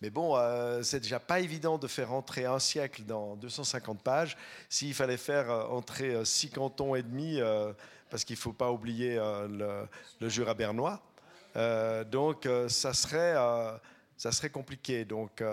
[0.00, 4.36] Mais bon, euh, c'est déjà pas évident de faire entrer un siècle dans 250 pages.
[4.70, 7.38] S'il fallait faire euh, entrer euh, six cantons et demi,
[8.08, 9.86] parce qu'il ne faut pas oublier le,
[10.20, 11.00] le, Jura bernois,
[12.10, 13.34] donc ça serait,
[14.16, 15.04] ça serait compliqué.
[15.04, 15.44] Donc,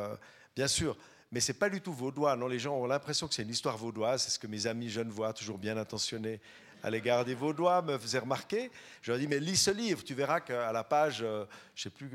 [0.56, 0.98] bien sûr,
[1.32, 2.36] mais c'est pas du tout vaudois.
[2.36, 4.24] Non, les gens ont l'impression que c'est une histoire vaudoise.
[4.24, 6.40] C'est ce que mes amis jeunes voient, toujours bien intentionnés,
[6.84, 8.72] à l'égard des Vaudois me faisait remarquer.
[9.02, 11.46] Je leur ai dit, mais lis ce livre, tu verras qu'à la page, euh,
[11.76, 12.12] je sais plus,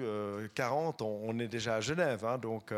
[0.55, 2.25] 40, euh, on, est déjà à Genève.
[2.25, 2.73] Hein, donc,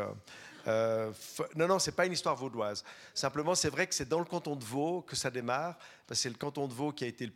[0.67, 1.11] euh,
[1.55, 2.83] non, non, c'est pas une histoire vaudoise.
[3.13, 6.23] Simplement, c'est vrai que c'est dans le canton de Vaud que ça démarre, parce que
[6.23, 7.31] c'est le canton de Vaud qui a été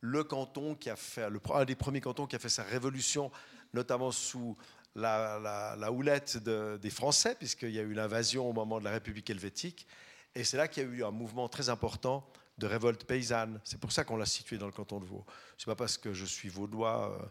[0.00, 3.30] le, canton qui a fait, le, un des premiers cantons qui a fait sa révolution,
[3.74, 4.56] notamment sous
[4.94, 9.86] la, houlette des Français, puisqu'il y a eu l'invasion au moment de la République helvétique.
[10.34, 12.26] Et c'est là qu'il y a eu un mouvement très important
[12.58, 13.60] de révolte paysanne.
[13.64, 15.24] C'est pour ça qu'on l'a situé dans le canton de Vaud.
[15.56, 17.26] Ce n'est pas parce que je suis vaudois, euh,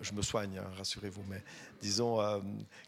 [0.00, 1.42] je me soigne, hein, rassurez-vous, mais
[1.80, 2.40] disons euh,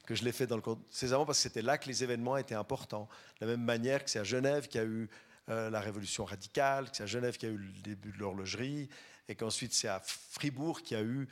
[0.07, 0.83] que je l'ai fait dans le canton.
[0.91, 3.09] C'est vraiment parce que c'était là que les événements étaient importants.
[3.41, 5.09] De la même manière que c'est à Genève qu'il y a eu
[5.49, 8.19] euh, la révolution radicale, que c'est à Genève qu'il y a eu le début de
[8.19, 8.89] l'horlogerie,
[9.29, 11.29] et qu'ensuite c'est à Fribourg qu'il y a eu,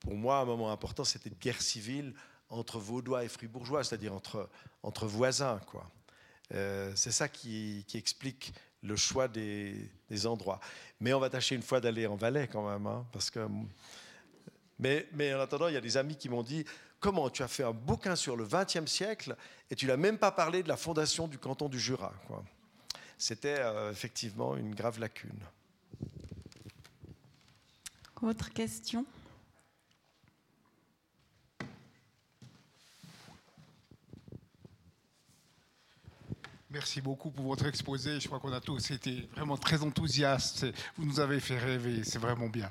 [0.00, 2.14] pour moi, un moment important, c'était une guerre civile
[2.48, 4.48] entre Vaudois et Fribourgeois, c'est-à-dire entre,
[4.84, 5.90] entre voisins, quoi.
[6.50, 9.90] c'est ça qui, qui, explique le choix des,
[10.26, 10.60] endroits.
[11.00, 13.46] Mais on va tâcher une fois d'aller en Valais quand même, hein, parce que.
[14.78, 16.64] Mais, en attendant, il y a des amis qui m'ont dit
[17.00, 19.36] comment tu as fait un bouquin sur le XXe siècle
[19.70, 22.12] et tu n'as même pas parlé de la fondation du canton du Jura.
[23.16, 25.40] C'était euh, effectivement une grave lacune.
[28.22, 29.06] Autre question?
[36.70, 38.18] Merci beaucoup pour votre exposé.
[38.18, 40.66] Je crois qu'on a tous été vraiment très enthousiastes.
[40.96, 42.70] Vous nous avez fait rêver, c'est vraiment bien.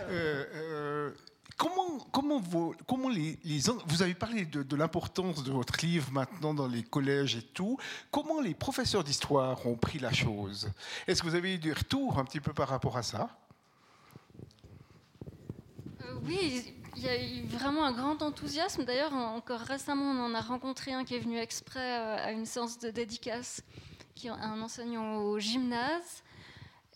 [0.00, 1.10] Euh, euh,
[1.56, 7.78] comment, vous avez parlé de, l'importance de votre livre maintenant dans les collèges et tout.
[8.10, 10.70] Comment les professeurs d'histoire ont pris la chose?
[11.06, 13.28] Est-ce que vous avez eu des retours un petit peu par rapport à ça?
[16.00, 18.84] Euh, Oui, il y a eu vraiment un grand enthousiasme.
[18.84, 22.46] D'ailleurs, encore récemment, on en a rencontré un qui est venu exprès euh, à une
[22.46, 23.62] séance de dédicace,
[24.14, 26.22] qui est un enseignant au gymnase.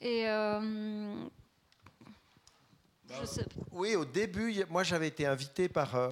[0.01, 1.15] Et euh,
[3.73, 6.11] Oui, au début, moi j'avais été invité par euh,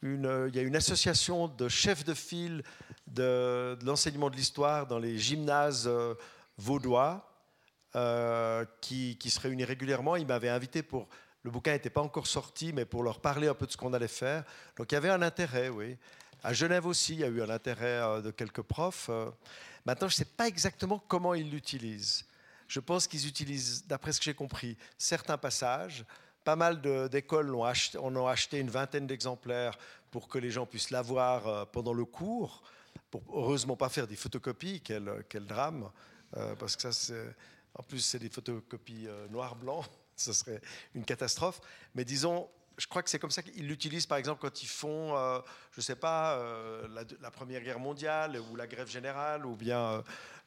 [0.00, 2.62] une, il y a une association de chefs de file
[3.06, 5.90] de, l'enseignement de l'histoire dans les gymnases
[6.56, 7.24] vaudois
[8.80, 10.16] qui, qui, se réunit régulièrement.
[10.16, 11.08] Il m'avait invité pour
[11.48, 13.94] le bouquin n'était pas encore sorti, mais pour leur parler un peu de ce qu'on
[13.94, 14.44] allait faire.
[14.76, 15.96] Donc il y avait un intérêt, oui.
[16.42, 19.08] À Genève aussi, il y a eu un intérêt euh, de quelques profs.
[19.08, 19.30] Euh.
[19.86, 22.26] Maintenant, je ne sais pas exactement comment ils l'utilisent.
[22.66, 26.04] Je pense qu'ils utilisent, d'après ce que j'ai compris, certains passages.
[26.44, 29.78] Pas mal d'écoles ont acheté une vingtaine d'exemplaires
[30.10, 32.62] pour que les gens puissent l'avoir euh, pendant le cours.
[33.10, 35.90] Pour heureusement pas faire des photocopies, quel, drame.
[36.58, 37.14] parce que ça,
[37.74, 39.82] en plus, c'est des photocopies noir-blanc
[40.20, 40.60] ce serait
[40.94, 41.60] une catastrophe.
[41.94, 45.16] Mais disons, je crois que c'est comme ça qu'ils l'utilisent, par exemple, quand ils font,
[45.16, 45.40] euh,
[45.72, 46.86] je ne sais pas, euh,
[47.20, 50.02] la, Première Guerre mondiale ou la grève générale, ou bien euh,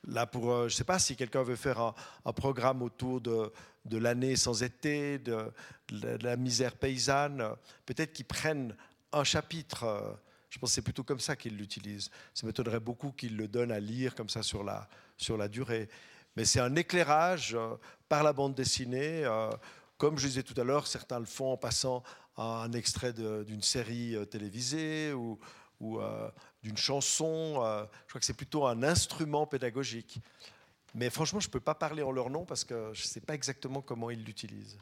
[0.07, 1.93] là pour, je ne sais pas, si quelqu'un veut faire
[2.25, 3.51] un, programme autour de,
[3.91, 5.51] l'année sans été, de,
[5.91, 7.45] la misère paysanne,
[7.85, 8.75] peut-être qu'ils prennent
[9.11, 10.17] un chapitre.
[10.49, 12.09] je pense que c'est plutôt comme ça qu'ils l'utilisent.
[12.33, 14.87] Ça m'étonnerait beaucoup qu'ils le donnent à lire comme ça sur la,
[15.17, 15.89] sur la durée
[16.35, 17.75] mais c'est un éclairage euh,
[18.11, 19.23] par la bande dessinée.
[19.23, 19.49] Euh,
[19.97, 22.03] comme je disais tout à l'heure, certains le font en passant
[22.35, 25.39] un extrait d'une série euh, télévisée ou,
[26.61, 27.53] d'une chanson.
[27.55, 30.19] Je crois que c'est plutôt un instrument pédagogique.
[30.93, 33.21] Mais franchement, je ne peux pas parler en leur nom parce que je ne sais
[33.21, 34.77] pas exactement comment ils l'utilisent.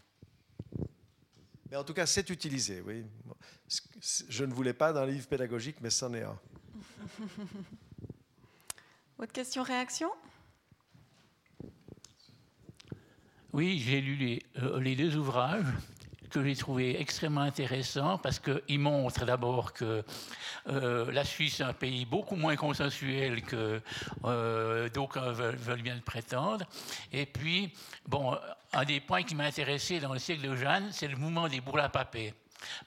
[1.70, 3.06] Mais en tout cas, c'est utilisé, oui.
[4.28, 6.40] Je ne voulais pas d'un livre pédagogique, mais c'en est un.
[9.20, 10.10] Autre question, réaction?
[13.52, 15.66] Oui, j'ai lu les, euh, les, deux ouvrages
[16.30, 20.06] que j'ai trouvé extrêmement intéressants parce qu'ils montrent d'abord que
[20.68, 23.82] euh, la Suisse est un pays beaucoup moins consensuel que
[24.26, 26.64] euh, d'aucuns veulent, bien le prétendre.
[27.12, 27.74] Et puis,
[28.08, 28.38] bon,
[28.72, 31.60] un des points qui m'a intéressé dans le siècle de Jeanne, c'est le mouvement des
[31.60, 32.36] bourla-papés.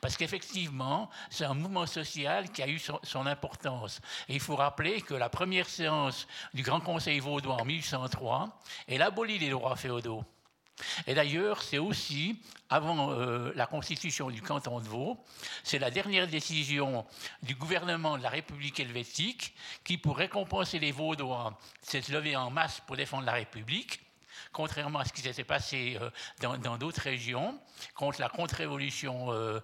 [0.01, 4.01] Parce qu'effectivement, c'est un mouvement social qui a eu son, son, importance.
[4.29, 9.03] Et il faut rappeler que la première séance du Grand Conseil vaudois en 1803, elle
[9.03, 10.25] abolit les droits féodaux.
[11.07, 12.41] Et d'ailleurs, c'est aussi,
[12.71, 15.23] avant euh, la constitution du canton de Vaud,
[15.63, 17.07] c'est la dernière décision
[17.43, 19.55] du gouvernement de la République helvétique
[19.85, 24.01] qui, pour récompenser les Vaudois, s'est levé en masse pour défendre la République,
[24.53, 26.11] contrairement à ce qui s'était passé euh,
[26.41, 27.59] dans d'autres régions,
[27.95, 29.61] contre la contre-révolution euh,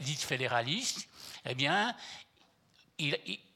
[0.00, 1.08] dite fédéraliste.
[1.44, 1.94] Eh bien,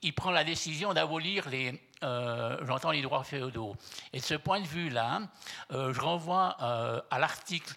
[0.02, 3.76] il, prend la décision d'abolir les, j'entends les droits féodaux.
[4.12, 5.22] Et de ce point de vue-là,
[5.70, 6.56] je renvoie
[7.10, 7.74] à l'article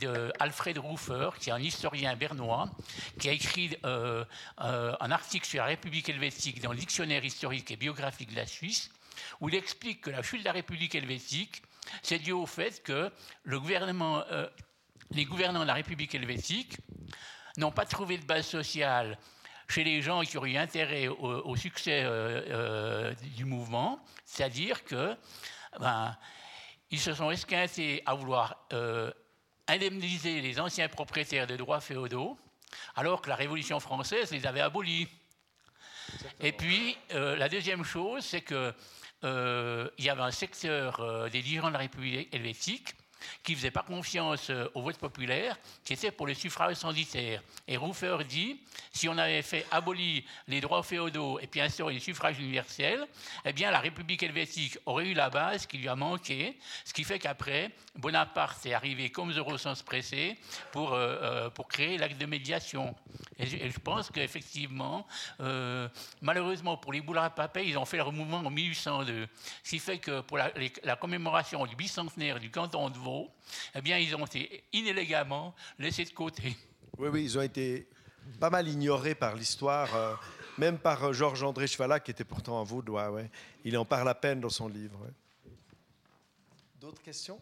[0.00, 2.70] de Alfred Rufer, qui est un historien bernois,
[3.18, 8.30] qui a écrit un article sur la République helvétique dans le dictionnaire historique et biographique
[8.30, 8.90] de la Suisse,
[9.40, 11.62] où il explique que la chute de la République helvétique,
[12.02, 13.10] c'est dû au fait que
[13.46, 14.48] euh,
[15.10, 16.78] les gouvernants de la République helvétique
[17.56, 19.18] n'ont pas trouvé de base sociale
[19.72, 25.16] chez les gens qui auraient eu intérêt au, succès euh, euh, du mouvement, c'est-à-dire que
[25.80, 26.16] ben,
[26.90, 28.68] ils se sont esquintés à vouloir
[29.66, 32.38] indemniser les anciens propriétaires de droits féodaux,
[32.96, 35.08] alors que la Révolution française les avait abolis.
[36.40, 38.74] Et puis, la deuxième chose, c'est que
[39.24, 42.94] euh, il y avait un secteur euh, des dirigeants de la République helvétique
[43.42, 47.42] qui ne faisait pas confiance euh, au vote populaire, qui était pour le suffrage censitaire.
[47.68, 48.60] Et Rufer dit,
[48.92, 53.06] si on avait fait abolir les droits féodaux et puis instauré le suffrage universel,
[53.44, 57.04] eh bien la République helvétique aurait eu la base qui lui a manqué, ce qui
[57.04, 60.36] fait qu'après, Bonaparte est arrivé comme zéro sens pressé
[60.70, 60.96] pour,
[61.54, 62.94] pour créer l'acte de médiation.
[63.38, 65.06] Et je, pense qu'effectivement,
[65.40, 65.88] euh,
[66.20, 69.26] malheureusement pour les boulards papais, ils ont fait leur mouvement en 1802.
[69.64, 73.11] Ce qui fait que pour la, commémoration du bicentenaire du canton de Vaud,
[73.74, 76.56] eh bien, ils ont été inélégamment laissés de côté.
[76.98, 77.88] Oui, oui, ils ont été
[78.38, 80.14] pas mal ignorés par l'histoire, euh,
[80.58, 83.10] même par euh, Georges-André Chevalat, qui était pourtant un vaudois.
[83.10, 83.30] Ouais.
[83.64, 84.98] Il en parle à peine dans son livre.
[86.80, 87.40] D'autres questions?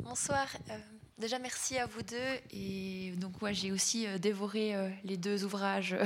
[0.00, 0.46] Bonsoir.
[0.68, 0.91] Euh,
[1.22, 2.16] déjà, merci à vous deux.
[2.50, 5.96] Et donc, moi, j'ai aussi euh, dévoré euh, les deux ouvrages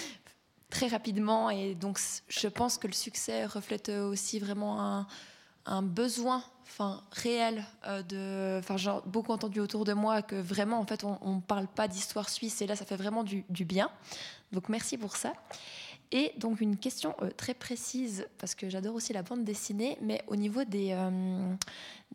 [0.70, 1.48] très rapidement.
[1.48, 5.06] Et donc, je pense que le succès reflète aussi vraiment
[5.64, 7.64] un, besoin enfin, réel
[8.08, 8.58] de.
[8.58, 11.86] Enfin, j'ai beaucoup entendu autour de moi que vraiment, en fait, on ne parle pas
[11.86, 12.60] d'histoire suisse.
[12.60, 13.90] Et là, ça fait vraiment du, du, bien.
[14.50, 15.34] Donc, merci pour ça.
[16.10, 20.36] Et donc, une question très précise, parce que j'adore aussi la bande dessinée, mais au
[20.36, 20.96] niveau des,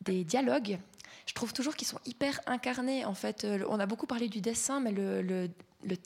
[0.02, 0.78] des dialogues
[1.26, 3.06] je trouve toujours qu'ils sont hyper incarnés.
[3.06, 5.50] En fait, euh, on a beaucoup parlé du dessin, mais le,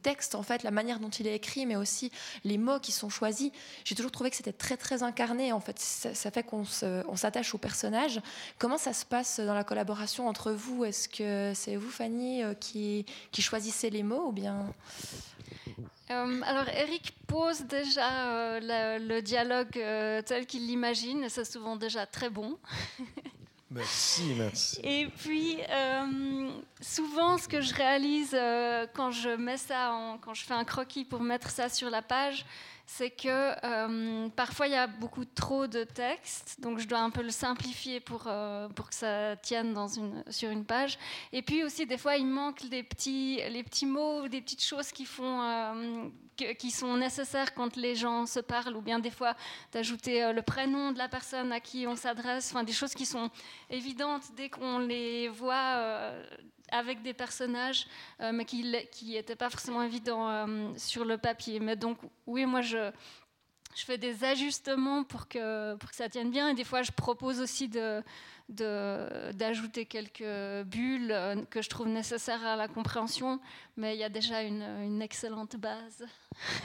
[0.03, 2.11] texte, en fait, la manière dont il est écrit, mais aussi
[2.43, 3.51] les mots qui sont choisis,
[3.83, 5.51] j'ai toujours trouvé que c'était très très incarné.
[5.53, 8.19] En fait, ça, fait qu'on s'attache au personnage.
[8.57, 10.83] Comment ça se passe dans la collaboration entre vous?
[10.83, 14.73] Est-ce que c'est vous, Fanny, euh, qui, qui choisissez les mots ou bien?
[16.09, 19.73] Euh, alors Eric pose déjà le, dialogue
[20.25, 22.57] tel qu'il l'imagine, c'est souvent déjà très bon.
[23.77, 24.79] Merci, merci.
[24.83, 26.49] Et puis, euh,
[26.81, 31.05] souvent, ce que je réalise euh, quand je mets ça, quand je fais un croquis
[31.05, 32.43] pour mettre ça sur la page,
[32.87, 33.27] c'est que
[33.63, 37.29] euh, parfois il y a beaucoup trop de texte, donc je dois un peu le
[37.29, 38.27] simplifier pour,
[38.75, 39.75] pour que ça tienne
[40.29, 40.97] sur une page.
[41.31, 44.91] Et puis aussi, des fois, il manque des petits, les petits mots, des petites choses
[44.91, 49.35] qui font qui sont nécessaires quand les gens se parlent, ou bien des fois
[49.71, 53.05] d'ajouter euh, le prénom de la personne à qui on s'adresse, enfin des choses qui
[53.05, 53.29] sont
[53.69, 56.25] évidentes dès qu'on les voit euh,
[56.71, 57.87] avec des personnages,
[58.21, 58.63] euh, mais qui
[59.03, 61.59] n'étaient pas forcément évidents sur le papier.
[61.59, 62.91] Mais donc oui, moi je,
[63.75, 66.91] je fais des ajustements pour que, pour que ça tienne bien, et des fois je
[66.91, 68.03] propose aussi de
[68.49, 73.41] d'ajouter quelques bulles euh, que je trouve nécessaires à la compréhension,
[73.75, 76.05] mais il y a déjà une, excellente base.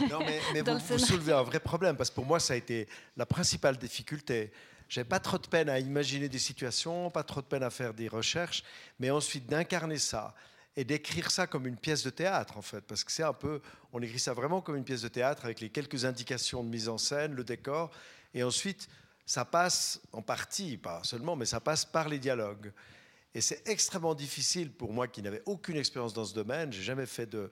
[0.09, 3.27] Non, mais, vous, soulevez un vrai problème, parce que pour moi, ça a été la
[3.27, 4.53] principale difficulté.
[4.93, 7.95] J'avais pas trop de peine à imaginer des situations, pas trop de peine à faire
[7.95, 8.63] des recherches,
[8.99, 10.35] mais ensuite d'incarner ça
[10.77, 13.63] et d'écrire ça comme une pièce de théâtre, en fait, parce que c'est un peu,
[13.95, 16.91] on écrit ça vraiment comme une pièce de théâtre avec les quelques indications de mise
[16.91, 17.91] en scène, le décor,
[18.35, 18.87] et ensuite
[19.25, 22.71] ça passe en partie, pas seulement, mais ça passe par les dialogues.
[23.35, 26.71] Et c'est extrêmement difficile pour moi qui n'avais aucune expérience dans ce domaine.
[26.71, 27.51] J'ai jamais fait de,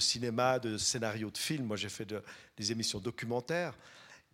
[0.00, 1.66] cinéma, de scénario de film.
[1.66, 2.12] Moi, j'ai fait
[2.56, 3.78] des émissions documentaires.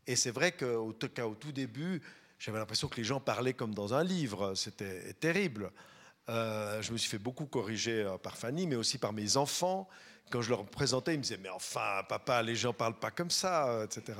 [0.07, 2.01] Et c'est vrai qu'au au tout début,
[2.39, 4.55] j'avais l'impression que les gens parlaient comme dans un livre.
[4.55, 5.73] C'était terrible.
[6.29, 9.89] Euh, je me suis fait beaucoup corriger euh, par Fanny, mais aussi par mes enfants.
[10.31, 13.31] Quand je leur présentais, ils me disaient Mais enfin, papa, les gens parlent pas comme
[13.31, 14.19] ça, euh, etc.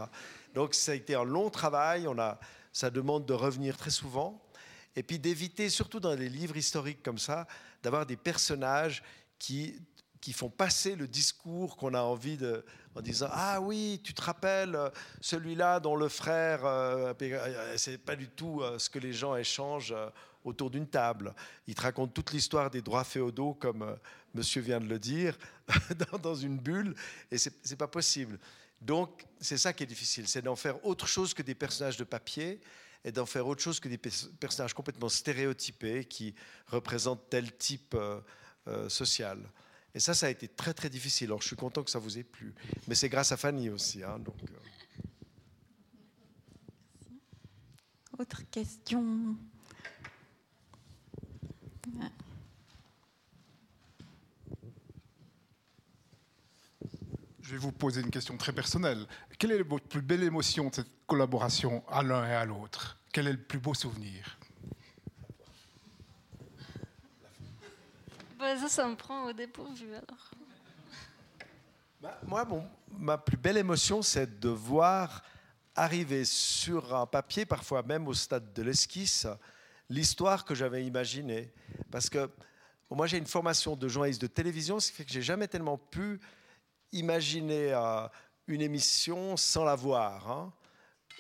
[0.55, 2.07] Donc ça a été un long travail.
[2.07, 2.39] On a,
[2.73, 4.41] ça demande de revenir très souvent.
[4.95, 7.47] Et puis d'éviter, surtout dans des livres historiques comme ça,
[7.83, 9.03] d'avoir des personnages
[9.39, 9.79] qui,
[10.21, 12.65] qui font passer le discours qu'on a envie de,
[12.95, 14.91] en disant ah oui tu te rappelles euh,
[15.21, 19.95] celui-là dont le frère euh, euh, c'est pas du tout ce que les gens échangent
[20.45, 21.35] autour d'une table
[21.67, 23.97] il te raconte toute l'histoire des droits féodaux comme
[24.35, 25.37] monsieur vient de le dire
[26.23, 26.95] dans une bulle
[27.31, 28.39] et c'est pas possible
[28.81, 32.05] donc, c'est ça qui est difficile, c'est d'en faire autre chose que des personnages de
[32.05, 32.61] papier
[33.05, 36.35] et d'en faire autre chose que des personnages complètement stéréotypés qui
[36.67, 38.21] représentent tel type euh,
[38.69, 39.39] euh, social.
[39.97, 41.29] Et ça, ça a été très très difficile.
[41.29, 42.55] Alors je suis content que ça vous ait plu.
[42.87, 44.05] Mais c'est grâce à Fanny aussi.
[44.05, 44.37] Hein, donc,
[48.19, 49.35] Autre question
[57.41, 59.07] Je vais vous poser une question très personnelle.
[59.39, 62.99] Quelle est votre plus belle émotion de cette collaboration à l'un et à l'autre?
[63.15, 64.39] Quel est le plus beau souvenir?
[68.55, 70.31] Ça, ça me prend au dépourvu alors.
[72.01, 72.65] Bah, moi, bon,
[72.97, 75.25] ma plus belle émotion, c'est de voir
[75.75, 79.27] arriver sur un papier, parfois même au stade de l'esquisse,
[79.91, 81.53] l'histoire que j'avais imaginée.
[81.91, 82.31] Parce que
[82.89, 85.77] moi, j'ai une formation de journaliste de télévision, ce qui fait que j'ai jamais tellement
[85.77, 86.21] pu
[86.93, 88.07] imaginer euh,
[88.47, 90.31] une émission sans la voir.
[90.31, 90.53] Hein.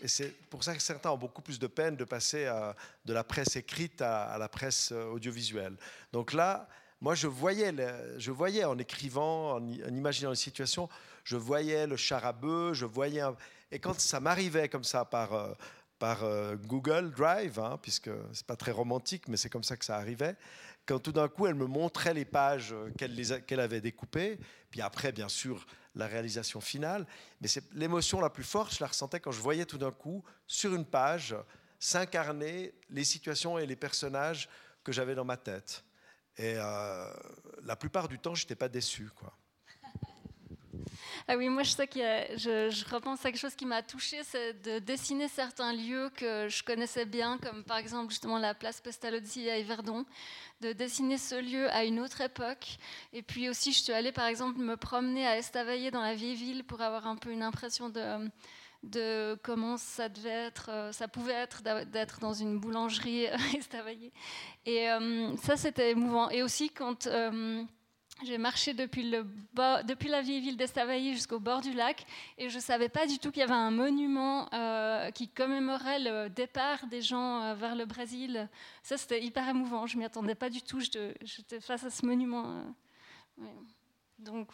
[0.00, 2.72] Et c'est pour ça que certains ont beaucoup plus de peine de passer euh,
[3.04, 5.76] de la presse écrite à, la presse euh, audiovisuelle.
[6.12, 6.68] Donc là,
[7.00, 7.74] moi, je voyais,
[8.18, 10.88] je voyais en écrivant, en, imaginant les situations,
[11.24, 13.22] je voyais le char à bœuf, je voyais.
[13.70, 15.56] Et quand ça m'arrivait comme ça par,
[15.98, 16.24] par
[16.64, 20.36] Google Drive, hein, puisque c'est pas très romantique, mais c'est comme ça que ça arrivait,
[20.86, 24.38] quand tout d'un coup elle me montrait les pages qu'elle avait découpées,
[24.70, 27.06] puis après bien sûr la réalisation finale,
[27.40, 30.22] mais c'est l'émotion la plus forte, je la ressentais quand je voyais tout d'un coup
[30.46, 31.34] sur une page
[31.78, 34.48] s'incarner les situations et les personnages
[34.84, 35.84] que j'avais dans ma tête.
[36.38, 37.12] Et euh,
[37.64, 39.08] la plupart du temps, je n'étais pas déçu.
[39.14, 39.32] Quoi.
[41.28, 44.22] Ah oui, moi je sais que je, je, repense à quelque chose qui m'a touchée,
[44.22, 48.80] c'est de dessiner certains lieux que je connaissais bien, comme par exemple justement la place
[48.80, 50.04] Pestalozzi à Yverdon,
[50.60, 52.78] de dessiner ce lieu à une autre époque.
[53.12, 56.36] Et puis aussi, je suis allée par exemple me promener à Estavayer dans la vieille
[56.36, 58.30] ville pour avoir un peu une impression de
[58.86, 64.12] de comment ça devait être, euh, ça pouvait être d'être dans une boulangerie à Estavayer.
[64.64, 66.30] Et euh, ça, c'était émouvant.
[66.30, 67.64] Et aussi quand euh,
[68.24, 69.26] j'ai marché depuis, le
[69.84, 72.06] depuis la vieille ville d'Estavayer jusqu'au bord du lac
[72.38, 75.98] et je ne savais pas du tout qu'il y avait un monument euh, qui commémorait
[75.98, 78.48] le départ des gens euh, vers le Brésil.
[78.82, 79.86] Ça, c'était hyper émouvant.
[79.86, 80.80] Je m'y attendais pas du tout.
[80.80, 82.64] J'étais face à ce monument.
[83.38, 83.44] Euh,
[84.18, 84.48] Donc,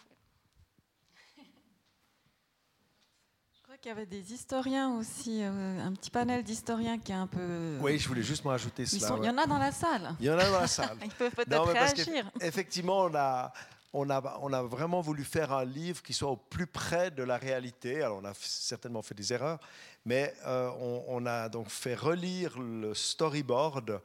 [3.83, 7.79] qu'il y avait des historiens aussi, euh, un petit panel d'historiens qui est un peu.
[7.81, 9.17] Oui, je voulais juste m'ajouter cela.
[9.19, 10.15] Il y en a dans la salle.
[10.21, 10.97] Il y en a dans la salle.
[11.05, 12.31] Ils peuvent peut-être réagir.
[12.41, 13.53] Effectivement, on a,
[13.93, 17.25] on, a, on a vraiment voulu faire un livre qui soit au plus près de
[17.25, 18.03] la réalité.
[18.03, 19.59] Alors, on a certainement fait des erreurs,
[20.05, 20.71] mais euh,
[21.09, 24.01] on, a donc fait relire le storyboard.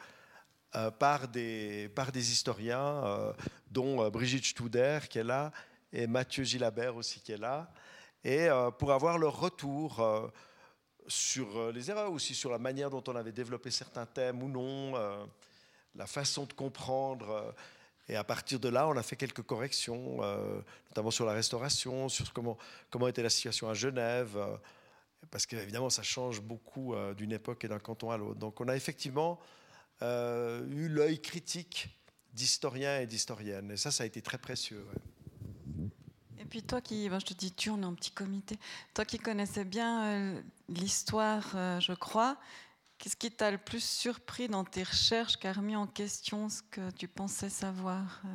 [0.76, 3.34] Euh, par, des, par des historiens,
[3.72, 5.52] dont Brigitte Studer qui est là,
[5.94, 7.72] et Mathieu Gilabert aussi qui est là
[8.24, 10.28] et euh, pour avoir leur retour euh,
[11.08, 14.50] sur euh, les erreurs, aussi sur la manière dont on avait développé certains thèmes ou
[14.50, 14.94] non,
[15.96, 17.54] la façon de comprendre.
[18.10, 20.22] Et à partir de là, on a fait quelques corrections,
[20.90, 22.58] notamment sur la restauration, sur comment,
[23.08, 24.38] était la situation à Genève,
[25.32, 28.40] parce qu'évidemment, ça change beaucoup d'une époque et d'un canton à l'autre.
[28.40, 29.40] Donc on a effectivement
[30.02, 31.90] eu l'œil critique
[32.32, 33.72] d'historiens et d'historiennes.
[33.72, 34.86] Et ça, ça a été très précieux.
[36.50, 38.58] Puis toi qui, ben, je te dis tu, on est un petit comité,
[38.94, 42.38] toi qui connaissais bien euh, l'histoire, euh, je crois,
[42.98, 46.62] qu'est-ce qui t'a le plus surpris dans tes recherches, qui a remis en question ce
[46.72, 48.28] que tu pensais savoir euh?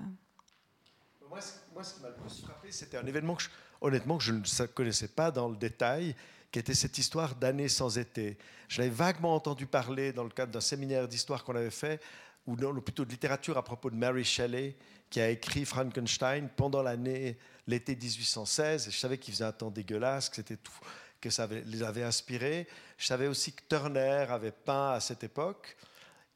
[1.28, 1.40] moi,
[1.84, 3.44] ce qui m'a le plus frappé, c'était un événement que,
[3.80, 6.14] honnêtement, que je ne connaissais pas dans le détail,
[6.50, 8.36] qui était cette histoire d'année sans été.
[8.68, 12.00] Je l'avais vaguement entendu parler dans le cadre d'un séminaire d'histoire qu'on avait fait,
[12.46, 14.76] ou plutôt de littérature à propos de Mary Shelley,
[15.10, 18.90] qui a écrit Frankenstein pendant l'année, l'été 1816.
[18.90, 20.72] je savais qu'il faisait un temps dégueulasse, que c'était tout,
[21.20, 22.66] que ça les avait inspirés.
[22.98, 25.76] Je savais aussi que Turner avait peint à cette époque,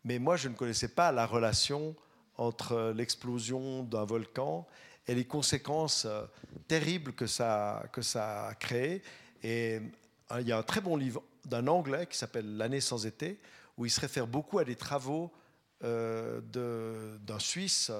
[0.04, 1.96] mais moi je ne connaissais pas la relation
[2.36, 4.66] entre l'explosion d'un volcan
[5.06, 6.24] et les conséquences euh,
[6.68, 9.02] terribles que ça, que ça a créé.
[9.42, 9.80] Et
[10.32, 13.38] euh, il y a un très bon livre d'un Anglais qui s'appelle L'année sans été,
[13.76, 15.32] où il se réfère beaucoup à des travaux
[15.82, 17.90] d'un Suisse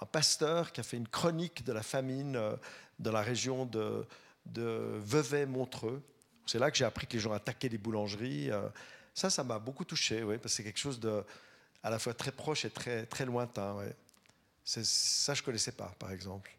[0.00, 2.56] un pasteur qui a fait une chronique de la famine euh,
[2.98, 4.06] dans la région de,
[4.46, 6.02] de Vevey-Montreux.
[6.46, 8.50] C'est là que j'ai appris que les gens attaquaient les boulangeries.
[8.50, 8.68] Euh.
[9.14, 11.24] Ça, ça m'a beaucoup touché, oui, parce que c'est quelque chose de
[11.82, 13.76] à la fois très proche et très, très lointain.
[14.64, 16.50] Ça, je ne connaissais pas, par exemple.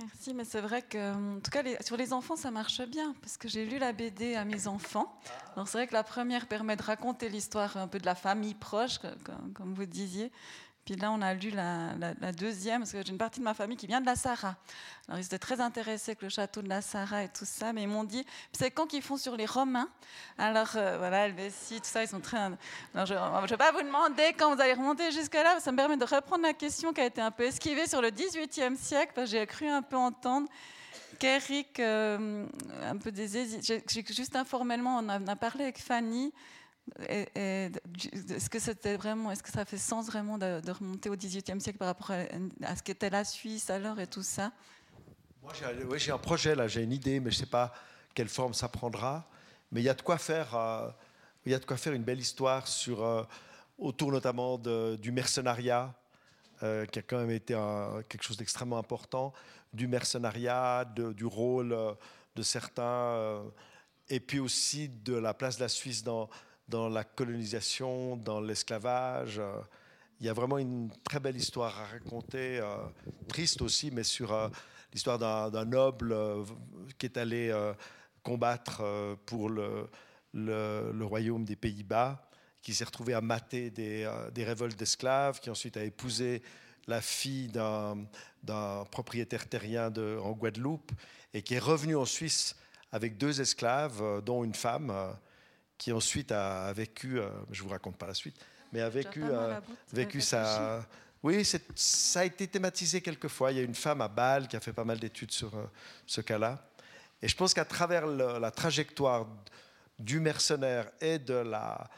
[0.00, 3.36] Merci, mais c'est vrai que, en tout cas, sur les enfants, ça marche bien, parce
[3.36, 5.18] que j'ai lu la BD à mes enfants.
[5.54, 8.54] Alors c'est vrai que la première permet de raconter l'histoire un peu de la famille
[8.54, 8.98] proche,
[9.54, 10.30] comme, vous disiez.
[10.88, 13.76] Puis là, on a lu la, deuxième, parce que j'ai une partie de ma famille
[13.76, 14.56] qui vient de la Sarah.
[15.06, 17.82] Alors, ils étaient très intéressés avec le château de la Sarah et tout ça, mais
[17.82, 18.24] ils m'ont dit,
[18.54, 19.90] c'est quand qu'ils font sur les Romains.
[20.38, 22.38] Alors, euh, voilà, Helvétie, tout ça, ils sont très.
[22.38, 22.56] Alors,
[23.04, 26.06] je ne vais pas vous demander quand vous allez remonter jusque-là, ça me permet de
[26.06, 29.36] reprendre la question qui a été un peu esquivée sur le XVIIIe siècle, parce que
[29.36, 30.48] j'ai cru un peu entendre
[31.18, 32.46] qu'Eric, euh,
[32.82, 33.28] un peu des
[34.08, 36.32] juste informellement, on a, parlé avec Fanny.
[37.08, 41.78] Est-ce que c'était vraiment, est-ce que ça fait sens vraiment de, remonter au XVIIIe siècle
[41.78, 44.52] par rapport à, ce qu'était la Suisse alors et tout ça?
[45.42, 45.52] Moi,
[45.96, 47.72] j'ai un projet là, j'ai une idée, mais je ne sais pas
[48.14, 49.28] quelle forme ça prendra.
[49.70, 50.90] Mais il y a de quoi faire, euh,
[51.46, 53.22] y a de quoi faire une belle histoire sur, euh,
[53.78, 55.94] autour notamment du mercenariat,
[56.60, 57.54] qui a quand même été
[58.08, 59.32] quelque chose d'extrêmement important
[59.72, 61.92] du mercenariat, du rôle euh,
[62.36, 63.42] de certains, euh,
[64.08, 66.28] et puis aussi de la place de la Suisse dans,
[66.68, 69.40] dans la colonisation, dans l'esclavage.
[70.20, 72.76] Il y a vraiment une très belle histoire à raconter, euh,
[73.28, 74.50] triste aussi, mais sur
[74.92, 76.14] l'histoire d'un noble
[76.98, 77.52] qui est allé
[78.22, 78.82] combattre
[79.26, 79.88] pour le,
[81.02, 82.28] royaume des Pays-Bas,
[82.62, 86.42] qui s'est retrouvé à mater des, révoltes d'esclaves, qui ensuite a épousé
[86.86, 90.90] la fille d'un propriétaire terrien en Guadeloupe
[91.34, 92.56] et qui est revenu en Suisse
[92.92, 95.12] avec deux esclaves, euh, dont une femme, euh,
[95.78, 98.36] qui ensuite a vécu, euh, je ne vous raconte pas la suite,
[98.72, 99.22] mais a vécu,
[99.92, 100.86] vécu sa...
[101.22, 101.44] Oui,
[101.74, 103.50] ça a été thématisé quelquefois.
[103.50, 105.50] Il y a une femme à Bâle qui a fait pas mal d'études sur
[106.06, 106.64] ce cas-là.
[107.20, 109.26] Et je pense qu'à travers la trajectoire
[109.98, 111.90] du mercenaire et de la,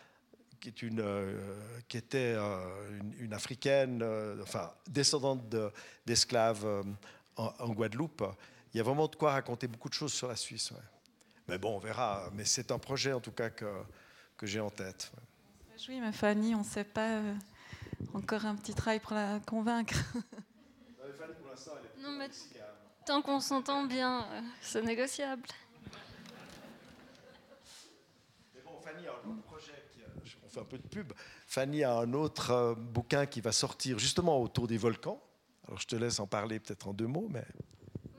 [0.61, 5.43] qui, est une, euh, qui était euh, une, africaine, euh, enfin descendante
[6.07, 6.85] d'esclaves
[7.37, 8.25] en, Guadeloupe.
[8.73, 10.73] Il y a vraiment de quoi raconter beaucoup de choses sur la Suisse.
[11.51, 12.31] Mais bon, on verra.
[12.33, 13.67] Mais c'est un projet en tout cas que,
[14.37, 15.11] que j'ai en tête.
[15.89, 17.21] Oui, mais Fanny, on ne sait pas.
[18.15, 19.97] encore un petit travail pour la convaincre.
[21.99, 22.29] non, mais
[23.05, 24.27] tant qu'on s'entend bien,
[24.61, 25.49] c'est négociable.
[28.55, 29.07] Mais bon, Fanny,
[30.51, 31.13] fait un peu de pub.
[31.47, 35.21] Fanny a un autre euh, bouquin qui va sortir justement autour des volcans.
[35.67, 37.45] Alors je te laisse en parler peut-être en deux mots, mais.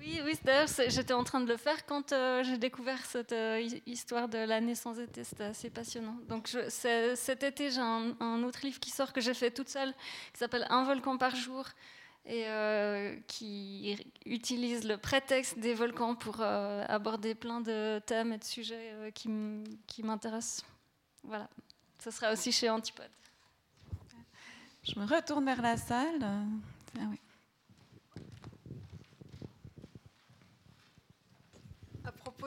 [0.02, 3.61] Oui, oui, d'ailleurs, j'étais en train de le faire quand euh, j'ai découvert cette euh,
[3.86, 5.23] histoire de l'année sans été.
[5.23, 6.18] C'était assez passionnant.
[6.28, 9.94] Donc, cet été, j'ai un, autre livre qui sort que j'ai fait toute seule,
[10.34, 11.65] qui s'appelle Un volcan par jour,
[12.26, 12.45] et
[13.28, 13.95] qui
[14.26, 20.65] utilise le prétexte des volcans pour aborder plein de thèmes et de sujets qui m'intéressent.
[21.23, 21.48] Voilà.
[22.03, 23.11] Ce sera aussi chez Antipode.
[24.84, 26.23] Je me retourne vers la salle.
[26.99, 27.31] Ah à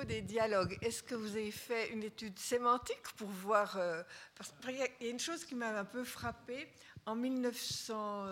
[0.02, 4.02] des dialogues, est-ce que vous avez fait une étude sémantique pour voir euh,
[4.36, 6.68] Parce qu'il y a une chose qui m'a un peu frappée.
[7.06, 8.26] En 1900,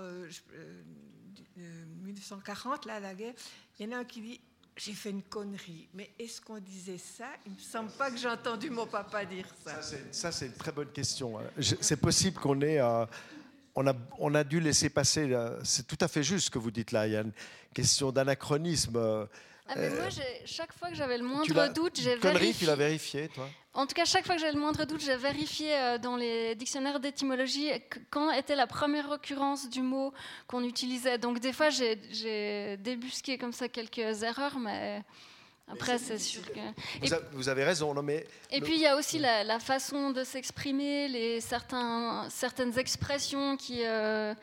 [1.56, 3.34] 1940, euh, là, la guerre,
[3.78, 4.40] il y en a un qui dit
[4.76, 5.88] j'ai fait une connerie.
[5.94, 7.26] Mais est-ce qu'on disait ça?
[7.44, 9.82] Il ne me semble pas que j'ai entendu mon papa dire ça.
[10.10, 11.38] Ça, c'est une très bonne question.
[11.38, 11.42] Hein.
[11.80, 12.80] C'est possible qu'on ait.
[12.80, 13.04] Euh,
[13.74, 15.30] on, a, on a dû laisser passer.
[15.62, 17.06] C'est tout à fait juste ce que vous dites là.
[17.06, 17.32] Il y a une
[17.74, 19.28] question d'anachronisme.
[19.76, 20.08] Euh, ah, mais moi,
[20.44, 22.54] chaque fois que j'avais le moindre doute, j'ai vérifié.
[22.54, 25.16] tu l'as vérifié, toi En tout cas, chaque fois que j'avais le moindre doute, j'ai
[25.16, 27.70] vérifié euh, dans les dictionnaires d'étymologie
[28.10, 30.12] quand était la première occurrence du mot
[30.46, 31.18] qu'on utilisait.
[31.18, 35.02] Donc, des fois, j'ai débusqué comme ça quelques erreurs, mais
[35.72, 36.60] après, c'est sûr que.
[37.32, 38.26] Vous, avez raison, non mais.
[38.50, 43.84] Et puis il y a aussi la, façon de s'exprimer, les certains, certaines expressions qui
[43.84, 44.34] euh,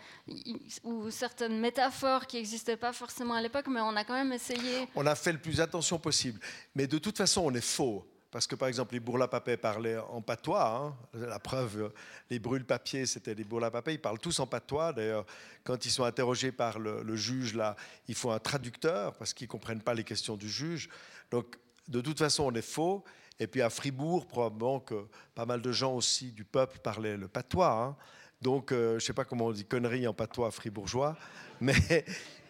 [0.84, 4.88] ou certaines métaphores qui n'existaient pas forcément à l'époque, mais on a quand même essayé.
[4.96, 6.40] On a fait le plus attention possible,
[6.76, 8.06] mais de toute façon, on est faux.
[8.32, 10.68] Parce que par exemple, les bourla-papais parlaient en patois.
[10.68, 10.96] Hein.
[11.14, 11.92] La preuve,
[12.30, 13.96] les brûle-papiers, c'était les bourla-papais.
[13.96, 14.94] Ils parlent tous en patois.
[14.94, 15.26] D'ailleurs,
[15.64, 17.76] quand ils sont interrogés par le, le, juge, là,
[18.08, 20.90] il faut un traducteur parce qu'ils ne comprennent pas les questions du juge.
[21.32, 21.56] Donc,
[21.88, 23.04] de toute façon, on est faux.
[23.40, 27.28] Et puis à Fribourg, probablement que pas mal de gens aussi du peuple parlaient le
[27.28, 27.72] patois.
[27.72, 27.96] Hein.
[28.42, 31.18] Donc, euh, je ne sais pas comment on dit connerie en patois fribourgeois,
[31.62, 32.06] mais,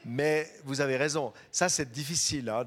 [0.05, 1.31] mais vous avez raison.
[1.51, 2.49] Ça, c'est difficile.
[2.49, 2.65] Hein,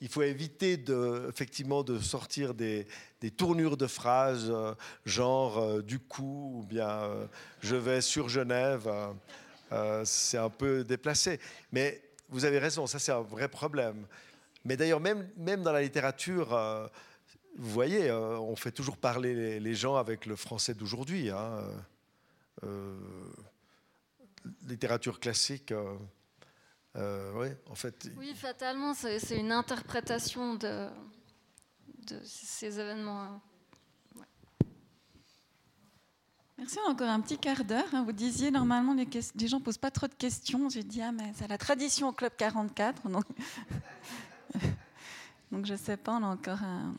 [0.00, 0.82] il faut éviter
[1.28, 2.86] effectivement de sortir des,
[3.20, 4.74] des tournures de phrases, euh,
[5.04, 7.10] genre euh, du coup, ou bien
[7.60, 8.88] je vais sur Genève.
[10.04, 11.40] c'est un peu déplacé.
[11.72, 14.06] Mais vous avez raison, ça c'est un vrai problème.
[14.68, 16.86] Mais d'ailleurs, même, même dans la littérature, euh,
[17.56, 21.30] vous voyez, euh, on fait toujours parler les, gens avec le français d'aujourd'hui.
[21.30, 21.64] Hein,
[22.64, 22.94] euh,
[24.66, 25.72] littérature classique.
[26.94, 28.10] oui, en fait.
[28.18, 30.88] Oui, fatalement, c'est une interprétation de,
[32.06, 33.40] de ces événements.
[36.58, 37.88] Merci, on a encore un petit quart d'heure.
[37.94, 38.02] hein.
[38.04, 40.68] Vous disiez normalement les, les gens posent pas trop de questions.
[40.68, 43.24] J'ai dit ah mais c'est la tradition au club 44, donc
[45.50, 46.94] donc je sais pas, on a encore un,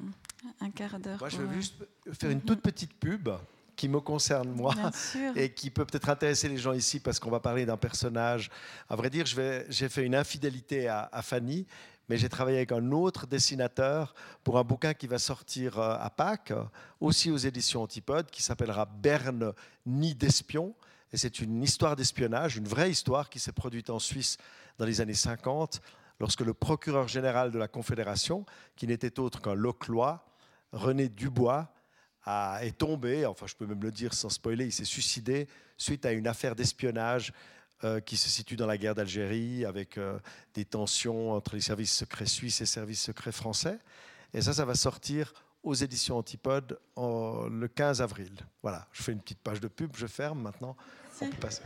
[0.59, 1.19] un quart d'heure.
[1.19, 1.75] Moi, je veux euh, juste
[2.13, 3.29] faire une toute petite pub
[3.75, 4.75] qui me concerne moi
[5.35, 8.49] et qui peut peut-être intéresser les gens ici parce qu'on va parler d'un personnage.
[8.89, 11.65] À vrai dire, j'ai fait une infidélité à, à Fanny,
[12.09, 14.13] mais j'ai travaillé avec un autre dessinateur
[14.43, 16.53] pour un bouquin qui va sortir euh, à Pâques,
[16.99, 19.53] aussi aux éditions Antipode, qui s'appellera Berne,
[19.85, 20.73] nid d'espion.
[21.13, 24.37] Et c'est une histoire d'espionnage, une vraie histoire qui s'est produite en Suisse
[24.77, 25.81] dans les années 50,
[26.19, 30.25] lorsque le procureur général de la Confédération, qui n'était autre qu'un Loclois,
[30.71, 31.73] René Dubois,
[32.25, 35.47] a- est tombé, enfin je peux même le dire sans spoiler, il s'est suicidé
[35.77, 37.33] suite à une affaire d'espionnage
[37.85, 40.19] euh, qui se situe dans la guerre d'Algérie avec euh,
[40.53, 43.79] des tensions entre les services secrets suisses et services secrets français.
[44.33, 45.33] Et ça, ça va sortir
[45.63, 48.31] aux éditions Antipode en- le 15 avril.
[48.61, 50.75] Voilà, je fais une petite page de pub, je ferme maintenant.
[51.21, 51.31] On Si.
[51.31, 51.61] peut passer.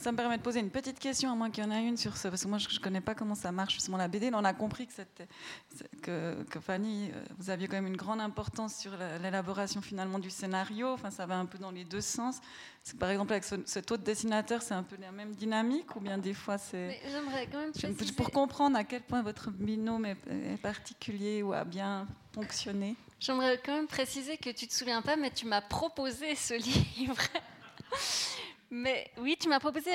[0.00, 1.96] Ça me permet de poser une petite question, à moins qu'il y en ait une
[1.96, 4.30] sur ce, parce que moi je ne connais pas comment ça marche justement la BD.
[4.34, 5.28] On a compris que, c'était-
[5.74, 9.80] c'est- que, que Fanny, euh, vous aviez quand même une grande importance sur la- l'élaboration
[9.80, 10.88] finalement du scénario.
[10.92, 12.40] Enfin, ça va un peu dans les deux sens.
[12.90, 16.00] Que, par exemple, avec ce- cet autre dessinateur, c'est un peu la même dynamique, ou
[16.00, 17.00] bien des fois c'est.
[17.10, 18.12] J'aimerais quand même préciser...
[18.14, 22.96] Pour comprendre à quel point votre binôme est, est particulier ou a bien fonctionné.
[23.20, 26.54] J'aimerais quand même préciser que tu te souviens pas, mais tu m'as proposé ce
[26.98, 27.16] livre.
[28.74, 29.90] Mais oui, tu m'as proposé.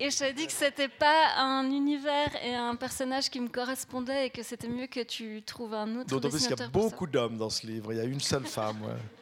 [0.00, 4.26] Et je t'ai dit que c'était pas un univers et un personnage qui me correspondaient
[4.26, 7.06] et que c'était mieux que tu trouves un autre D'autant plus qu'il y a beaucoup
[7.06, 7.92] d'hommes dans ce livre.
[7.92, 8.82] Il y a une seule femme.
[8.82, 9.21] ouais.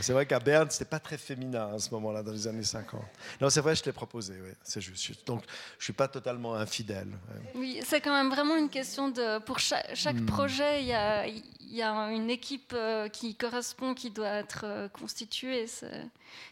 [0.00, 3.00] C'est vrai qu'à Berne, c'était pas très féminin à ce moment-là, dans les années 50.
[3.40, 5.26] Non, c'est vrai, je l'ai proposé, oui, c'est juste.
[5.26, 5.42] Donc,
[5.78, 7.08] je suis pas totalement infidèle.
[7.54, 9.38] Oui, c'est quand même vraiment une question de.
[9.40, 10.26] Pour chaque, chaque Hmm.
[10.26, 11.42] projet, il y a, il
[11.74, 15.66] y a une équipe euh, qui correspond, qui doit être euh, constituée.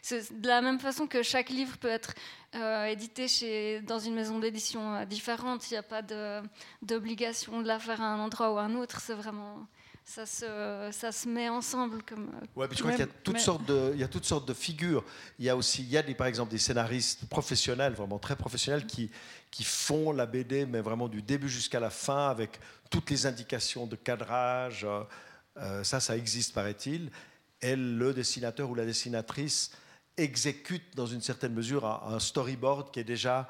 [0.01, 2.13] C'est de la même façon que chaque livre peut être
[2.55, 5.69] euh, édité chez, dans une maison d'édition différente.
[5.69, 6.41] Il n'y a pas de-
[6.81, 8.99] d'obligation de la faire à un endroit ou à un autre.
[9.01, 9.65] C'est vraiment.
[10.09, 12.31] Ça se, ça se met ensemble comme.
[12.55, 14.23] Ouais, puis je crois qu'il y a toutes mais- sortes de, il y a toutes
[14.23, 15.03] sortes de figures.
[15.37, 18.37] Il y a aussi, il y a des, par exemple des scénaristes professionnels, vraiment très
[18.37, 19.11] professionnels, qui
[19.51, 22.57] qui font la BD, mais vraiment du début jusqu'à la fin, avec
[22.89, 24.85] toutes les indications de cadrage.
[24.85, 25.03] euh,
[25.57, 27.11] euh, ça, ça existe, paraît-il.
[27.61, 29.71] Et le dessinateur ou la dessinatrice
[30.15, 33.47] exécute dans une certaine mesure un, un storyboard qui est déjà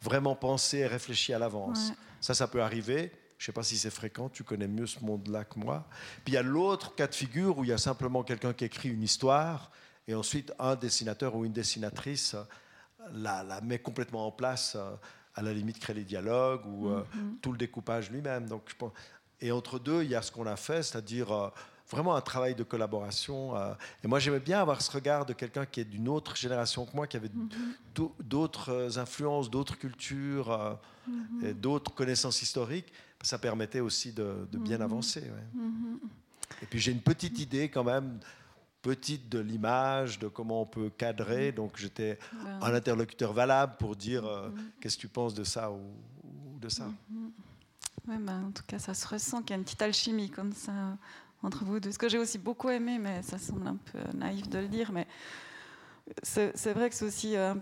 [0.00, 1.88] vraiment pensé et réfléchi à l'avance.
[1.90, 1.94] Ouais.
[2.20, 3.12] Ça, ça peut arriver.
[3.38, 5.86] Je ne sais pas si c'est fréquent, tu connais mieux ce monde-là que moi.
[6.24, 8.64] Puis il y a l'autre cas de figure où il y a simplement quelqu'un qui
[8.64, 9.70] écrit une histoire
[10.08, 12.42] et ensuite un dessinateur ou une dessinatrice euh,
[13.14, 14.90] la, la met complètement en place, euh,
[15.36, 17.04] à la limite crée les dialogues ou euh,
[17.40, 18.48] tout le découpage lui-même.
[18.48, 18.92] Donc, je pense-
[19.40, 21.48] Et entre deux, il y a ce qu'on a fait, c'est-à-dire euh,
[21.88, 23.56] vraiment un travail de collaboration.
[23.56, 23.72] euh.
[24.02, 26.96] Et moi, j'aimais bien avoir ce regard de quelqu'un qui est d'une autre génération que
[26.96, 27.30] moi, qui avait
[27.94, 30.76] d'au- d'autres influences, d'autres cultures
[31.44, 32.92] et d'autres connaissances historiques.
[33.22, 35.20] Ça permettait aussi de, de bien avancer.
[35.20, 35.62] ouais.
[36.62, 38.18] Et puis j'ai une petite idée quand même,
[38.82, 41.52] petite de l'image, de comment on peut cadrer.
[41.52, 44.50] Donc j'étais Ben, un interlocuteur valable pour dire euh,
[44.80, 45.80] qu'est-ce que tu penses de ça ou,
[46.24, 46.86] ou de ça.
[48.06, 50.52] Ouais, bah, en tout cas, ça se ressent qu'il y a une petite alchimie comme
[50.52, 50.96] ça
[51.42, 51.92] entre vous deux.
[51.92, 54.90] Ce que j'ai aussi beaucoup aimé, mais ça semble un peu naïf de le dire,
[54.92, 55.06] mais
[56.22, 57.54] c'est c'est vrai que c'est aussi euh,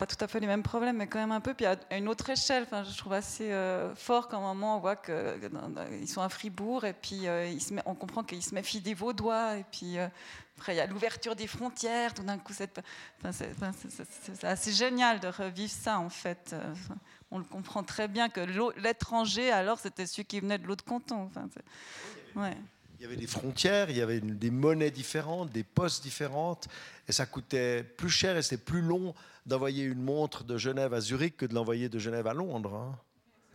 [0.00, 1.52] pas tout à fait les mêmes problèmes, mais quand même un peu.
[1.52, 4.96] Puis à une autre échelle, je trouve assez euh, fort qu'à un moment on voit
[4.96, 7.52] qu'ils sont à Fribourg et puis euh,
[7.84, 10.08] on comprend qu'ils se méfient des Vaudois et puis euh,
[10.56, 12.14] après il y a l'ouverture des frontières.
[12.14, 12.80] Tout d'un coup, c'est
[14.42, 16.56] assez génial de revivre ça en fait.
[17.30, 18.40] On le comprend très bien que
[18.80, 21.30] l'étranger, alors, c'était celui qui venait de l'autre canton.
[22.34, 22.56] Ouais.
[23.00, 26.68] Il y avait des frontières, il y avait des monnaies différentes, des postes différentes,
[27.08, 29.14] et ça coûtait plus cher et c'était plus long
[29.46, 32.74] d'envoyer une montre de Genève à Zurich que de l'envoyer de Genève à Londres.
[32.74, 32.98] hein.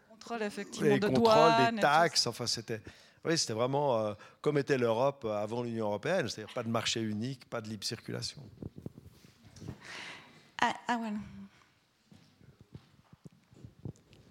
[0.09, 1.75] Contrôle effectivement Les de contrôles, douane.
[1.75, 2.81] des taxes, enfin c'était,
[3.23, 7.47] oui, c'était vraiment euh, comme était l'Europe avant l'Union européenne, c'est-à-dire pas de marché unique,
[7.47, 8.41] pas de libre circulation.
[10.59, 11.11] Ah, ah ouais.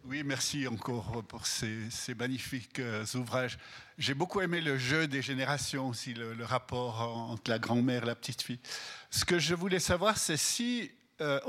[0.07, 3.57] Oui, merci encore pour ces, magnifiques euh, ouvrages.
[3.97, 8.15] J'ai beaucoup aimé le jeu des générations aussi, le, rapport entre la grand-mère et la
[8.15, 8.59] petite-fille.
[9.09, 10.91] Ce que je voulais savoir, c'est si
[11.23, 11.41] euh,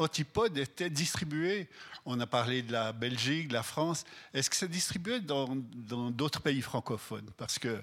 [0.56, 1.68] était distribué,
[2.06, 5.54] on a parlé de la Belgique, de la France, est-ce que c'est distribué dans
[6.12, 7.30] d'autres pays francophones?
[7.36, 7.82] Parce que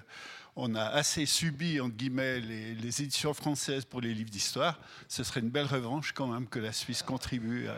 [0.55, 4.79] on a assez subi, entre guillemets, les, les éditions françaises pour les livres d'histoire.
[5.07, 7.77] Ce serait une belle revanche quand même que la Suisse contribue à,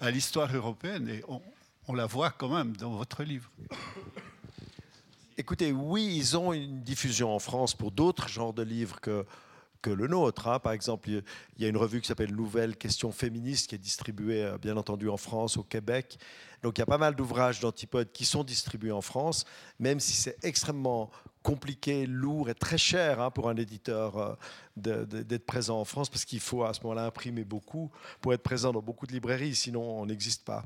[0.00, 1.08] à l'histoire européenne.
[1.08, 1.40] Et on,
[1.88, 3.50] on la voit quand même dans votre livre.
[5.38, 9.26] Écoutez, oui, ils ont une diffusion en France pour d'autres genres de livres que,
[9.82, 10.48] que le nôtre.
[10.48, 10.58] Hein.
[10.58, 11.22] Par exemple, il
[11.58, 15.08] y a une revue qui s'appelle Nouvelle Question féministe qui est distribuée, euh, bien entendu,
[15.08, 16.18] en France, au Québec.
[16.62, 19.44] Donc il y a pas mal d'ouvrages d'antipodes qui sont distribués en France,
[19.78, 21.10] même si c'est extrêmement
[21.42, 26.24] compliqué, lourd et très cher hein, pour un éditeur euh, d'être présent en France, parce
[26.24, 30.00] qu'il faut à ce moment-là imprimer beaucoup pour être présent dans beaucoup de librairies, sinon
[30.00, 30.64] on n'existe pas.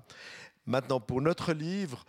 [0.67, 2.05] Maintenant, pour notre livre,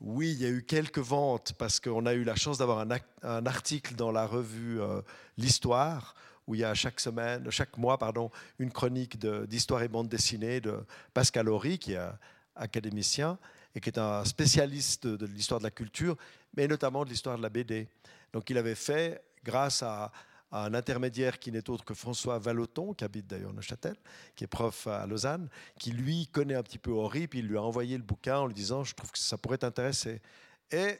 [0.00, 2.86] oui, il y a eu quelques ventes parce qu'on a eu la chance d'avoir
[3.22, 5.00] un, article dans la revue euh,
[5.36, 6.14] L'Histoire
[6.46, 10.60] où il y a chaque semaine, chaque mois, pardon, une chronique d'histoire et bande dessinée
[10.60, 12.08] de Pascal Horry, qui est
[12.54, 13.38] académicien
[13.74, 16.16] et qui est un spécialiste de l'histoire de la culture,
[16.56, 17.88] mais notamment de l'histoire de la BD.
[18.32, 20.12] Donc il avait fait, grâce à,
[20.54, 23.96] un intermédiaire qui n'est autre que François Valoton, qui habite d'ailleurs Neuchâtel,
[24.36, 25.48] qui est prof à Lausanne,
[25.78, 28.46] qui lui connaît un petit peu Horry, puis il lui a envoyé le bouquin en
[28.46, 30.22] lui disant Je trouve que ça pourrait t'intéresser.
[30.70, 30.98] Et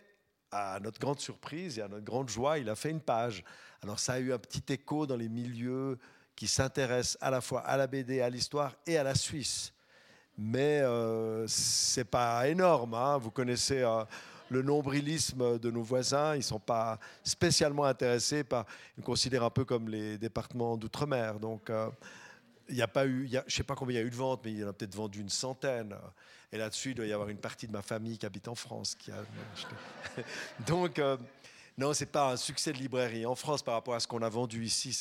[0.51, 3.45] à notre grande surprise et à notre grande joie, il a fait une page.
[3.83, 5.99] Alors ça a eu un petit écho dans les milieux
[6.35, 9.73] qui s'intéressent à la fois à la BD, à l'histoire et à la Suisse.
[10.37, 12.95] Mais euh, c'est pas énorme.
[12.95, 13.19] Hein.
[13.19, 14.05] Vous connaissez euh,
[14.55, 16.35] le nombrilisme de nos voisins.
[16.35, 18.45] Ils ne sont pas spécialement intéressés.
[18.51, 18.65] Ils
[18.99, 21.39] nous considèrent un peu comme les départements d'outre-mer.
[21.39, 21.71] Donc.
[21.71, 21.91] Euh,
[22.69, 24.17] il n'y a pas eu, je ne sais pas combien il y a eu de
[24.17, 25.95] ventes, mais il y en a peut-être vendu une centaine.
[26.51, 28.97] Et là-dessus, il doit y avoir une partie de ma famille qui habite en France.
[30.67, 31.17] Donc, euh,
[31.77, 33.27] non, ce n'est pas un succès de librairie.
[33.27, 34.99] En France, par rapport à ce qu'on a vendu ici,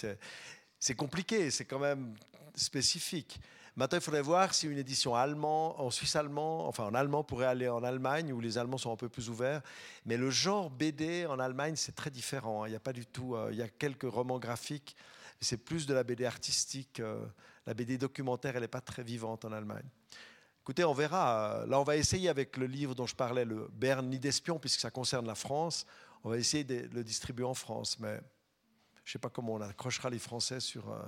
[0.79, 2.15] c'est compliqué, c'est quand même
[2.55, 3.39] spécifique.
[3.75, 7.47] Maintenant, il faudrait voir si une édition allemand, en suisse allemand, enfin en allemand pourrait
[7.47, 9.61] aller en Allemagne, où les Allemands sont un peu plus ouverts.
[10.05, 12.63] Mais le genre BD en Allemagne, c'est très différent.
[12.63, 12.67] Hein.
[12.67, 13.35] Il n'y a pas du tout.
[13.35, 14.95] Euh, il y a quelques romans graphiques,
[15.41, 16.99] c'est plus de la BD artistique.
[16.99, 17.25] Euh,
[17.65, 19.85] la BD documentaire, elle n'est pas très vivante en Allemagne.
[20.61, 21.65] Écoutez, on verra.
[21.67, 24.79] Là, on va essayer avec le livre dont je parlais, le Berne ni d'espion, puisque
[24.79, 25.85] ça concerne la France.
[26.23, 28.21] On va essayer de le distribuer en France, mais
[29.03, 31.01] je ne sais pas comment on accrochera les Français sur, euh,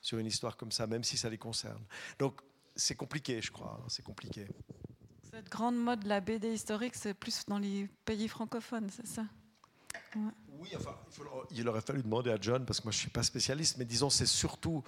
[0.00, 1.82] sur une histoire comme ça, même si ça les concerne.
[2.18, 2.40] Donc,
[2.76, 3.78] c'est compliqué, je crois.
[3.80, 4.46] Hein, c'est compliqué.
[5.30, 9.24] Cette grande mode de la BD historique, c'est plus dans les pays francophones, c'est ça?
[10.58, 10.96] Oui, enfin,
[11.50, 13.84] il, aurait fallu demander à John, parce que moi je ne suis pas spécialiste, mais
[13.84, 14.82] disons, c'est surtout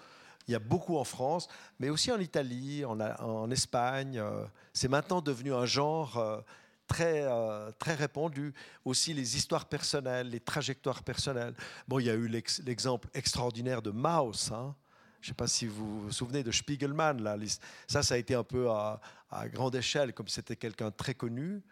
[0.49, 1.49] il y a beaucoup en France,
[1.79, 4.19] mais aussi en Italie, en, Espagne.
[4.19, 6.41] Euh, c'est maintenant devenu un genre euh,
[6.87, 8.53] très, euh, très répandu.
[8.85, 11.55] Aussi les histoires personnelles, les trajectoires personnelles.
[11.87, 14.51] Bon, il y a eu l'exemple extraordinaire de Maus.
[14.51, 14.75] Hein.
[15.23, 17.23] Je ne sais pas si vous vous souvenez de Spiegelman.
[17.23, 17.37] Là.
[17.87, 19.01] Ça, ça a été un peu à,
[19.47, 21.63] grande échelle, comme c'était quelqu'un très connu.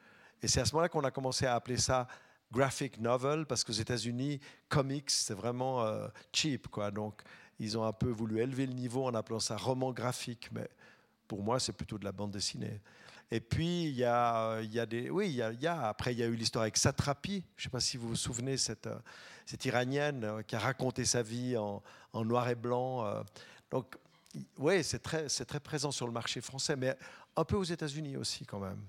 [0.40, 2.06] Et c'est à ce moment-là qu'on a commencé à appeler ça
[2.52, 5.85] graphic novel, parce qu'aux États-Unis, comics, c'est vraiment
[6.32, 6.68] cheap.
[6.68, 6.93] Quoi.
[6.93, 7.22] Donc,
[7.59, 10.68] ils ont un peu voulu élever le niveau en appelant ça roman graphique, mais
[11.27, 12.81] pour moi, c'est plutôt de la bande dessinée.
[13.31, 15.11] Et puis, il y a, des.
[15.11, 17.44] Oui, il y a, après, il y a eu l'histoire avec Satrapi.
[17.57, 18.89] Je ne sais pas si vous vous souvenez, cette,
[19.47, 21.82] cette Iranienne euh, qui a raconté sa vie en,
[22.24, 23.07] noir et blanc.
[23.07, 23.23] Euh.
[23.70, 23.97] Donc,
[24.59, 26.97] oui, c'est très, très présent sur le marché français, mais
[27.36, 28.81] un peu aux États-Unis aussi, quand même.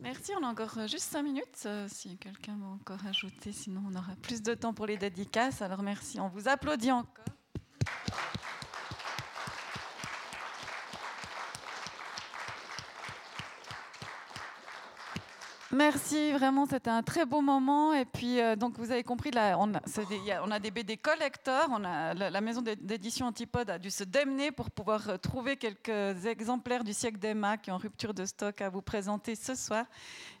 [0.00, 1.64] Merci, on a encore euh, juste cinq minutes.
[1.66, 5.60] Euh, si quelqu'un veut encore ajouter, sinon on aura plus de temps pour les dédicaces.
[5.60, 7.24] Alors merci, on vous applaudit encore.
[15.70, 17.92] Merci, vraiment, c'était un très beau moment.
[17.92, 21.78] Et puis, euh, donc, vous avez compris, on, a, des BD collecteurs.
[21.78, 26.94] La, maison d'édition Antipode a dû se démener pour pouvoir euh, trouver quelques exemplaires du
[26.94, 29.84] siècle d'Emma qui ont rupture de stock à vous présenter ce soir.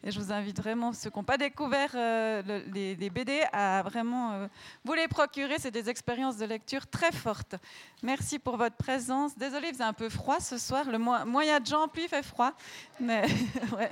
[0.02, 4.48] Et je vous invite vraiment, ceux qui n'ont pas découvert euh, les, BD, à vraiment
[4.82, 5.56] vous les procurer.
[5.58, 7.56] C'est des expériences de lecture très fortes.
[8.02, 9.36] Merci pour votre présence.
[9.36, 10.86] Désolée, il faisait un peu froid ce soir.
[10.90, 12.52] Le moyen de il fait froid.
[12.98, 13.26] Mais
[13.76, 13.90] ouais.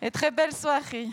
[0.00, 1.08] Et très belle soirée.